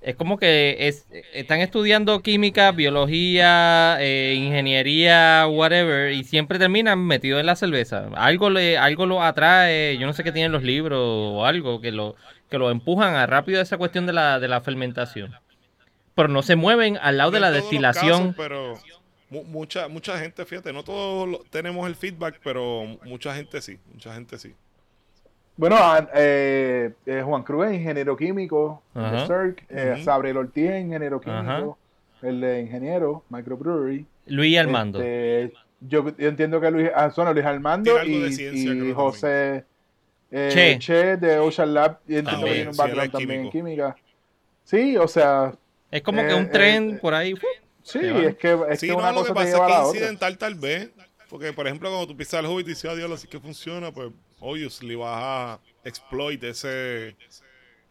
[0.02, 7.40] es como que es, están estudiando química, biología, eh, ingeniería, whatever, y siempre terminan metidos
[7.40, 8.10] en la cerveza.
[8.16, 11.92] Algo le, algo lo atrae, yo no sé qué tienen los libros o algo que
[11.94, 12.16] lo,
[12.50, 15.34] que lo empujan a rápido esa cuestión de la, de la fermentación.
[16.14, 18.34] Pero no se mueven al lado de la destilación.
[18.34, 18.78] casos, pero
[19.30, 24.14] mucha, mucha gente, fíjate, no todos lo- tenemos el feedback, pero mucha gente sí, mucha
[24.14, 24.54] gente sí.
[25.58, 30.04] Bueno, a- eh, eh, Juan Cruz es ingeniero químico, de CERC, eh, Ujú.
[30.04, 32.28] Sabriel Ortiz es ingeniero químico, Ajá.
[32.28, 34.06] el de ingeniero, microbrewery.
[34.28, 35.00] Luis Armando.
[35.02, 39.66] Este, yo, yo entiendo que Luis, ah, son Luis Armando y, ciencia, José
[40.32, 40.80] eh, Che.
[40.80, 41.18] che.
[41.18, 43.96] de Ocean Lab, y entiendo También, que tiene un background también en química.
[44.64, 45.54] Sí, o sea,
[45.90, 47.34] Es como que Eh, un tren eh, por ahí.
[47.88, 49.62] Sí, es que, es Sí, que no, una lo que cosa te pasa es que
[49.62, 49.88] otra.
[49.88, 50.90] incidental tal vez.
[51.30, 54.12] Porque, por ejemplo, cuando tú pisas el Hobbit y dices, adiós, así que funciona, pues,
[54.40, 57.16] obviously vas a exploit ese,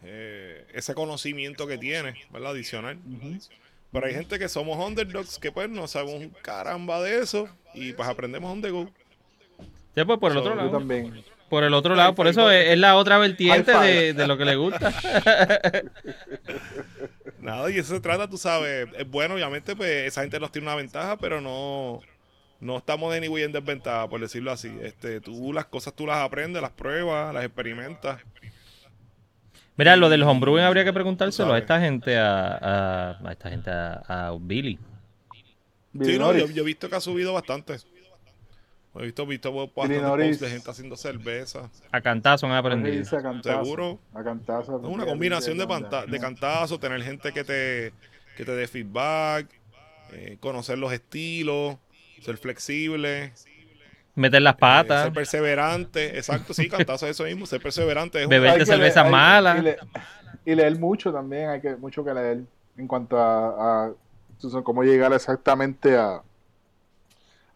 [0.03, 2.53] eh, ese conocimiento que tienes, ¿verdad?
[2.53, 2.99] Adicional.
[3.93, 7.93] Pero hay gente que somos underdogs que, pues, no sabemos un caramba de eso y,
[7.93, 8.91] pues, aprendemos on the go.
[9.95, 10.71] Sí, pues por el So, otro Yo lado.
[10.71, 11.23] también.
[11.49, 14.45] Por el otro lado, por eso es, es la otra vertiente de, de lo que
[14.45, 14.93] le gusta.
[17.41, 20.67] Nada, y eso se trata, tú sabes, es bueno, obviamente, pues, esa gente nos tiene
[20.67, 22.01] una ventaja, pero no...
[22.59, 24.75] No estamos de ni en desventaja, por decirlo así.
[24.83, 28.19] Este, tú las cosas tú las aprendes, las pruebas, las experimentas.
[29.77, 33.71] Mira, lo del homebrewing habría que preguntárselo a esta gente, a, a, a esta gente,
[33.71, 34.79] a, a Billy.
[36.03, 37.77] Sí, no, yo, yo he visto que ha subido bastante.
[38.99, 41.71] He visto, visto posts de gente haciendo cerveza.
[41.93, 43.03] A cantazo han aprendido.
[43.17, 43.99] a cantazo, Seguro.
[44.15, 44.79] A cantazo.
[44.79, 47.93] Es una combinación de, panta- de cantazo, tener gente que te,
[48.37, 49.49] que te dé feedback,
[50.13, 51.77] eh, conocer los estilos,
[52.23, 53.33] ser flexible,
[54.15, 55.05] Meter las eh, patas.
[55.05, 56.17] ser perseverante.
[56.17, 58.23] Exacto, sí, cantazo es eso mismo, ser perseverante.
[58.23, 59.59] Es Beberte cervezas leer- hay- malas.
[59.59, 59.77] Y, le-
[60.47, 62.41] y leer mucho también, hay que mucho que leer
[62.79, 63.93] en cuanto a, a
[64.63, 66.23] cómo llegar exactamente a, a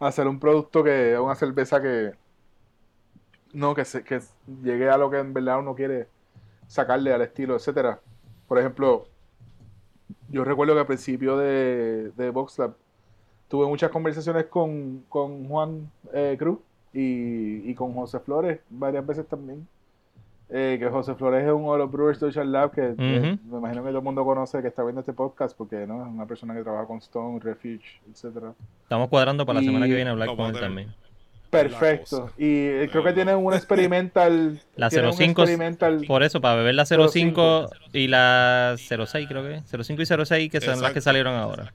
[0.01, 2.13] hacer un producto que una cerveza que
[3.53, 4.21] no que se, que
[4.63, 6.09] llegue a lo que en verdad uno quiere
[6.67, 8.01] sacarle al estilo, etcétera.
[8.49, 9.07] Por ejemplo,
[10.29, 12.75] yo recuerdo que al principio de, de VoxLab
[13.49, 16.59] tuve muchas conversaciones con, con Juan eh, Cruz
[16.93, 19.67] y, y con José Flores varias veces también.
[20.53, 23.83] Eh, que José Flores es uno de los Brewers Social Lab que eh, me imagino
[23.85, 26.03] que todo el mundo conoce que está viendo este podcast porque ¿no?
[26.05, 28.53] es una persona que trabaja con Stone, Refuge, etcétera.
[28.83, 30.95] Estamos cuadrando para la Y- semana que viene hablar Vamos con a él también.
[31.51, 32.31] Perfecto.
[32.39, 34.61] Y eh, creo que tienen un experimental.
[34.77, 39.43] La tienen un 05 experimental- Por eso, para beber la 05 y la 06, creo
[39.43, 39.61] que.
[39.85, 40.95] 05 y 06, que son las Exacto.
[40.95, 41.73] que salieron ahora.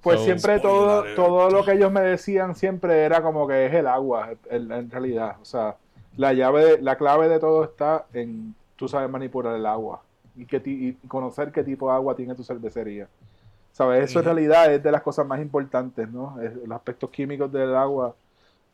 [0.00, 3.74] Pues So- siempre todo, todo lo que ellos me decían siempre era como que es
[3.74, 5.36] el agua, el- en realidad.
[5.40, 5.76] O sea,
[6.16, 10.02] la llave, la clave de todo está en tú sabes manipular el agua
[10.36, 13.08] y, qué ti- y conocer qué tipo de agua tiene tu cervecería.
[13.72, 14.10] ¿Sabes?
[14.10, 16.40] Eso en realidad es de las cosas más importantes, ¿no?
[16.40, 18.14] Es- los aspectos químicos del agua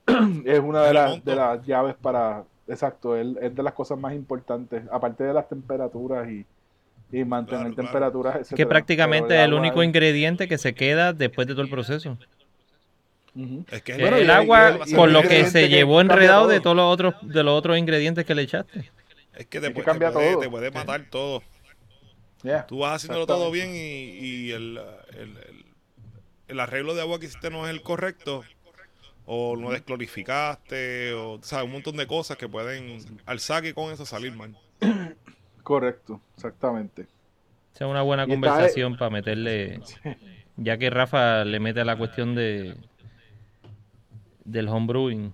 [0.45, 2.45] es una de las, de las llaves para...
[2.69, 6.47] Exacto, es, es de las cosas más importantes, aparte de las temperaturas y,
[7.11, 7.89] y mantener Claro, claro.
[7.89, 11.71] temperaturas, Que prácticamente es el único es- ingrediente que se queda después de todo el
[11.71, 12.17] proceso.
[13.71, 16.51] Es que es Que Bueno, el agua con lo que se llevó enredado todo.
[16.51, 18.91] de todos los otros de los otros ingredientes que le echaste.
[19.35, 20.41] Es que te, puede- cambia te puede, todo.
[20.43, 21.43] te puede matar todo.
[22.43, 24.79] Yeah, Tú vas haciéndolo todo bien y, y el,
[25.13, 25.65] el, el-
[26.49, 28.43] el arreglo de agua que hiciste no es el correcto.
[29.25, 34.05] O no desclorificaste, o sabes, un montón de cosas que pueden al saque con eso
[34.05, 34.57] salir mal.
[35.63, 37.03] Correcto, exactamente.
[37.73, 39.81] Esa es una buena está- conversación para meterle.
[40.59, 42.75] Ya que Rafa le mete a la cuestión de
[44.45, 45.33] del homebrewing.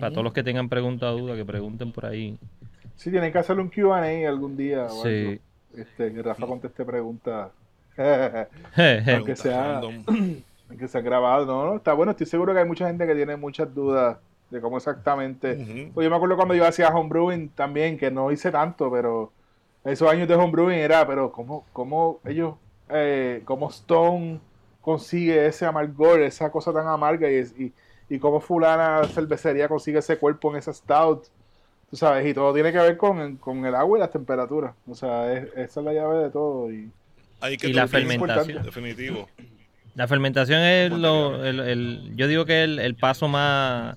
[0.00, 2.38] Para todos los que tengan preguntas o dudas, que pregunten por ahí.
[2.96, 4.84] Sí, tienen que hacer un QA algún día.
[4.86, 5.08] o Sí.
[5.26, 5.40] algo.
[5.76, 7.50] Este, que Rafa conteste preguntas.
[9.14, 10.04] Aunque sea- Random.
[10.78, 11.44] que se han grabado.
[11.46, 12.12] No, no, está bueno.
[12.12, 14.18] Estoy seguro que hay mucha gente que tiene muchas dudas
[14.50, 15.90] de cómo exactamente.
[15.94, 19.32] Pues yo me acuerdo cuando yo hacía homebrewing también, que no hice tanto, pero
[19.84, 22.54] esos años de homebrewing era, pero cómo, cómo ellos,
[22.90, 24.40] eh, cómo Stone
[24.80, 27.72] consigue ese amargor, esa cosa tan amarga y, y,
[28.14, 31.24] y cómo fulana cervecería consigue ese cuerpo en esa stout.
[31.90, 34.74] Tú sabes, y todo tiene que ver con, con el agua y las temperaturas.
[34.88, 36.70] O sea, es- esa es la llave de todo.
[36.72, 36.90] Y,
[37.40, 38.62] Hay que Y la fermentación.
[38.62, 39.28] Definitivo.
[39.94, 43.96] La fermentación es lo, el, el- yo digo que es el, el paso más,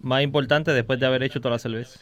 [0.00, 1.98] más importante después de haber hecho toda la cerveza.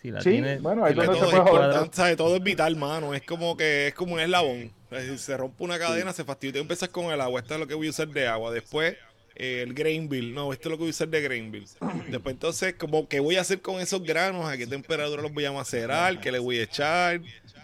[0.00, 2.16] Si la Sí, tienes- bueno, ahí si todo, se es puede joder.
[2.16, 3.12] todo es vital, mano.
[3.14, 4.72] Es como que es como un eslabón.
[4.90, 6.54] Es decir, se rompe una cadena, se fastidia.
[6.54, 7.40] Tú empiezas con el agua.
[7.40, 8.50] Esto es lo que voy a usar de agua.
[8.50, 8.96] Después,
[9.34, 10.34] eh, el grain bill.
[10.34, 11.66] No, esto es lo que voy a usar de grain bill.
[12.08, 14.46] Después, entonces, como ¿qué voy a hacer con esos granos?
[14.48, 16.20] ¿A qué temperatura los voy a macerar?
[16.20, 17.20] ¿Qué le voy a echar?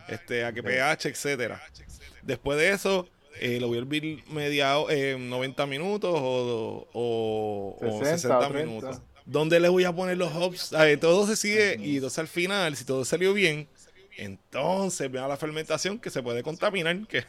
[0.08, 1.08] Este, ¿A qué pH?
[1.08, 1.62] Etcétera.
[2.22, 3.08] Después de eso,
[3.40, 8.48] eh, lo voy a hervir media, eh, 90 minutos o, o, o 60 60 o
[8.50, 8.66] 30.
[8.66, 9.00] minutos.
[9.26, 10.72] ¿Dónde le voy a poner los hops?
[10.72, 13.68] A ver, todo se sigue y entonces al final, si todo salió bien,
[14.16, 17.24] entonces viene la fermentación que se puede contaminar, que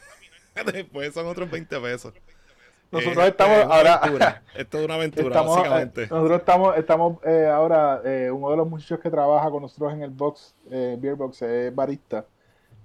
[0.72, 2.14] después son otros 20 pesos.
[2.90, 4.42] Nosotros Eh, estamos es una ahora-.
[4.56, 6.02] Esto es una aventura, Estamos, básicamente.
[6.04, 9.92] eh, nosotros estamos, estamos eh, ahora, eh, uno de los muchachos que trabaja con nosotros
[9.92, 12.24] en el box, eh, Beer Box, es barista.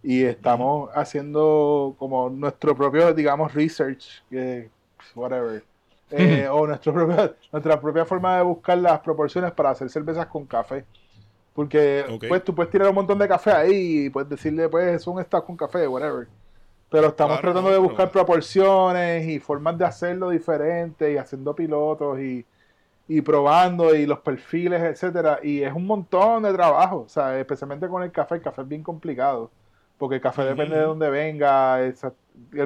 [0.01, 4.69] Y estamos haciendo como nuestro propio, digamos, research, eh,
[5.15, 5.63] whatever.
[6.15, 10.45] Eh, o nuestro propio- nuestra propia forma de buscar las proporciones para hacer cervezas con
[10.45, 10.85] café.
[11.55, 15.07] Porque pues tú puedes tirar un montón de café ahí y puedes decirle, pues, es
[15.07, 16.27] un stock con café, whatever.
[16.93, 21.17] Pero estamos Claro, tratando no, de pero- buscar proporciones y formas de hacerlo diferentes y
[21.17, 22.45] haciendo pilotos y,
[23.07, 25.39] y probando y los perfiles, etcétera.
[25.41, 28.35] Y es un montón de trabajo, o sea, especialmente con el café.
[28.35, 29.49] El café es bien complicado
[29.97, 31.95] porque el café depende de dónde venga, el,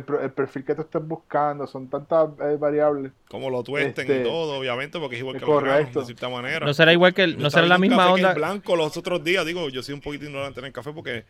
[0.04, 3.12] pro- el perfil que tú estés buscando, son tantas eh, variables.
[3.30, 5.70] Como lo tuesten Este, y todo, obviamente, porque es igual que correcto.
[5.78, 6.66] los granos, de cierta manera.
[6.66, 8.30] No será igual que el- no será la misma café que onda.
[8.32, 11.26] es blanco los otros días, digo, yo soy un poquito ignorante en el café porque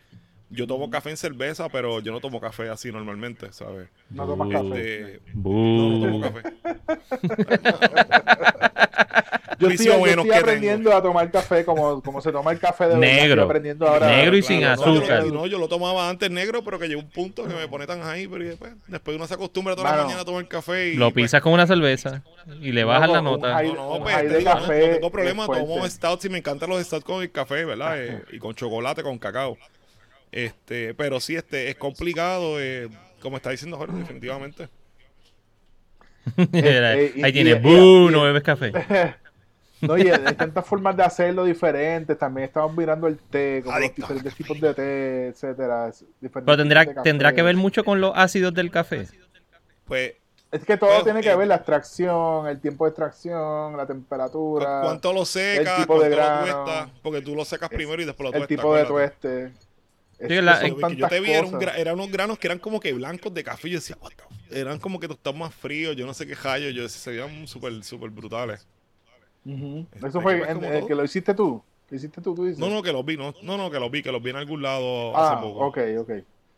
[0.50, 3.88] yo tomo café en cerveza, pero yo no tomo café así normalmente, ¿sabes?
[4.10, 5.00] No tomas café.
[5.14, 6.42] Este, no, no tomo café.
[9.58, 13.42] Yo estoy, yo aprendiendo a tomar café como, como se toma el café de Negro.
[13.42, 14.06] aprendiendo ahora.
[14.06, 15.24] Negro y sin no, azúcar.
[15.24, 17.84] yo, no, yo lo tomaba antes negro, pero que llegó un punto que me pone
[17.84, 20.04] tan ahí, pero después, después uno se acostumbra toda la Mano.
[20.04, 22.22] mañana a tomar café y Lo pues, pisas con una cerveza
[22.60, 23.52] y le bajas la nota.
[23.54, 26.28] high- No, no, un pues te digo, no, café no tengo problema, tomo stouts y
[26.28, 28.00] me encantan los stouts con el café, ¿verdad?
[28.00, 29.58] Eh, y con chocolate, con cacao.
[30.32, 32.88] Este, pero sí, este, es complicado, eh,
[33.20, 34.68] como está diciendo Jorge, definitivamente.
[36.52, 38.72] Eh, Ahí tienes, y- No bebes café.
[39.80, 42.18] No, y hay tantas formas de hacerlo diferentes.
[42.18, 45.92] También estamos mirando el té, como los diferentes tipos de té, etcétera.
[46.32, 49.06] Pero tendrá, tendrá que ver mucho con los ácidos del café.
[49.84, 50.14] Pues,
[50.50, 53.86] Es que todo Bueno, tiene que eh, ver la extracción, el tiempo de extracción, la
[53.86, 55.78] temperatura, ¿cuánto lo secas?
[55.78, 56.90] el tipo de ¿Cuánto lo grano, tuestas?
[57.00, 58.48] Porque tú lo secas primero y después lo el tuestas.
[58.48, 59.52] tipo de tueste.
[60.20, 61.68] Sí, que la- Yo vi que te vi, era un cosas.
[61.74, 63.68] gra- eran unos granos que eran como que blancos de café.
[63.68, 66.26] y Yo decía, what the f-?" Eran como que tostados más fríos, yo no sé
[66.26, 66.70] qué hallo.
[66.70, 68.66] Yo decía, se veían súper, súper brutales.
[69.44, 71.62] Este, Eso fue que en- eh, que lo hiciste tú.
[71.90, 72.58] Lo hiciste tú, tú dices.
[72.58, 74.36] No, no, que los vi, no, no, no, que los vi, que los vi en
[74.36, 75.66] algún lado hace Ah, poco.
[75.66, 76.10] ok, ok.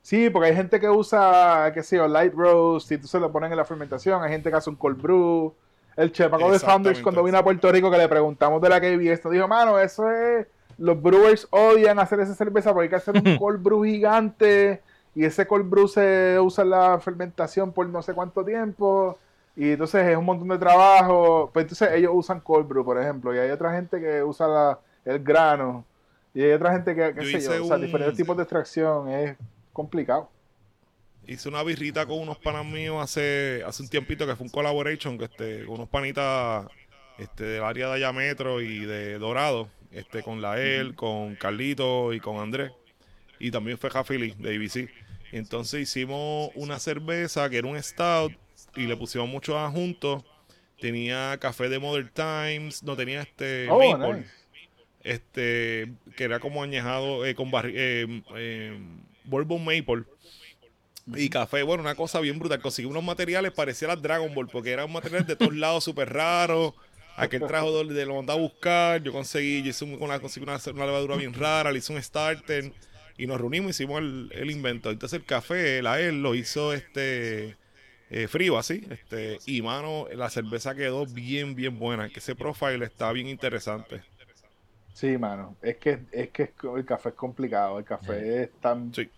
[0.03, 3.31] Sí, porque hay gente que usa, qué sé yo, light roast y tú se lo
[3.31, 4.23] ponen en la fermentación.
[4.25, 5.55] Hay gente que hace un cold brew.
[5.97, 6.63] El chef Paco de Founders,
[6.99, 7.03] Exactamente.
[7.03, 10.11] cuando vino a Puerto Rico, que le preguntamos de la KBS, nos dijo, mano, eso
[10.11, 10.47] es.
[10.81, 14.81] Los brewers odian hacer esa cerveza porque hay que hacer un cold brew gigante.
[15.15, 19.19] Y ese cold brew se usa en la fermentación por no sé cuánto tiempo.
[19.57, 21.51] Y entonces es un montón de trabajo.
[21.53, 23.35] Pues entonces ellos usan cold brew, por ejemplo.
[23.35, 25.85] Y hay otra gente que usa la- el grano.
[26.33, 28.37] Y hay otra gente que, qué Yo sé yo, hice o sea, un- diferentes tipos
[28.37, 29.09] de extracción.
[29.11, 29.37] Es
[29.73, 30.31] complicado.
[31.27, 35.19] Hice una birrita con unos panas míos hace, hace un tiempito que fue un collaboration
[35.19, 36.67] que este, con unos panitas
[37.19, 42.21] este, del área de allá metro y de Dorado, este, con Lael, con Carlito y
[42.21, 42.73] con Andrés.
[43.39, 44.91] Y también fue Jafili de ABC.
[45.33, 48.33] Y entonces hicimos una cerveza que era un stout
[48.77, 50.25] y le pusimos muchos adjuntos.
[50.81, 54.31] Tenía café de Modern Times, no tenía este Oh, maple, nice.
[55.03, 58.79] este que era como añejado eh, con barri- eh, eh,
[59.25, 60.05] bourbon maple
[61.17, 62.61] y café, bueno, una cosa bien brutal.
[62.61, 66.75] Conseguí unos materiales, parecía las Dragon Ball, porque eran materiales de todos lados súper raros.
[67.21, 69.03] Aquel trajo de, de lo mandaba a buscar.
[69.03, 72.03] Yo conseguí, yo hice un- una, conseguí una, una levadura bien rara, le hice un
[72.03, 72.73] starter
[73.19, 74.91] y nos reunimos y hicimos el, el invento.
[74.91, 77.57] Entonces el café, la él lo hizo este
[78.11, 78.87] eh, frío así.
[78.91, 82.09] Este, y mano, la cerveza quedó bien, bien buena.
[82.11, 84.03] Que ese profile está bien interesante.
[84.93, 85.57] Sí, mano.
[85.63, 87.79] Es que, es que el café es complicado.
[87.79, 88.93] El café es tan.
[88.95, 89.09] Sí.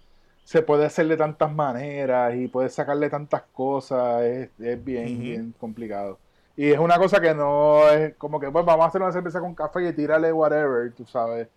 [0.45, 4.23] Se puede hacer de tantas maneras y puede sacarle tantas cosas.
[4.25, 6.19] Es, es bien, bien complicado.
[6.57, 9.41] Y es una cosa que no es como que, pues vamos a hacer una cerveza
[9.41, 11.49] con café y tírale whatever, tú sabes.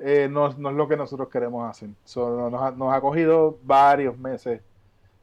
[0.00, 1.90] Eh, no, no es lo que nosotros queremos hacer.
[2.04, 4.60] So, no- nos, ha, nos ha cogido varios meses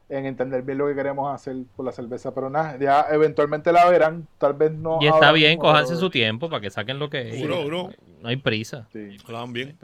[0.08, 2.34] en entender bien lo que queremos hacer con la cerveza.
[2.34, 4.26] Pero nada, ya eventualmente la verán.
[4.38, 4.98] Tal vez no.
[5.02, 7.42] Y está bien, cojanse su tiempo para que saquen lo que es.
[7.42, 7.90] Bro, bro.
[8.22, 8.88] No hay prisa.
[8.90, 9.18] Sí,
[9.48, 9.76] bien.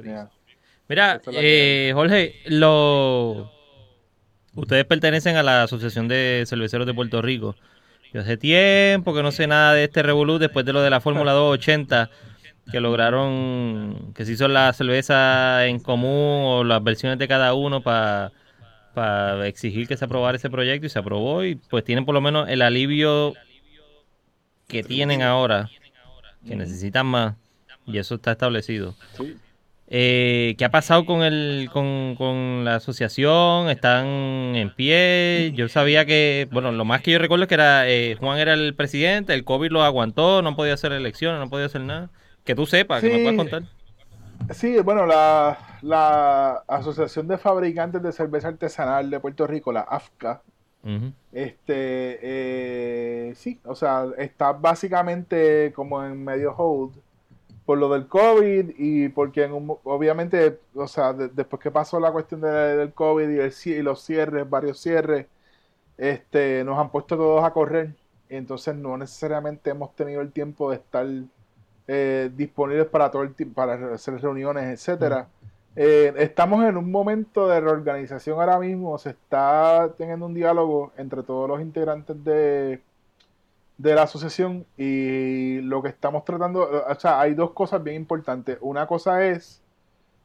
[0.89, 3.51] Mira, eh, Jorge, lo...
[4.55, 7.55] ustedes pertenecen a la Asociación de Cerveceros de Puerto Rico.
[8.17, 11.03] Yo hace tiempo que no sé nada de este Revolut después de lo de la
[11.03, 12.09] Fórmula 280,
[12.73, 17.83] que lograron que se hizo la cerveza en común o las versiones de cada uno
[17.83, 18.33] para
[19.47, 22.49] exigir que se aprobara ese proyecto y se aprobó y pues tienen por lo menos
[22.49, 23.35] el alivio
[24.67, 25.69] que tienen ahora,
[26.49, 27.35] que necesitan más
[27.85, 28.95] y eso está establecido.
[29.19, 29.37] Sí.
[29.89, 33.69] Eh, ¿Qué ha pasado con el con, con la asociación?
[33.71, 34.07] ¿Están
[34.57, 35.53] en pie?
[35.55, 38.55] Yo sabía que, bueno, lo más que yo recuerdo es que era eh, Juan era
[38.55, 42.11] el presidente, el COVID lo aguantó, no podía hacer elecciones, no podía hacer nada.
[42.45, 43.63] Que tú sepas, que me puedas contar.
[44.53, 50.43] Sí, bueno, la, la Asociación de Fabricantes de Cerveza Artesanal de Puerto Rico, la AFCA,
[51.33, 56.95] este, eh, sí, o sea, está básicamente como en medio hold
[57.67, 62.01] por lo del COVID y porque en un obviamente, o sea, de- después que pasó
[62.01, 65.27] la cuestión de- del COVID y, el y los cierres, varios cierres,
[65.99, 67.95] este, nos han puesto todos a correr.
[68.29, 71.07] Entonces no necesariamente hemos tenido el tiempo de estar
[71.89, 75.29] eh, disponibles para todo el para hacer reuniones, etcétera.
[75.77, 78.99] eh, estamos en un momento de reorganización ahora mismo.
[78.99, 82.81] Se está teniendo un diálogo entre todos los integrantes de,
[83.79, 88.59] de la asociación y lo que estamos tratando, o sea, hay dos cosas bien importantes.
[88.61, 89.63] Una cosa es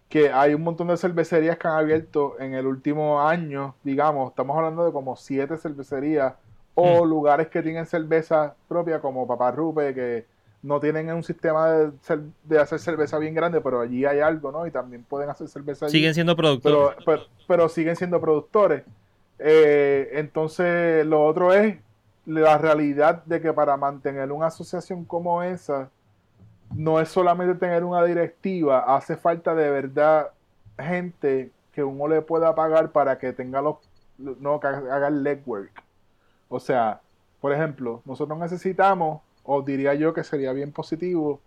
[0.09, 4.57] que hay un montón de cervecerías que han abierto en el último año, digamos, estamos
[4.57, 6.33] hablando de como siete cervecerías
[6.75, 10.25] o lugares que tienen cerveza propia como Papá Rupe, que
[10.63, 11.91] no tienen un sistema de,
[12.43, 14.65] de, hacer cerveza bien grande, pero allí hay algo, ¿no?
[14.67, 15.93] Y también pueden hacer cerveza allí.
[15.93, 16.95] Siguen siendo productores.
[17.03, 18.83] Pero, pero, siguen siendo productores.
[19.39, 21.77] Eh, entonces, lo otro es
[22.25, 25.89] la realidad de que para mantener una asociación como esa,
[26.75, 30.31] no es solamente tener una directiva, hace falta de verdad
[30.77, 33.77] gente que uno le pueda pagar para que tenga los,
[34.17, 35.83] no, que haga el legwork.
[36.49, 37.01] O sea,
[37.39, 41.39] por ejemplo, nosotros necesitamos, o diría yo que sería bien positivo,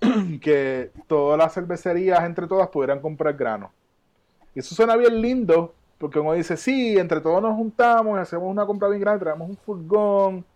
[0.42, 3.72] que todas las cervecerías, entre todas, pudieran comprar grano.
[4.54, 8.64] Y eso suena bien lindo, porque uno dice, sí, entre todos nos juntamos, hacemos una
[8.64, 10.46] compra bien grande, traemos un furgón.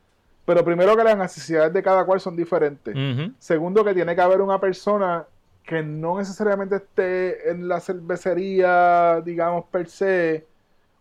[0.47, 2.97] Pero primero que las necesidades de cada cual son diferentes.
[3.39, 5.27] Segundo que tiene que haber una persona
[5.63, 10.47] que no necesariamente esté en la cervecería, digamos, per se,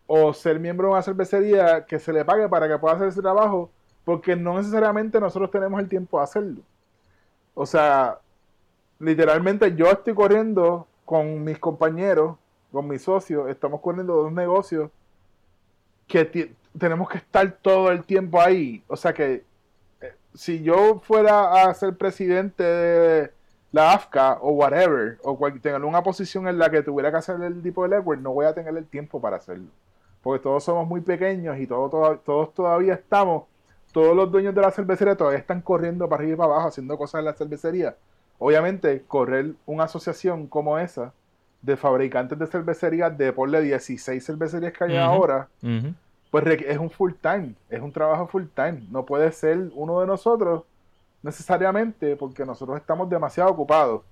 [0.06, 3.22] o ser miembro de una cervecería que se le pague para que pueda hacer ese
[3.22, 3.70] trabajo,
[4.04, 6.60] porque no necesariamente nosotros tenemos el tiempo de hacerlo.
[7.54, 8.18] O sea,
[8.98, 12.36] literalmente yo estoy corriendo con mis compañeros
[12.74, 14.90] con mi socio, estamos corriendo dos negocios
[16.06, 18.84] que tenemos que estar todo el tiempo ahí.
[18.88, 19.44] O sea que
[20.00, 23.30] eh, si yo fuera a ser presidente de
[23.72, 27.62] la AFCA o whatever, o tener una posición en la que tuviera que hacer el
[27.62, 29.68] tipo de legwork, no voy a tener el tiempo para hacerlo.
[30.22, 33.44] Porque todos somos muy pequeños y todos, todos todavía estamos,
[33.92, 36.98] todos los dueños de la cervecería todavía están corriendo para arriba y para abajo haciendo
[36.98, 37.96] cosas en la cervecería.
[38.38, 41.12] Obviamente, correr una asociación como esa
[41.64, 45.48] de fabricantes de cervecerías, de por 16 cervecerías que hay ahora,
[46.30, 48.82] pues es un full time, es un trabajo full time.
[48.90, 50.64] No puede ser uno de nosotros
[51.22, 54.02] necesariamente porque nosotros estamos demasiado ocupados.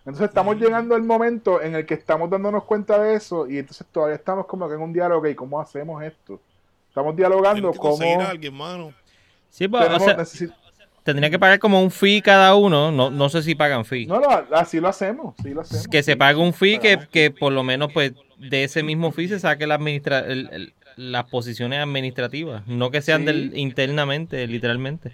[0.00, 3.86] Entonces estamos llegando al momento en el que estamos dándonos cuenta de eso y entonces
[3.90, 6.40] todavía estamos como que en un diálogo, ¿y cómo hacemos esto?
[6.88, 8.20] Estamos dialogando cómo...
[8.20, 8.92] alguien, mano.
[9.48, 10.52] Sí, pues,
[11.10, 12.90] tendría que pagar como un fee cada uno.
[12.90, 14.06] No, no sé si pagan fee.
[14.06, 15.34] No, no, así lo hacemos.
[15.44, 15.88] lo hacemos.
[15.88, 19.28] Que se pague un fee que, que, por lo menos pues de ese mismo fee
[19.28, 20.24] se saque la administra
[20.96, 22.66] las posiciones administrativas.
[22.66, 25.12] No que sean del, internamente, literalmente.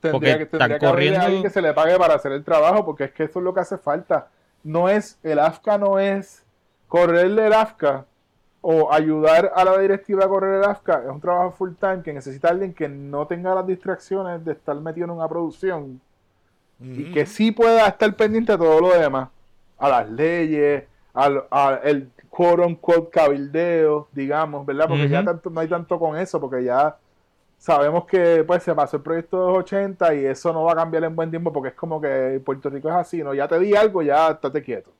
[0.00, 1.20] tendría, que, están corriendo...
[1.20, 3.52] alguien que se le pague para hacer el trabajo, porque es que eso es lo
[3.52, 4.28] que hace falta.
[4.62, 6.44] No es, el AFCA no es
[6.86, 8.06] correrle el AFCA
[8.68, 12.12] o ayudar a la directiva a correr el AFCA es un trabajo full time que
[12.12, 16.00] necesita alguien que no tenga las distracciones de estar metido en una producción
[16.80, 19.28] y que sí pueda estar pendiente de todo lo demás,
[19.78, 20.82] a las leyes,
[21.14, 21.44] al,
[21.84, 24.88] el quote unquote cabildeo, digamos, ¿verdad?
[24.88, 26.96] Porque ya tanto, no hay tanto con eso, porque ya
[27.58, 30.76] sabemos que pues se pasó el proyecto de los 80 y eso no va a
[30.76, 33.32] cambiar en buen tiempo porque es como que Puerto Rico es así, ¿no?
[33.32, 34.90] Ya te di algo, ya estate quieto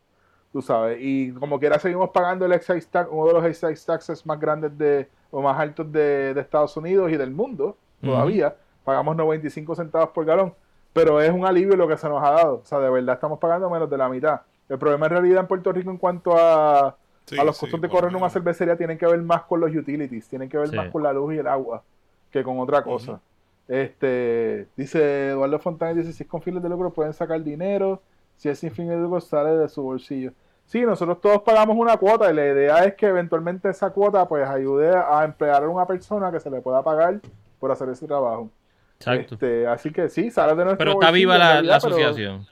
[0.57, 0.97] tú sabes.
[1.03, 4.77] Y como quiera seguimos pagando el excise tax, uno de los excise taxes más grandes
[4.79, 8.57] de, o más altos de, Estados Unidos y del mundo, todavía.
[8.83, 10.55] Pagamos 95 centavos por galón,
[10.95, 12.55] pero es un alivio lo que se nos ha dado.
[12.55, 14.41] O sea, de verdad estamos pagando menos de la mitad.
[14.67, 18.09] El problema en realidad en Puerto Rico en cuanto a, a los costos de correr
[18.09, 21.03] en una cervecería tienen que ver más con los utilities, tienen que ver más con
[21.03, 21.83] la luz y el agua
[22.31, 23.21] que con otra cosa.
[23.69, 28.01] Este, dice Eduardo Fontana, dice, si es con fines de lucro pueden sacar dinero,
[28.37, 30.33] si es sin fines de lucro sale de su bolsillo.
[30.67, 34.47] Sí, nosotros todos pagamos una cuota y la idea es que eventualmente esa cuota pues
[34.49, 37.21] ayude a emplear a una persona que se le pueda pagar
[37.61, 38.51] por hacer ese trabajo.
[38.99, 39.35] Exacto.
[39.35, 42.47] Este, así que sí, sale de nuestro Pero está viva la, asociación.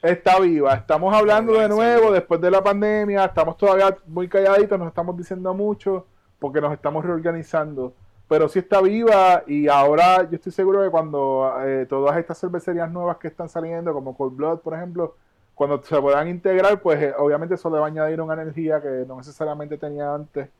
[0.00, 0.74] Está viva.
[0.74, 3.24] Estamos hablando de nuevo después de la pandemia.
[3.24, 6.06] Estamos todavía muy calladitos, nos estamos diciendo mucho
[6.38, 7.94] porque nos estamos reorganizando.
[8.28, 12.90] Pero sí está viva y ahora yo estoy seguro que cuando eh, todas estas cervecerías
[12.90, 15.16] nuevas que están saliendo, como Cold Blood, por ejemplo,
[15.56, 19.04] cuando se puedan integrar, pues eh, obviamente eso le va a añadir una energía que
[19.08, 20.50] no necesariamente tenía antes.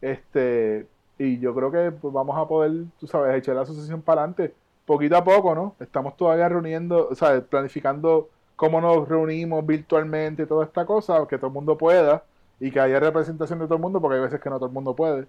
[0.00, 0.86] Este,
[1.18, 4.54] y yo creo que pues, vamos a poder, tú sabes, echar la asociación para adelante,
[4.86, 5.74] poquito a poco, ¿no?
[5.78, 11.36] Estamos todavía reuniendo, o sea, planificando cómo nos reunimos virtualmente y toda esta cosa, que
[11.36, 12.24] todo el mundo pueda
[12.58, 14.74] y que haya representación de todo el mundo, porque hay veces que no todo el
[14.74, 15.26] mundo puede.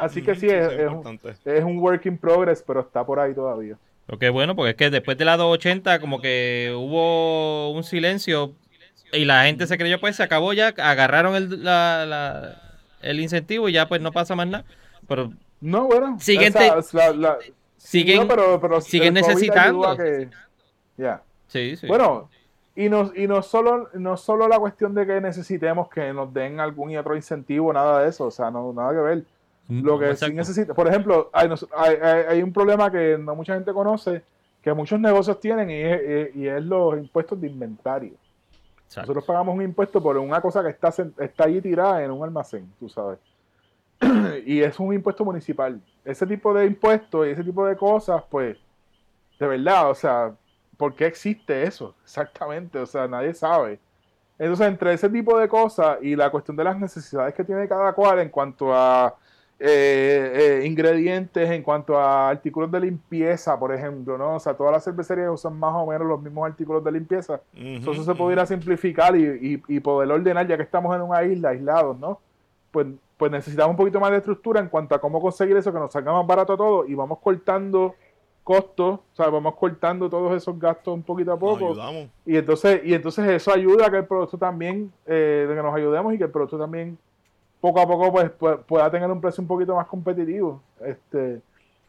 [0.00, 3.78] Así que sí, es, es, un, work in progress, pero está por ahí todavía.
[4.08, 7.82] Lo que es bueno, porque es que después de la 280 como que hubo un
[7.82, 8.52] silencio
[9.12, 12.60] y la gente se creyó, pues se acabó ya, agarraron el, la,
[13.02, 14.64] el incentivo y ya pues no pasa más nada.
[15.08, 16.52] Pero no, bueno, siguen,
[17.78, 18.28] siguen,
[18.80, 19.96] siguen necesitando.
[20.96, 21.22] Ya.
[21.48, 21.86] Sí, sí.
[21.86, 22.28] Bueno,
[22.74, 26.60] y no, y no solo, no solo la cuestión de que necesitemos que nos den
[26.60, 29.24] algún y otro incentivo, nada de eso, o sea, no, nada que ver.
[29.68, 31.96] Lo que sí necesita, por ejemplo, hay, hay,
[32.28, 34.22] hay, un problema que no mucha gente conoce,
[34.62, 38.12] que muchos negocios tienen, y es, y es los impuestos de inventario.
[38.96, 42.72] Nosotros pagamos un impuesto por una cosa que está, está ahí tirada en un almacén,
[42.78, 43.18] tú sabes.
[44.46, 45.80] y es un impuesto municipal.
[46.04, 48.56] Ese tipo de impuestos y ese tipo de cosas, pues,
[49.38, 50.32] de verdad, o sea,
[50.76, 51.94] ¿por qué existe eso?
[52.04, 53.80] Exactamente, o sea, nadie sabe.
[54.38, 57.92] Entonces, entre ese tipo de cosas y la cuestión de las necesidades que tiene cada
[57.92, 59.16] cual en cuanto a
[59.58, 64.34] eh, eh, ingredientes, en cuanto a artículos de limpieza, por ejemplo, ¿no?
[64.34, 67.40] O sea, todas las cervecerías usan más o menos los mismos artículos de limpieza.
[67.54, 71.50] Entonces, eso se pudiera simplificar y, y, poder ordenar, ya que estamos en una isla,
[71.50, 72.20] aislados, ¿no?
[72.70, 75.78] Pues, pues necesitamos un poquito más de estructura en cuanto a cómo conseguir eso, que
[75.78, 77.94] nos salga más barato todo y vamos cortando
[78.44, 81.74] costos, o sea, vamos cortando todos esos gastos un poquito a poco.
[82.26, 85.74] y entonces, y entonces eso ayuda a que el producto también, eh, de que nos
[85.74, 86.98] ayudemos y que el producto también
[87.66, 90.60] poco a poco pues, pueda tener un precio un poquito más competitivo.
[90.80, 91.40] Este,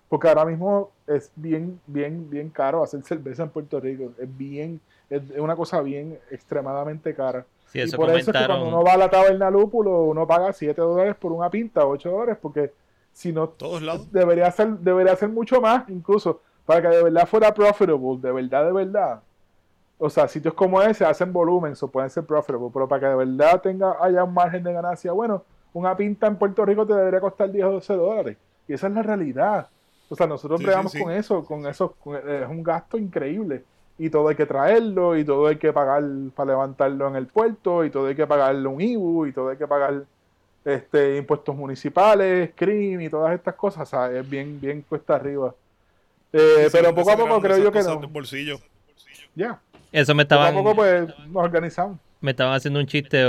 [0.09, 4.11] porque ahora mismo es bien, bien, bien caro hacer cerveza en Puerto Rico.
[4.17, 4.79] Es bien,
[5.09, 7.45] es una cosa bien extremadamente cara.
[7.73, 10.79] y por eso es que cuando uno va a la taberna lúpulo, uno paga 7
[10.81, 12.71] dólares por una pinta, 8 dólares, porque
[13.13, 14.11] si no, Todos lados.
[14.11, 18.65] debería ser, debería ser mucho más, incluso, para que de verdad fuera profitable, de verdad,
[18.65, 19.21] de verdad.
[19.99, 23.15] O sea, sitios como ese hacen volumen, eso pueden ser profitable, pero para que de
[23.15, 25.43] verdad tenga haya un margen de ganancia bueno,
[25.73, 28.37] una pinta en Puerto Rico te debería costar 10 o 12 dólares.
[28.67, 29.67] Y esa es la realidad.
[30.09, 31.95] O sea, nosotros sí, con eso, con eso,
[32.27, 33.63] es un gasto increíble.
[33.99, 36.03] Y todo hay que traerlo, y todo hay que pagar
[36.35, 39.57] para levantarlo en el puerto, y todo hay que pagarle un IBU, y todo hay
[39.57, 40.03] que pagar
[40.63, 43.83] este impuestos municipales, CRIM y todas estas cosas.
[43.83, 45.53] O sea, es bien, bien cuesta arriba.
[46.31, 47.99] Eh, pero poco a poco creo yo que no.
[48.07, 48.59] Bolsillo.
[49.33, 49.59] Ya.
[49.91, 50.53] Eso me estaban...
[50.53, 53.23] Poco a poco pues nos organizamos me estaban haciendo un chiste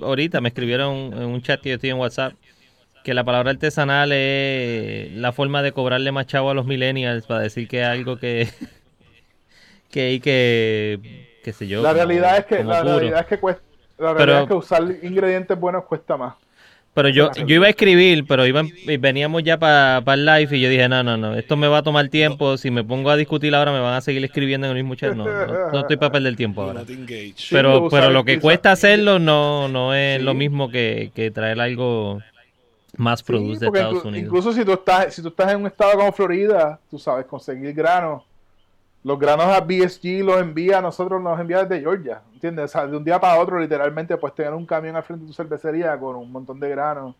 [0.00, 2.34] ahorita, me escribieron en un chat que yo estoy en WhatsApp,
[3.04, 7.40] que la palabra artesanal es la forma de cobrarle más chavo a los millennials para
[7.40, 8.48] decir que es algo que
[9.90, 11.82] que hay que qué sé yo.
[11.82, 13.62] La realidad es que la realidad es que cuesta,
[13.98, 16.34] la realidad es que usar ingredientes buenos cuesta más.
[16.94, 18.62] Pero yo, yo iba a escribir, pero iba,
[18.98, 21.82] veníamos ya para el live y yo dije, no, no, no, esto me va a
[21.82, 22.58] tomar tiempo.
[22.58, 25.14] Si me pongo a discutir ahora me van a seguir escribiendo en el mismo chat.
[25.14, 26.82] No, no, estoy para perder tiempo ahora.
[27.50, 32.20] Pero, pero lo que cuesta hacerlo no, no es lo mismo que, que traer algo
[32.98, 34.26] más produce de Estados Unidos.
[34.26, 37.72] Incluso si tú, estás, si tú estás en un estado como Florida, tú sabes, conseguir
[37.72, 38.22] granos
[39.04, 42.66] los granos a BSG los envía a nosotros, nos envía desde Georgia, ¿entiendes?
[42.66, 45.28] O sea, de un día para otro, literalmente, pues tener un camión al frente de
[45.28, 47.16] tu cervecería con un montón de granos,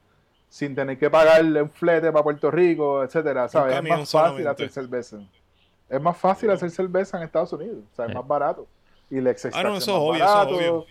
[0.49, 3.77] sin tener que pagarle un flete para Puerto Rico, etcétera, ¿sabes?
[3.77, 5.17] Es más fácil hacer cerveza.
[5.89, 8.67] Es más fácil hacer cerveza en Estados Unidos, o sea, es más barato.
[9.11, 10.87] Y el exceso ah, es más barato,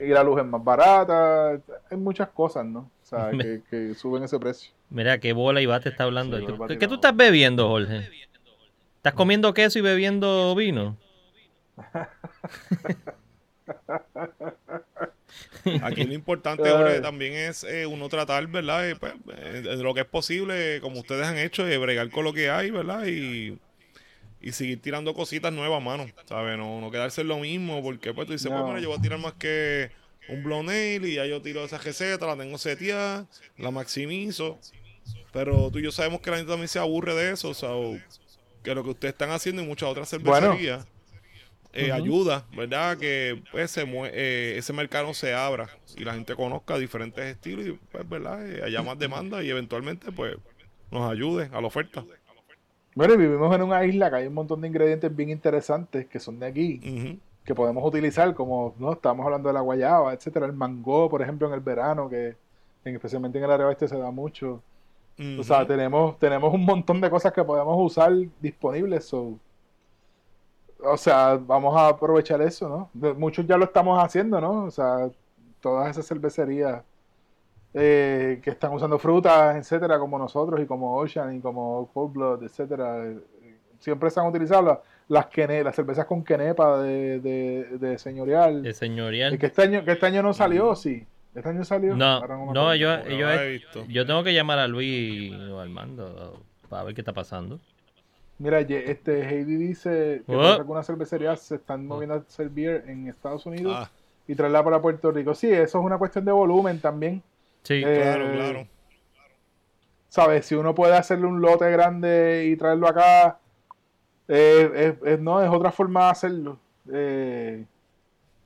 [0.00, 1.60] y la luz es más barata,
[1.90, 2.80] hay muchas cosas, ¿no?
[2.80, 3.30] O sea,
[3.70, 4.72] que, suben ese precio.
[4.88, 6.38] Mira, qué bola y bate está hablando.
[6.66, 8.08] ¿Qué tú estás bebiendo, Jorge?
[9.00, 10.98] ¿Estás comiendo queso y bebiendo vino?
[15.82, 16.70] Aquí lo importante
[17.00, 18.94] también es eh, uno tratar, ¿verdad?
[19.00, 22.34] Pues, eh, de lo que es posible, como ustedes han hecho, de bregar con lo
[22.34, 23.06] que hay, ¿verdad?
[23.06, 23.58] Y,
[24.52, 26.06] seguir tirando cositas nuevas, mano.
[26.26, 26.58] ¿Sabes?
[26.58, 29.02] No, no quedarse en lo mismo, porque pues tú dices, pues bueno, yo voy a
[29.02, 29.92] tirar más que
[30.28, 34.58] un blow nail y ya yo tiro esa receta, la tengo seteada, la maximizo.
[35.32, 37.70] Pero tú y yo sabemos que la gente también se aburre de eso, o sea,
[38.62, 40.86] que lo que ustedes están haciendo y muchas otras cervecerías
[41.72, 42.98] eh, ayuda, ¿verdad?
[42.98, 48.08] Que pues, eh, ese mercado se abra y la gente conozca diferentes estilos y, pues,
[48.08, 48.44] ¿verdad?
[48.44, 50.36] Eh, haya más demanda y eventualmente, pues,
[50.90, 52.04] nos ayude a la oferta.
[52.96, 56.18] Bueno, y vivimos en una isla que hay un montón de ingredientes bien interesantes que
[56.18, 58.94] son de aquí, que podemos utilizar, como, ¿no?
[58.94, 62.34] Estamos hablando de la guayaba, etcétera, el mango, por ejemplo, en el verano, que
[62.84, 64.60] especialmente en el área oeste se da mucho.
[65.38, 69.12] O sea, tenemos, tenemos un montón de cosas que podemos usar disponibles.
[69.12, 69.36] o
[70.96, 73.14] sea, vamos a aprovechar eso, ¿no?
[73.14, 74.64] Muchos ya lo estamos haciendo, ¿no?
[74.64, 75.10] O sea,
[75.60, 76.82] todas esas cervecerías
[77.74, 82.42] eh, que están usando frutas, etcétera, como nosotros y como Ocean y como Cold Blood,
[82.42, 83.20] etcétera, eh,
[83.78, 88.62] siempre se han utilizado las, las, cervezas con quenepa de, de, señorial.
[88.62, 89.34] De señorial.
[89.34, 91.06] Y que este año, que este año no salió, sí.
[91.34, 91.96] ¿Este año salió?
[91.96, 93.02] No, no, yo,
[93.88, 97.60] yo, tengo que llamar a Luis o al mando para ver qué está pasando.
[98.38, 100.54] Mira, este Heidi dice que oh.
[100.54, 103.90] algunas cervecerías se están moviendo a servir en Estados Unidos ah.
[104.26, 105.34] y traerla para Puerto Rico.
[105.34, 107.22] Sí, eso es una cuestión de volumen también.
[107.62, 108.66] Sí, eh, claro, claro.
[110.08, 110.46] ¿Sabes?
[110.46, 113.38] Si uno puede hacerle un lote grande y traerlo acá,
[114.26, 116.58] eh, es, no, es otra forma de hacerlo.
[116.90, 117.64] Eh,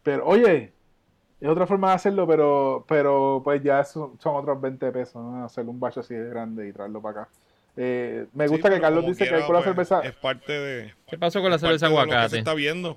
[0.02, 0.73] Pero, oye,
[1.44, 5.44] es otra forma de hacerlo, pero, pero pues ya son, son otros 20 pesos, ¿no?
[5.44, 7.30] Hacer un bacho así de grande y traerlo para acá.
[7.76, 10.08] Eh, me Sí, gusta que Carlos dice que quiera, hay con la pues, cerveza.
[10.08, 10.94] Es parte de.
[11.06, 12.38] ¿Qué pasó con la cerveza que se aguacate?
[12.38, 12.96] está viendo.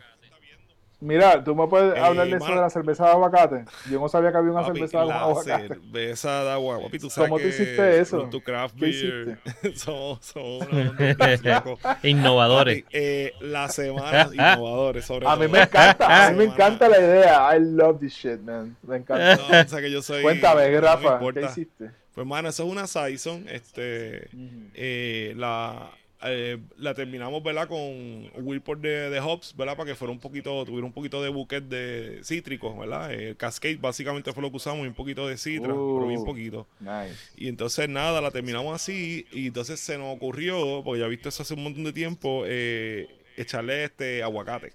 [0.99, 3.65] Mira, tú me puedes Eh, hablar de eso de la cerveza de aguacate.
[3.91, 5.67] Yo no sabía que había una Papi, cerveza de la aguacate.
[5.67, 8.29] cerveza de agua, papi, tú sabes ¿Cómo tú que hiciste eso?
[8.31, 9.39] To Craft ¿Qué Beer
[9.75, 11.79] somos, somos unos locos.
[12.03, 12.81] Innovadores.
[12.83, 15.39] Papi, eh, la semana innovadores, sobre A todo.
[15.45, 17.55] mí me encanta, a mí me La encanta la idea.
[17.55, 18.75] I love this shit, man.
[18.81, 19.35] Me encanta.
[19.35, 20.23] No, o sea que yo soy.
[20.23, 21.91] Cuéntame, no me Rafa, ¿qué hiciste?
[22.15, 23.45] Pues, mano, eso es una Saison.
[23.47, 24.29] Este,
[24.73, 25.91] eh, la,
[26.23, 27.67] eh, la terminamos, ¿verdad?
[27.67, 29.77] Con Wilport de, de hops, ¿verdad?
[29.77, 33.13] Para que fuera un poquito, tuviera un poquito de buquet de cítricos, ¿verdad?
[33.13, 36.25] Eh, Cascade básicamente fue lo que usamos y un poquito de citra, pero bien Uh.
[36.25, 36.67] poquito.
[36.79, 37.15] Nice.
[37.35, 41.29] Y entonces nada, la terminamos así y entonces se nos ocurrió, porque ya he visto
[41.29, 44.73] eso hace un montón de tiempo, eh, echarle este aguacate.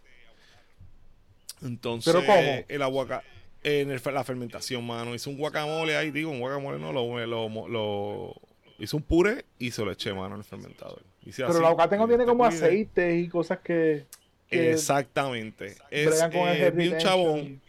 [1.62, 2.64] Entonces, ¿Pero cómo?
[2.68, 3.26] el aguacate,
[3.64, 7.68] en el- la fermentación, mano, hice un guacamole ahí, digo, un guacamole no, lo, lo,
[7.68, 8.34] lo-
[8.78, 11.02] hice un puré y se lo eché, mano, en el fermentador.
[11.24, 12.56] Pero así, el aguacate no tiene como cuide.
[12.56, 14.06] aceites y cosas que,
[14.48, 15.76] que Exactamente.
[15.90, 17.60] Es con el eh, chabón.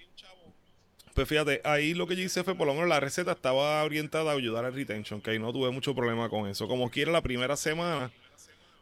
[1.13, 4.31] Pues fíjate, ahí lo que yo hice fue, por lo menos la receta estaba orientada
[4.31, 6.67] a ayudar al retention, que ahí no tuve mucho problema con eso.
[6.67, 8.11] Como quiera, la primera semana,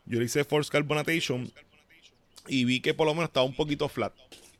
[0.05, 1.51] yo le hice force carbonatation
[2.47, 4.13] y vi que por lo menos estaba un poquito flat.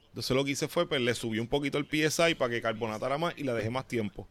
[0.10, 3.18] Entonces lo que hice fue, pues le subí un poquito el PSI para que carbonatara
[3.18, 4.28] más y la dejé más tiempo.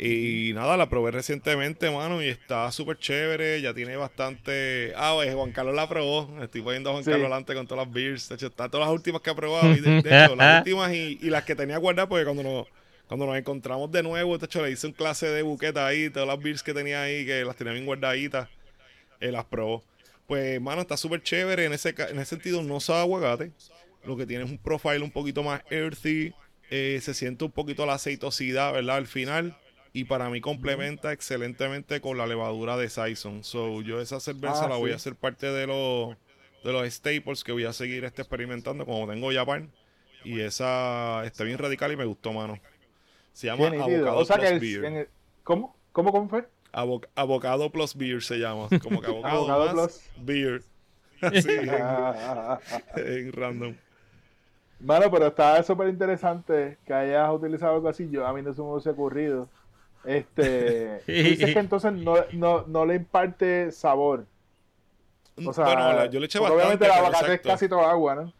[0.00, 3.60] Y nada, la probé recientemente, mano, y está súper chévere.
[3.60, 4.92] Ya tiene bastante.
[4.96, 6.40] Ah, pues Juan Carlos la probó.
[6.42, 7.10] Estoy poniendo a Juan Sí.
[7.10, 8.28] Carlos delante con todas las beers.
[8.28, 9.74] De hecho, está todas las últimas que ha probado.
[9.74, 12.66] Y de, de hecho, las últimas y, y las que tenía guardadas, porque cuando nos,
[13.08, 16.10] cuando nos encontramos de nuevo, de hecho, le hice un clase de buqueta ahí.
[16.10, 18.48] Todas las beers que tenía ahí, que las tenía bien guardaditas,
[19.20, 19.82] eh, las probó.
[20.28, 21.64] Pues, mano, está súper chévere.
[21.64, 23.50] En ese, en ese sentido, no sabe aguacate.
[24.04, 26.32] Lo que tiene es un profile un poquito más earthy.
[26.70, 28.96] eh, se siente un poquito la aceitosidad, ¿verdad?
[28.96, 29.56] Al final.
[29.92, 33.42] Y para mí complementa excelentemente con la levadura de Saison.
[33.42, 34.92] So, yo esa cerveza Ah, la voy sí.
[34.92, 36.16] a hacer parte de los,
[36.62, 39.70] de los staples que voy a seguir este experimentando como tengo Japan.
[40.24, 42.58] Y esa está bien radical y me gustó, mano.
[43.32, 43.84] Se llama nítido.
[44.10, 44.84] Avocado O sea que Plus el- Beer.
[44.84, 45.08] el-
[45.44, 45.74] ¿Cómo?
[45.92, 46.46] ¿Cómo, cómo fue?
[46.72, 48.68] Avo- avocado Plus Beer se llama.
[48.82, 49.74] Como que avocado, Avocado más
[50.14, 50.24] Plus.
[50.26, 50.62] beer.
[51.22, 51.68] Así, en,
[52.96, 53.74] en random.
[54.80, 58.08] Mano, pero está súper interesante que hayas utilizado algo así.
[58.10, 59.48] Yo, a mí no se me hubiese ocurrido.
[60.08, 64.26] Este, dices que entonces no, no, no le imparte sabor.
[65.44, 66.62] O sea, bueno, la- yo le eché bastante.
[66.62, 68.32] obviamente el aguacate es casi todo agua, ¿no?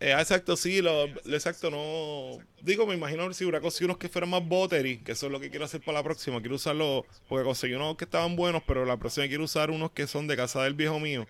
[0.00, 2.38] Eh, ah, exacto, sí, lo, exacto, no.
[2.62, 5.40] Digo, me imagino si hubiera conseguido unos que fueran más buttery, que eso es lo
[5.40, 6.38] que quiero hacer para la próxima.
[6.40, 10.06] Quiero usarlo, porque conseguí unos que estaban buenos, pero la próxima quiero usar unos que
[10.06, 11.26] son de casa del viejo mío,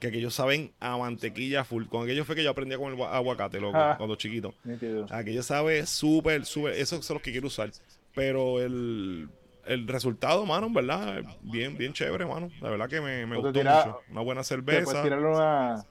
[0.00, 1.84] que aquellos saben a mantequilla full.
[1.84, 3.96] Con aquellos fue que yo aprendí con el gua- aguacate, loco, Ah.
[3.98, 4.54] cuando chiquito.
[4.64, 5.04] Nítido.
[5.10, 7.70] Aquello sabe súper, súper, esos son los que quiero usar.
[8.16, 9.28] Pero el,
[9.66, 12.50] el resultado, mano, en verdad, bien, bien chévere, mano.
[12.60, 14.00] La verdad que me, me te gustó tira- mucho.
[14.10, 14.84] Una buena Te cerveza.
[14.84, 15.84] puedes tirarle una,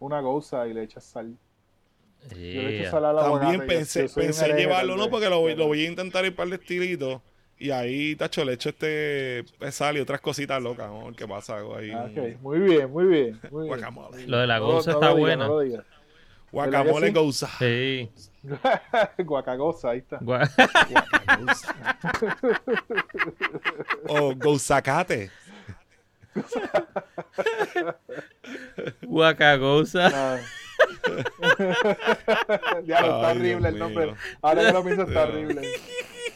[0.00, 1.36] una goza y le echas sal.
[2.30, 3.52] Yo le echo sal al aguacate.
[3.58, 6.56] También pensé, yo pensé llevarlo, no, porque lo, lo voy a intentar ir par de
[6.56, 7.20] estilitos.
[7.58, 11.12] Y ahí, tacho, le echo este pues, sal y otras cositas locas, ¿no?
[11.14, 11.58] ¿Qué pasa?
[11.58, 12.08] Hago ahí Ah,
[12.40, 13.38] Muy bien, muy bien.
[13.50, 13.76] Muy bien.
[13.78, 14.26] guacamole.
[14.26, 15.46] Lo de la goza no está buena.
[15.46, 15.60] no.
[16.50, 17.50] Guacamole goza.
[17.58, 18.10] Sí.
[19.18, 20.18] Guacagosa, ahí está.
[20.20, 20.48] Gua-
[24.08, 25.30] O gozacate.
[29.02, 30.10] Guacagosa.
[30.12, 30.38] Ah.
[32.84, 34.06] ya, está Ay, horrible Dios el nombre.
[34.06, 34.16] mío.
[34.42, 35.68] Ahora que lo pienso está horrible.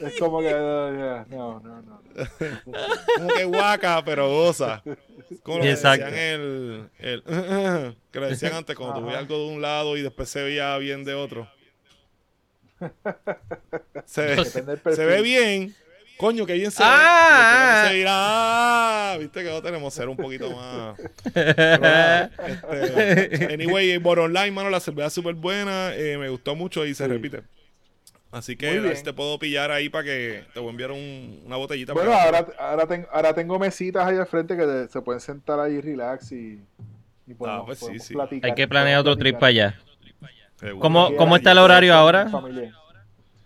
[0.01, 2.03] Es como que no, ya, no, no, no.
[3.17, 4.83] Como que guaca, pero goza.
[5.43, 6.07] Como lo que Exacto.
[6.07, 7.23] decían el, el
[8.11, 10.77] que lo decían antes cuando tú veías algo de un lado y después se veía
[10.79, 11.49] bien de otro.
[14.07, 15.75] Se, ve bien.
[16.17, 17.89] Coño, que bien se Ah, ve.
[17.89, 20.99] Se dirá, ah, viste que no tenemos que ser un poquito más.
[22.71, 25.95] Este, anyway, por online, mano, la cerveza es súper buena.
[25.95, 27.11] eh, me gustó mucho y se Sí.
[27.11, 27.43] repite.
[28.31, 28.97] Así que Muy a ver bien.
[28.97, 31.93] si te puedo pillar ahí para que te voy a enviar un- una botellita.
[31.93, 35.21] Bueno, para- ahora, ahora, tengo, ahora tengo mesitas ahí al frente que te- se pueden
[35.21, 36.61] sentar ahí relax y,
[37.29, 38.15] y podemos, Ah, pues sí, podemos sí.
[38.15, 38.51] platicar.
[38.51, 39.81] Hay que planear otro trip para allá.
[40.65, 40.81] Seguro.
[40.83, 42.29] ¿Cómo- Quiera, cómo está el horario ahora?
[42.29, 42.73] familia.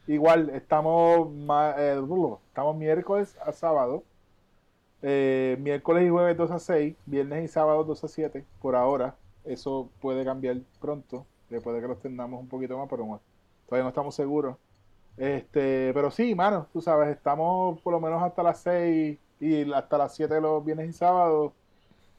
[0.07, 1.28] Igual, estamos,
[1.77, 2.01] eh,
[2.49, 4.05] estamos miércoles a sábado.
[5.03, 9.15] Eh, miércoles y jueves 2 a 6, viernes y sábado 2 a 7, por ahora.
[9.45, 13.20] Eso puede cambiar pronto, después de que los tengamos un poquito más, pero bueno,
[13.69, 14.57] todavía no estamos seguros.
[15.16, 19.99] Este, pero sí, mano, tú sabes, estamos por lo menos hasta las 6 y hasta
[19.99, 21.53] las 7 los viernes y sábados.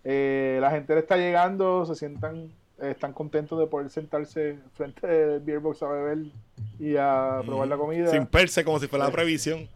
[0.03, 2.49] Eh, la gente le está llegando, se sientan eh,
[2.81, 6.25] están contentos de poder sentarse frente al beer box a beber
[6.79, 8.07] y a probar la comida.
[8.07, 9.67] Sin perse, como si fuera la previsión.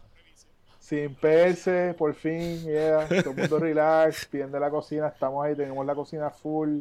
[0.78, 3.06] Sin perse, por fin, yeah.
[3.08, 6.80] Todo el mundo relax, pidiendo la cocina, estamos ahí, tenemos la cocina full,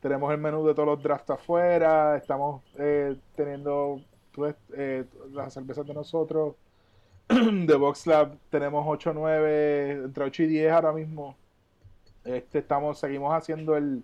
[0.00, 4.00] tenemos el menú de todos los drafts afuera, estamos eh, teniendo
[4.32, 6.54] pues, eh, las cervezas de nosotros.
[7.28, 11.36] de Box Lab tenemos 8 9, entre 8 y 10 ahora mismo.
[12.24, 14.02] Este, estamos, seguimos haciendo el,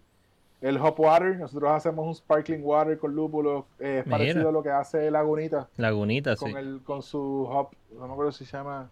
[0.61, 1.37] el hop water.
[1.39, 3.67] Nosotros hacemos un sparkling water con lúpulo.
[3.79, 4.19] eh, es Mira.
[4.19, 5.69] parecido a lo que hace Lagunita.
[5.77, 6.45] Lagunita, sí.
[6.45, 7.69] Con, el, con su hop,
[7.99, 8.91] no me acuerdo si se llama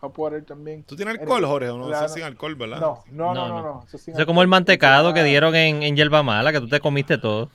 [0.00, 0.82] hop water también.
[0.84, 1.68] ¿Tú tienes alcohol, Jorge?
[1.68, 1.88] ¿O no?
[1.88, 2.80] La- Eso sin alcohol, ¿verdad?
[2.80, 3.54] No, no, No, no, no.
[3.62, 3.74] no.
[3.74, 4.48] no, Eso, es Eso es como el alcohol.
[4.48, 7.50] mantecado que Ah, dieron en, en Yerba Mala, que tú te comiste todo.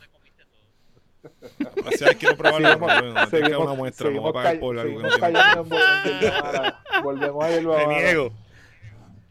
[1.86, 2.68] O sea, quiero probarlo.
[2.68, 2.92] Seguimos,
[3.26, 4.10] que seguimos, una muestra.
[4.10, 6.84] A pagar por algo que Yerba Mala.
[7.04, 7.98] Volvemos a Yerba Me Mala.
[7.98, 8.30] niego.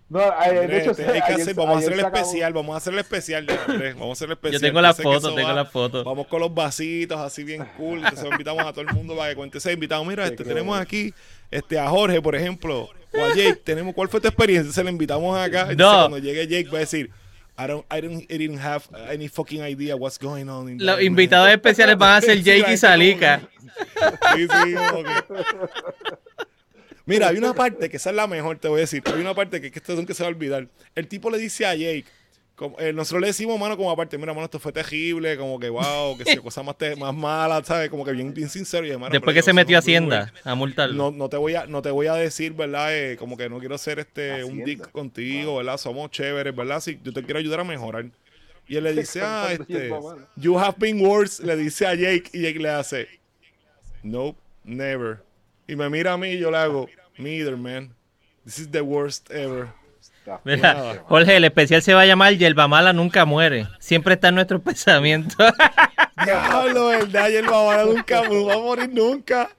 [0.09, 2.17] No, eh, de Andrés, hecho, este, hay que ayer- hacer, vamos a hacer el acabó.
[2.17, 4.61] especial, vamos a hacer el especial Andrés, vamos a hacer el especial.
[4.61, 6.05] Yo tengo la foto, tengo va- la foto.
[6.05, 9.37] Vamos con los vasitos así bien cool, entonces invitamos a todo el mundo para que
[9.37, 10.05] cuente ese invitado.
[10.05, 11.15] Mira, este, tenemos aquí
[11.51, 14.73] este, a Jorge, por ejemplo, o a Jake, tenemos, ¿cuál fue tu experiencia?
[14.73, 16.01] Se le invitamos acá, entonces No.
[16.01, 17.11] cuando llegue Jake va a decir,
[17.59, 20.69] I don't, I don't, I didn't have any fucking idea what's going on.
[20.69, 23.41] in Los invitados man." especiales van a ser Jake y Salika.
[24.37, 25.35] Sí, sí, que-
[27.07, 29.03] Mira, hay una parte que esa es la mejor, te voy a decir.
[29.07, 30.67] Hay una parte que, que esto nunca se va a olvidar.
[30.95, 32.05] El tipo le dice a Jake,
[32.57, 35.69] como, eh, nosotros le decimos, mano, como aparte, mira, mano, esto fue terrible, como que
[35.69, 37.91] wow, que sea cosa más, te- más mala, ¿sabes?
[37.91, 38.87] Como que bien, bien sincero.
[38.87, 40.95] Y, hermano, Después que se metió a muy Hacienda a multarlo.
[40.95, 42.97] no, no te voy a no te voy a decir, ¿verdad?
[42.97, 45.79] Eh, como que no quiero ser este un dick contigo, ¿verdad?
[45.79, 46.79] Somos chéveres, ¿verdad?
[46.81, 48.07] Sí, yo te quiero ayudar a mejorar.
[48.69, 49.91] Y él le dice, ah, este,
[50.37, 53.09] you have been worse, le dice a Jake y Jake le hace,
[54.05, 55.24] nope, never.
[55.67, 56.89] Y me mira a mí y yo le hago,
[57.19, 57.95] neither, man.
[58.45, 59.69] This is the worst ever.
[60.45, 63.67] Mira, Jorge, el especial se va a llamar Yerba Mala nunca muere.
[63.79, 65.37] Siempre está en nuestros pensamientos.
[66.25, 67.29] Diablo, ¿verdad?
[67.29, 69.51] Y el babara nunca no va a morir nunca.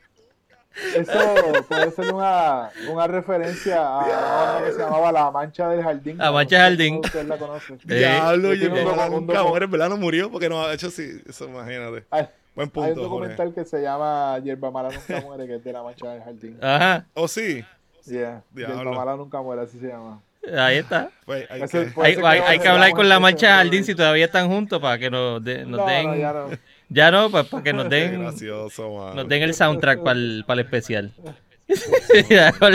[0.94, 6.18] Eso puede ser una, una referencia a una que se llamaba La Mancha del Jardín.
[6.18, 6.96] La Mancha del Jardín.
[7.04, 7.78] Usted la conoce.
[7.86, 9.90] Diablo, y el tiene un babara docu- un nunca muere, ¿verdad?
[9.90, 11.22] No murió porque no ha hecho así.
[11.30, 12.04] Eso, imagínate.
[12.12, 13.02] Hay, Buen hay un Jorge.
[13.02, 16.58] documental que se llama Yerba Mala Nunca Muere, que es de La Mancha del Jardín.
[16.62, 17.64] Ajá, ¿O sí?
[18.06, 18.44] Yeah.
[18.52, 18.78] Diablo.
[18.78, 20.22] Yerba Mala Nunca Muere, así se llama.
[20.58, 21.10] ahí está.
[21.26, 24.48] Pues hay que- Hay, hay- hay hablar con la mancha ese Jardín si todavía están
[24.48, 26.08] juntos para que nos, de- nos No, den.
[26.08, 26.50] no, ya no.
[26.88, 30.62] Ya no, pues para que nos den, gracioso, nos den el soundtrack para el, para
[30.62, 31.12] el especial.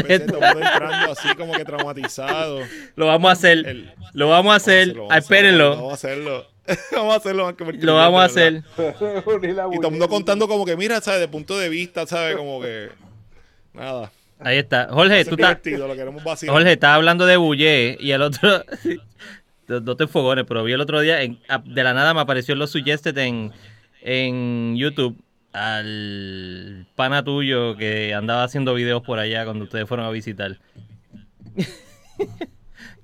[0.08, 2.60] Entrando así como que traumatizado.
[2.96, 3.58] lo vamos a hacer.
[3.66, 4.88] El- Lo vamos a hacer.
[4.94, 5.70] Vamos a hacerlo, Espérenlo.
[5.76, 6.46] Vamos a hacerlo.
[6.92, 7.44] Vamos a hacerlo.
[7.44, 8.62] más que Lo vamos a hacer.
[8.76, 11.20] Y todo el mundo contando como que, mira, ¿sabes?
[11.20, 12.36] De punto de vista, ¿sabes?
[12.36, 12.90] Como que...
[13.72, 14.12] Nada.
[14.38, 14.88] Ahí está.
[14.90, 15.58] Jorge, tú estás.
[16.46, 18.64] Jorge, estaba hablando de Bullé y el otro.
[19.68, 22.58] no te enfogones, pero vi el otro día, en- de la nada me apareció en
[22.58, 23.52] los suggested en,
[24.02, 25.22] en YouTube
[25.52, 30.58] al pana tuyo que andaba haciendo videos por allá cuando ustedes fueron a visitar.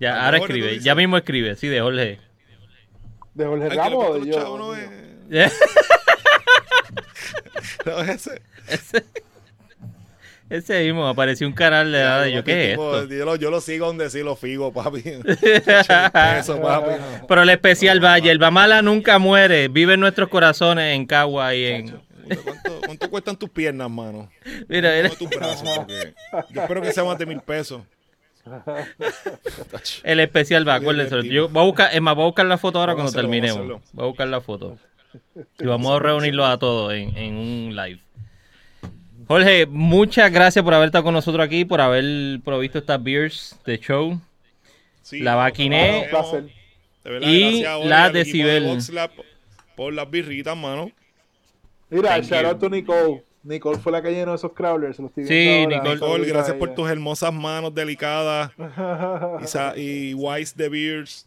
[0.00, 2.18] ya, ¿Al ahora escribe, ya mismo escribe, sí, de Jorge.
[3.36, 4.06] De Jorge Ramos.
[4.08, 4.58] o de yo.
[4.58, 4.74] no
[7.84, 8.40] no es ese.
[8.68, 9.04] ese,
[10.48, 12.28] ese mismo, apareció un canal de nada.
[12.28, 13.14] Yo, ¿qué es Tipo, esto?
[13.14, 15.02] Yo lo, yo lo sigo donde sí lo figo, papi.
[16.38, 16.94] Eso, papi.
[17.28, 21.66] Pero el especial va, Yerba Mala nunca muere, vive en nuestros corazones en Cagua y
[21.66, 22.00] en...
[22.42, 24.30] ¿Cuánto, cuánto cuestan tus piernas, mano?
[24.66, 25.08] Mira, mira.
[25.08, 26.14] No tus brazos, porque
[26.50, 27.82] yo espero que sea más de mil pesos.
[30.04, 31.28] El especial va, acuérdense.
[31.28, 33.48] Yo voy a buscar, es más, voy a buscar la foto ahora Vamos cuando hacerlo,
[33.48, 33.82] terminemos.
[33.92, 34.78] Voy a buscar la foto.
[35.58, 38.00] Y vamos a reunirlos a todos en, en un live.
[39.26, 43.78] Jorge, muchas gracias por haber estado con nosotros aquí, por haber provisto estas beers de
[43.78, 44.20] show.
[45.02, 46.08] Sí, La vaquiné.
[47.22, 48.64] Y la de Decibel.
[48.64, 49.10] Voxlab
[49.76, 50.90] por las birritas, mano.
[51.90, 53.22] Mira, Thank shout out to Nicole.
[53.46, 54.98] Nicole fue la que llenó esos crawlers.
[54.98, 55.76] Los estoy Sí, ahora.
[55.78, 55.94] Nicole.
[55.94, 58.50] Nicole, gracias por tus hermosas manos delicadas.
[59.76, 61.26] Y, y Wise de Beers.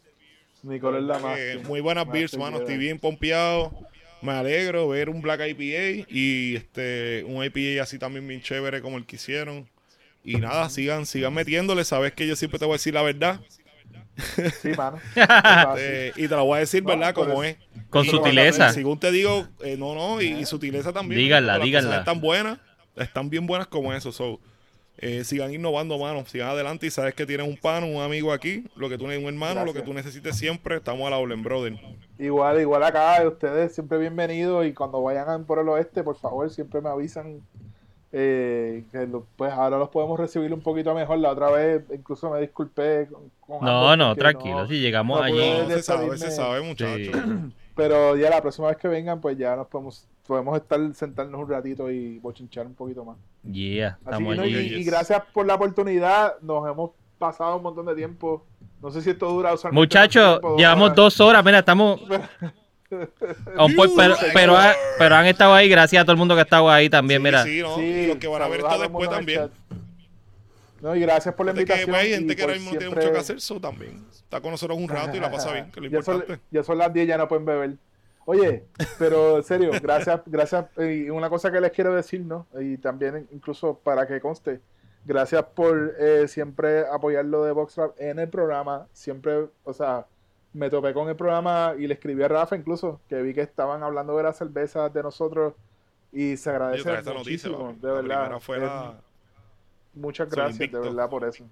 [0.62, 1.38] Nicole es la más.
[1.38, 2.58] Eh, muy buenas más beers, mano.
[2.58, 3.72] Estoy bien pompeado.
[4.20, 8.98] Me alegro ver un Black IPA y este un IPA así también bien chévere como
[8.98, 9.66] el que hicieron.
[10.22, 11.84] Y nada, sigan, sigan metiéndole.
[11.84, 13.40] Sabes que yo siempre te voy a decir la verdad.
[14.60, 14.98] Sí, mano.
[15.78, 17.14] Eh, y te la voy a decir, No, ¿verdad?
[17.14, 17.44] Como eso.
[17.44, 17.56] es.
[17.88, 18.72] Con Y sutileza.
[18.72, 21.20] Según te digo, eh, no, no, y, y sutileza también.
[21.20, 21.98] Díganla, díganla.
[21.98, 22.58] Están buenas,
[22.96, 24.12] están bien buenas como eso.
[24.12, 24.40] So,
[24.98, 26.24] eh, sigan innovando, mano.
[26.26, 28.64] Sigan adelante y sabes que tienes un pan, un amigo aquí.
[28.76, 30.76] Lo que tú un hermano, lo que tú necesites siempre.
[30.76, 31.78] Estamos a la Olen Brother.
[32.18, 36.82] Igual, igual acá, ustedes siempre bienvenidos y cuando vayan por el oeste, por favor, siempre
[36.82, 37.40] me avisan
[38.12, 41.18] eh, que lo- pues ahora los podemos recibir un poquito mejor.
[41.18, 44.66] La otra vez incluso me disculpé con, con No, no, tranquilo.
[44.66, 45.66] Si llegamos no allí.
[45.68, 46.98] se sabe, se sabe, muchachos.
[47.14, 47.52] Sí.
[47.76, 51.48] Pero ya la próxima vez que vengan, pues ya nos podemos, podemos estar, sentarnos un
[51.48, 53.16] ratito y bochinchar un poquito más.
[53.50, 54.56] Yeah, Así no, allí.
[54.56, 56.34] y, y gracias por la oportunidad.
[56.42, 58.44] Nos hemos pasado un montón de tiempo.
[58.82, 62.00] No sé si esto dura Muchachos, llevamos dos horas, mira, estamos
[62.90, 66.68] pero, pero, ha- pero han estado ahí, gracias a todo el mundo que ha estado
[66.70, 67.42] ahí también, Sí, mira.
[67.44, 67.76] sí, ¿no?
[67.76, 69.40] Sí, y los que van a ver esto después también.
[69.40, 69.50] chat.
[70.82, 71.90] No, y gracias por la que invitación.
[71.90, 73.60] pues, hay y gente que por ahora mismo no tiene siempre- mucho que hacer, eso
[73.60, 74.04] también.
[74.12, 76.62] Está con nosotros un rato y la pasa bien, que es lo ya, son, ya
[76.62, 77.74] son las 10, ya no pueden beber.
[78.24, 78.64] Oye,
[78.98, 80.66] pero en serio, gracias, gracias.
[80.78, 82.46] Y una cosa que les quiero decir, ¿no?
[82.58, 84.60] Y también incluso para que conste,
[85.04, 88.86] gracias por eh, siempre apoyar lo de Box Rap en el programa.
[88.92, 90.06] Siempre, o sea,
[90.52, 93.82] me topé con el programa y le escribí a Rafa incluso, que vi que estaban
[93.82, 95.54] hablando de las cervezas de nosotros
[96.12, 97.78] y se agradece noticia, muchísimo, papi.
[97.80, 98.40] de la verdad.
[98.40, 98.94] fue Es- la...
[99.94, 101.44] Muchas gracias, de verdad, por eso.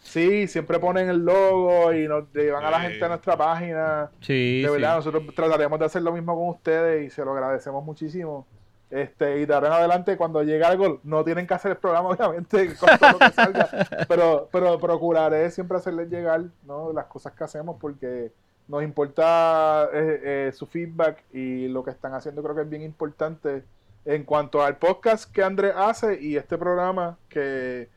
[0.00, 4.10] Sí, siempre ponen el logo y nos llevan a la gente a nuestra página.
[4.20, 4.72] Sí, De sí.
[4.74, 8.46] verdad, nosotros trataremos de hacer lo mismo con ustedes y se lo agradecemos muchísimo.
[8.90, 12.08] Este, y de ahora en adelante, cuando llegue algo, no tienen que hacer el programa,
[12.18, 12.88] obviamente, con
[13.32, 13.68] salga,
[14.08, 16.92] pero, pero procuraré siempre hacerles llegar ¿no?
[16.92, 18.32] las cosas que hacemos porque
[18.66, 22.82] nos importa eh, eh, su feedback y lo que están haciendo creo que es bien
[22.82, 23.64] importante
[24.04, 27.88] en cuanto al podcast que Andrés hace y este programa que,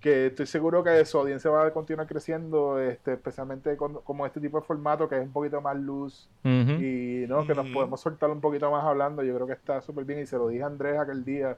[0.00, 4.40] que estoy seguro que su audiencia va a continuar creciendo, este, especialmente con, como este
[4.40, 7.74] tipo de formato que es un poquito más luz y no que nos Ujú.
[7.74, 10.48] podemos soltar un poquito más hablando yo creo que está súper bien y se lo
[10.48, 11.56] dije a Andrés aquel día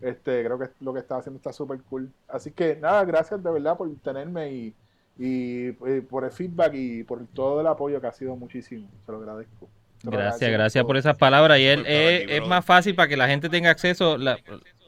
[0.00, 3.50] este creo que lo que está haciendo está súper cool así que nada gracias de
[3.50, 4.74] verdad por tenerme y,
[5.18, 9.12] y, eh, por el feedback y por todo el apoyo que ha sido muchísimo se
[9.12, 9.68] lo agradezco
[10.00, 11.58] Se lo Gracias, agradezco gracias por esas palabras.
[11.60, 14.18] Y él estar es, más fácil para que la gente tenga acceso.
[14.18, 14.36] la-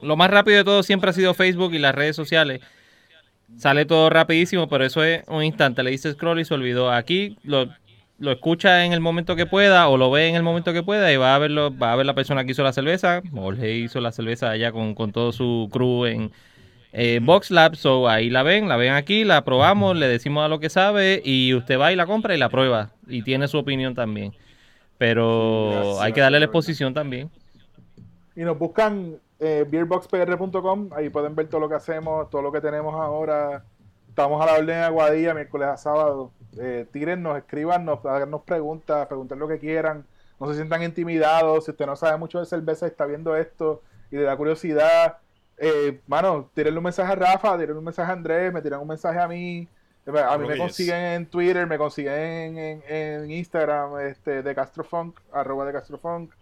[0.03, 2.61] lo más rápido de todo siempre ha sido Facebook y las redes sociales.
[3.57, 5.83] Sale todo rapidísimo, pero eso es un instante.
[5.83, 6.91] Le dice scroll y se olvidó.
[6.91, 7.69] Aquí lo,
[8.19, 11.13] lo escucha en el momento que pueda o lo ve en el momento que pueda
[11.13, 13.23] y va a verlo, va a ver la persona que hizo la cerveza.
[13.33, 16.33] Jorge hizo la cerveza allá con, con todo su crew en
[16.93, 17.77] eh, Box Lab.
[17.77, 21.23] So ahí la ven, la ven aquí, la probamos, le decimos a lo que sabe
[21.25, 22.91] y usted va y la compra y la prueba.
[23.07, 24.35] Y tiene su opinión también.
[24.99, 27.31] Pero gracias, hay que darle la exposición también.
[28.35, 32.61] Y nos buscan eh, beerboxpr.com, ahí pueden ver todo lo que hacemos, todo lo que
[32.61, 33.65] tenemos ahora.
[34.09, 36.31] Estamos a la orden de Aguadilla, miércoles a sábado.
[36.59, 40.07] Eh, tírennos, escríbanos, háganos preguntas, pregunten lo que quieran.
[40.41, 41.65] No se sientan intimidados.
[41.67, 45.19] Si usted no sabe mucho de cerveza y está viendo esto y le da curiosidad,
[45.59, 48.89] eh, mano, tírenle un mensaje a Rafa, tírenle un mensaje a Andrés, me tiran un
[48.89, 49.69] mensaje a mí.
[50.33, 55.19] A mí me consiguen en Twitter, me consiguen en, en- en Instagram, este, de Castrofunk,
[55.33, 56.33] arroba de Castrofunk.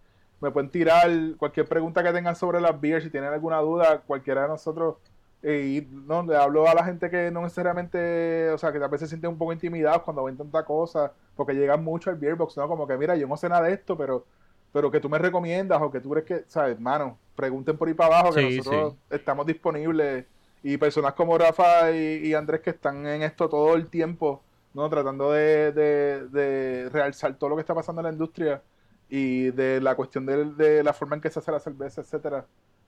[0.45, 1.09] Me pueden tirar
[1.39, 4.97] cualquier pregunta que tengan sobre las beers, si tienen alguna duda, cualquiera de nosotros.
[5.43, 8.89] eh, y no, le hablo a la gente que no necesariamente, o sea, que tal
[8.91, 12.35] vez se sienten un poco intimidados cuando ven tanta cosa, porque llegan mucho al beer
[12.37, 12.69] box, ¿no?
[12.69, 14.27] Como que, mira, yo no sé nada de esto, pero
[14.73, 17.21] pero que tú me recomiendas o que tú crees que, ¿sabes, hermano?
[17.37, 20.27] Pregunten por ahí para abajo, que Sí, nosotros estamos disponibles.
[20.63, 24.89] Y personas como Rafa y, y Andrés que están en esto todo el tiempo, ¿no?
[24.91, 28.63] Tratando de, de, de realzar todo lo que está pasando en la industria
[29.17, 32.47] y de la cuestión de, de la forma en que se hace la cerveza, etcétera.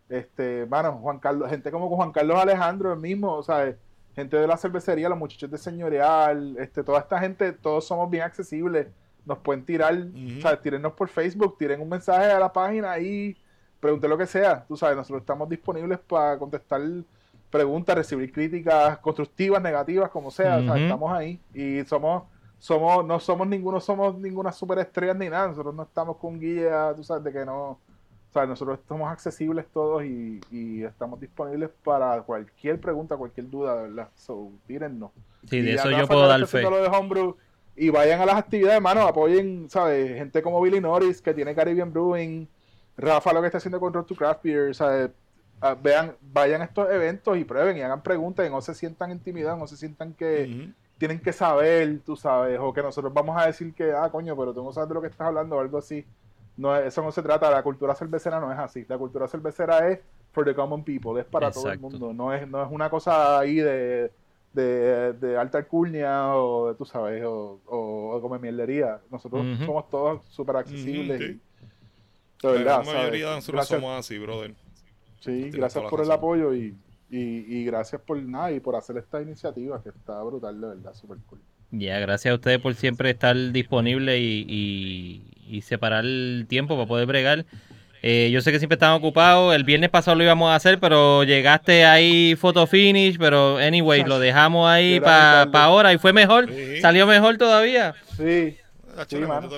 [0.09, 3.77] Este, mano, Juan Carlos, gente como Juan Carlos Alejandro, el mismo, o sea,
[4.17, 8.25] gente de la cervecería, los muchachos de Señorial, este, toda esta gente, todos somos bien
[8.25, 8.89] accesibles.
[9.25, 10.39] Nos pueden tirar, Ujú.
[10.39, 13.37] o sea, tírennos por Facebook, tiren un mensaje a la página ahí,
[13.79, 14.65] pregunten lo que sea.
[14.67, 16.81] Tú sabes, nosotros estamos disponibles para contestar
[17.53, 20.57] preguntas, recibir críticas constructivas, negativas, como sea.
[20.57, 22.25] O sea, estamos ahí y somos,
[22.59, 25.49] somos, no somos ninguno, somos ninguna superestrella ni nada.
[25.49, 27.71] Nosotros no estamos con guía, tú sabes, de que no.
[27.71, 33.77] O sea, nosotros estamos accesibles todos y, y estamos disponibles para cualquier pregunta, cualquier duda,
[33.77, 34.09] de verdad.
[34.15, 35.11] So, tírennos.
[35.49, 36.59] Sí, Y de a eso yo puedo dar fe.
[36.59, 37.37] haciendo lo de Homebrew,
[37.77, 40.17] y vayan a las actividades, hermano, apoyen, ¿sabes?
[40.17, 42.49] Gente como Billy Norris, que tiene Caribbean Brewing,
[42.97, 45.11] Rafa lo que está haciendo con Road to Craft Beer, ¿sabes?
[45.61, 49.11] Ah, vean, vayan a estos eventos y prueben y hagan preguntas y no se sientan
[49.11, 50.71] intimidados, no se sientan que.
[50.99, 54.55] Tienen que saber, tú sabes, o que nosotros vamos a decir que, ah, coño, pero
[54.55, 56.05] tú no sabes de lo que estás hablando o algo así.
[56.57, 58.85] No, es- eso no se trata, la cultura cervecera no es así.
[58.89, 60.01] La cultura cervecera es
[60.33, 62.13] for the common people, es para todo el mundo.
[62.15, 64.11] No es, no es una cosa ahí de,
[64.55, 68.99] de, de alta alcurnia o, tú sabes, o, o, o como mierdería.
[69.11, 69.67] Nosotros Ujú.
[69.67, 71.19] somos todos súper accesibles.
[71.21, 71.25] Sí.
[72.43, 73.21] y, de La verdad, gran mayoría ¿sabes?
[73.21, 74.55] de nosotros Gracias- somos así, brother.
[75.21, 76.75] Sí, gracias la por el apoyo y,
[77.11, 80.95] y, y gracias por nada y por hacer esta iniciativa que está brutal, de verdad,
[80.95, 81.39] súper cool.
[81.71, 86.89] Ya, gracias a ustedes por siempre estar disponible y, y- y separar el tiempo para
[86.89, 87.45] poder bregar.
[88.03, 89.55] Eh, yo sé que siempre están ocupados.
[89.55, 93.17] El viernes pasado lo íbamos a hacer, pero llegaste ahí photo finish.
[93.19, 95.59] Pero, anyway, lo dejamos ahí para tarde.
[95.59, 96.49] ahora y fue mejor.
[96.53, 96.81] Sí.
[96.81, 97.95] Salió mejor todavía.
[98.17, 98.57] Sí,
[99.09, 99.49] Sí, mano,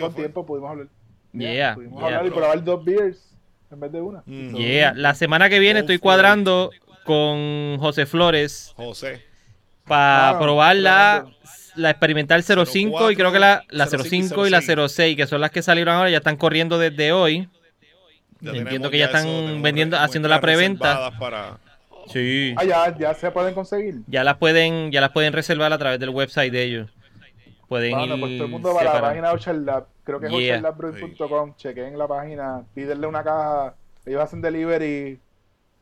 [0.00, 0.86] con tiempo pudimos hablar.
[1.32, 2.06] Yeah, Pudimos yeah.
[2.06, 3.36] hablar y probar dos beers
[3.70, 4.22] en vez de una.
[4.26, 4.54] Mm.
[4.56, 4.94] Yeah.
[4.94, 6.70] La semana que viene estoy cuadrando
[7.04, 9.22] con José Flores José.
[9.86, 11.26] para Ah, probar la,
[11.76, 15.50] la experimental 05 y creo que la, la 05 y la 06, que son las
[15.50, 17.48] que salieron ahora, ya están corriendo desde hoy.
[18.40, 21.10] Ya Entiendo que ya están vendiendo- haciendo la preventa.
[21.18, 21.58] Para,
[22.08, 22.54] Sí.
[22.56, 23.96] Ah, ya, ya se pueden conseguir.
[24.08, 26.90] Ya las pueden, ya las pueden reservar a través del website de ellos.
[27.68, 29.86] Pueden Bueno, ir pues todo el mundo va a la página de Ocean Lab.
[30.02, 30.60] Creo que es Yeah.
[31.56, 33.74] Chequen la página, pídenle una caja.
[34.04, 35.20] Ellos hacen delivery.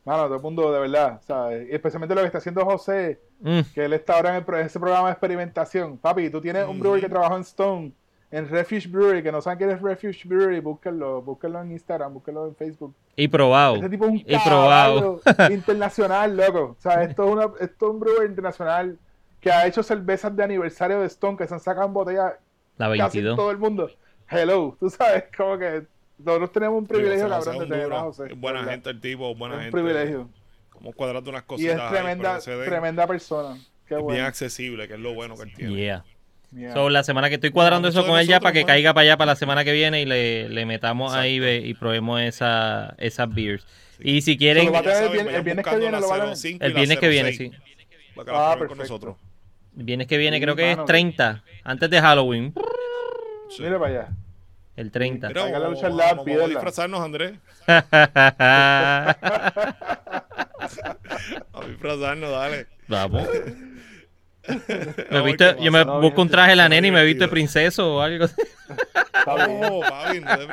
[0.09, 1.21] Mano, todo el mundo, de verdad.
[1.27, 1.69] ¿sabes?
[1.71, 4.81] Y especialmente lo que está haciendo José, Mm, que él está ahora en el ese
[4.81, 5.97] programa de experimentación.
[5.97, 7.93] Papi, tú tienes un brewery que trabajó en Stone,
[8.31, 12.49] en Refuge Brewery, que no saben quién es Refuge Brewery, búsquenlo, búsquenlo en Instagram, búsquenlo
[12.49, 12.95] en Facebook.
[13.15, 13.77] y probado.
[13.77, 15.21] Ese tipo es un Y probado.
[15.51, 16.77] internacional, loco.
[16.79, 18.99] O sea, esto es, una, esto es un brewer internacional
[19.41, 22.39] que ha hecho cervezas de aniversario de Stone que se han sacado en botella
[22.77, 23.37] La casi 22.
[23.37, 23.89] todo el mundo.
[24.29, 25.87] Hello, tú sabes, como que
[26.19, 28.25] nosotros tenemos un privilegio, José cabrón, es de un tener a José.
[28.31, 28.73] es buena ¿verdad?
[28.75, 29.73] gente el tipo, buena un gente.
[29.73, 30.29] privilegio.
[30.71, 31.75] Como cuadrando unas Y cositas.
[31.77, 32.65] es ahí tremenda, den.
[32.65, 33.55] tremenda persona.
[33.87, 34.25] Qué Es bien bueno.
[34.27, 35.75] accesible, que es lo bueno que él tiene.
[35.75, 36.05] Yeah.
[36.55, 36.73] Yeah.
[36.75, 39.17] So, la semana que estoy cuadrando eso con él ya para que caiga para allá
[39.19, 41.67] para la semana que viene y le, le metamos ahí Exacto.
[41.67, 43.67] y probemos esa, esas beers.
[43.99, 44.03] Sí.
[44.11, 46.99] Y si quieren, el viernes que viene la lo van a- 05 y el viernes
[46.99, 47.59] que viene, 06, sí.
[48.15, 48.83] Para que la Ah, con perfecto.
[48.83, 49.17] nosotros.
[49.77, 50.87] El viernes que viene Sí, creo que es mano.
[50.87, 52.55] 30, antes de Halloween.
[53.51, 53.63] Sí.
[53.63, 54.09] Mira para allá.
[54.79, 55.27] El 30.
[55.27, 57.33] Mira, Traiga la vamos, lucha al vamos, vamos a disfrazarnos, Andrés.
[61.53, 62.67] A disfrazarnos, dale.
[62.87, 63.29] Vamos.
[65.11, 67.31] Me qué yo me busco un traje de la nena y me visto de divertido.
[67.31, 68.25] princeso o algo.
[69.13, 69.65] Está bien.
[69.65, 70.47] Oh, papi, no de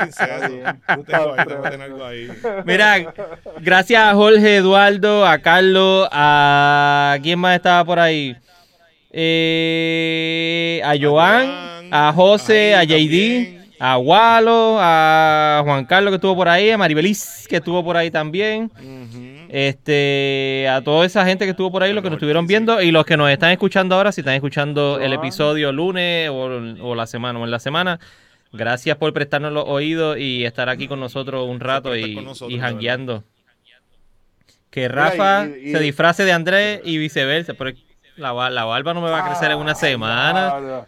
[0.50, 0.82] bien.
[1.06, 2.28] Tengo ahí, tengo algo ahí.
[2.66, 3.14] Mira,
[3.62, 8.36] gracias a Jorge, Eduardo, a Carlos, a quién más estaba por ahí.
[9.12, 13.65] Eh, a Joan, a José, a a JD, también.
[13.80, 18.10] A Walo, a Juan Carlos que estuvo por ahí, a Maribelis que estuvo por ahí
[18.12, 18.72] también.
[19.50, 22.92] Este, a toda esa gente que estuvo por ahí, los que nos estuvieron viendo y
[22.92, 26.46] los que nos están escuchando ahora, si están escuchando el episodio lunes o,
[26.82, 28.00] o la semana o en la semana,
[28.52, 32.60] gracias por prestarnos los oídos y estar aquí con nosotros un rato y, nosotros, y
[32.60, 33.24] jangueando.
[34.70, 37.72] Que Rafa y- y- se disfrace de Andrés y viceversa, pero
[38.18, 40.86] la barba no me va a crecer en una Ah, semana.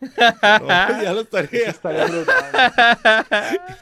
[0.16, 1.68] ya lo Eso estaría.
[1.68, 2.44] estaría brutal.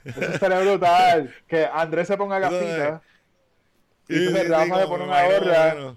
[0.04, 1.34] Eso estaría brutal.
[1.48, 3.00] Que Andrés se ponga gafitas
[4.08, 5.94] y entonces Rafa le pone una gorra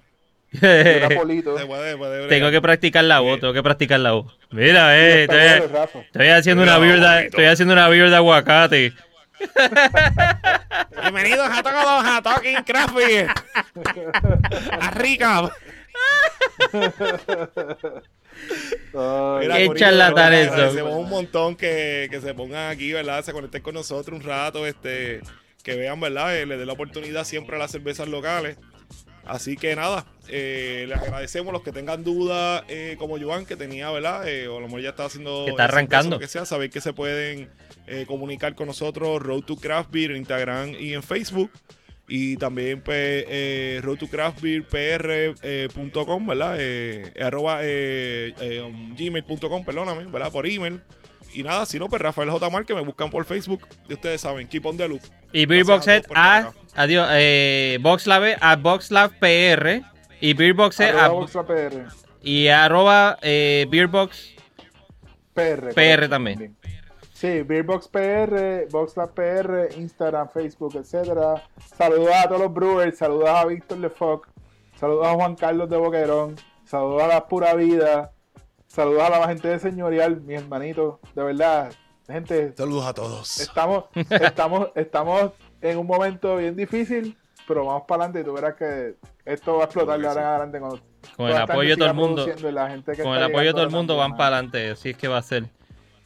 [2.29, 4.37] tengo que practicar la voz, tengo que practicar la voz.
[4.51, 7.11] Mira, eh, estoy, estoy haciendo una poquito.
[7.11, 8.93] estoy haciendo una beer de aguacate.
[11.01, 13.29] Bienvenidos a todos a Talking Craft Beer.
[14.79, 15.51] A rica.
[18.91, 20.53] Qué charlatán eso.
[20.53, 23.23] Agradecemos un montón que, que se pongan aquí, ¿verdad?
[23.23, 25.21] Se conecten con nosotros un rato, este,
[25.63, 26.37] que vean, ¿verdad?
[26.37, 28.57] Eh, les dé la oportunidad siempre a las cervezas locales.
[29.25, 33.89] Así que nada, eh, les agradecemos los que tengan dudas, eh, como Joan, que tenía,
[33.89, 34.27] ¿verdad?
[34.27, 35.45] Eh, o a lo mejor ya está haciendo.
[35.45, 36.19] Que está arrancando.
[36.19, 37.49] Que sea, saber que se pueden
[37.87, 41.49] eh, comunicar con nosotros, Road to Craft Beer en Instagram y en Facebook.
[42.15, 46.57] Y también pues, eh, road to craft beer pr.com, ¿verdad?
[46.59, 50.31] Eh, arroba eh, eh, um, gmail.com, perdóname, ¿verdad?
[50.31, 50.79] Por email.
[51.33, 52.49] Y nada, si no, pues Rafael J.
[52.51, 53.67] Mar, que me buscan por Facebook.
[53.89, 55.01] Y ustedes saben, keep on the loop.
[55.31, 59.81] Y Beer Gracias Box a adiós, eh, Boxlab a Boxlab PR
[60.21, 64.35] y Beer Box Head arroba a- y arroba eh, Beerbox
[65.33, 65.73] PR.
[65.73, 66.55] PR también.
[67.23, 71.41] Sí, Beerbox PR, Boxlab PR, Instagram, Facebook, etcétera.
[71.77, 74.27] Saludos a todos los brewers, saludos a Víctor Lefoc,
[74.77, 76.35] saludos a Juan Carlos de Boquerón,
[76.65, 78.11] saludos a la Pura Vida,
[78.67, 81.71] saludos a la gente de Señorial, mis hermanitos, de verdad,
[82.07, 83.39] gente, Saludos a todos.
[83.39, 85.31] estamos, estamos, estamos
[85.61, 87.17] en un momento bien difícil,
[87.47, 90.27] pero vamos para adelante y tú verás que esto va a explotar de ahora en
[90.27, 90.81] adelante con,
[91.15, 92.15] con el apoyo de todo el mundo.
[92.15, 94.71] produciendo y la gente que Con el apoyo de todo el mundo van para adelante,
[94.71, 95.45] así es que va a ser.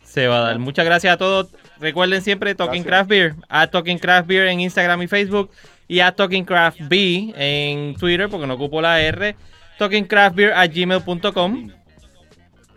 [0.08, 0.60] Se va a dar.
[0.60, 1.50] Muchas gracias a todos.
[1.80, 3.08] Recuerden siempre Talking Gracias.
[3.08, 5.52] Craft Beer, a Talking Craft Beer en Instagram y Facebook
[5.88, 9.36] y a Talking Craft B en Twitter porque no ocupo la R.
[9.78, 11.72] Talkingcraftbeer a gmail.com.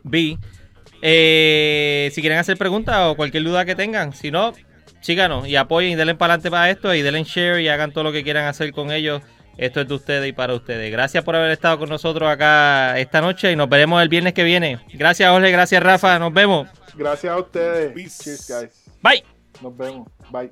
[0.03, 0.39] B.
[1.03, 4.53] Eh, si quieren hacer preguntas o cualquier duda que tengan, si no,
[5.01, 8.05] síganos y apoyen y denle para adelante para esto y denle share y hagan todo
[8.05, 9.23] lo que quieran hacer con ellos.
[9.57, 10.91] Esto es de ustedes y para ustedes.
[10.91, 14.45] Gracias por haber estado con nosotros acá esta noche y nos veremos el viernes que
[14.45, 14.79] viene.
[14.93, 16.69] Gracias Jorge, gracias Rafa, nos vemos.
[17.01, 17.95] Gracias a ustedes.
[17.95, 18.23] Peace.
[18.23, 18.85] Cheers, guys.
[19.01, 19.25] Bye.
[19.63, 20.07] Nos vemos.
[20.31, 20.51] Bye.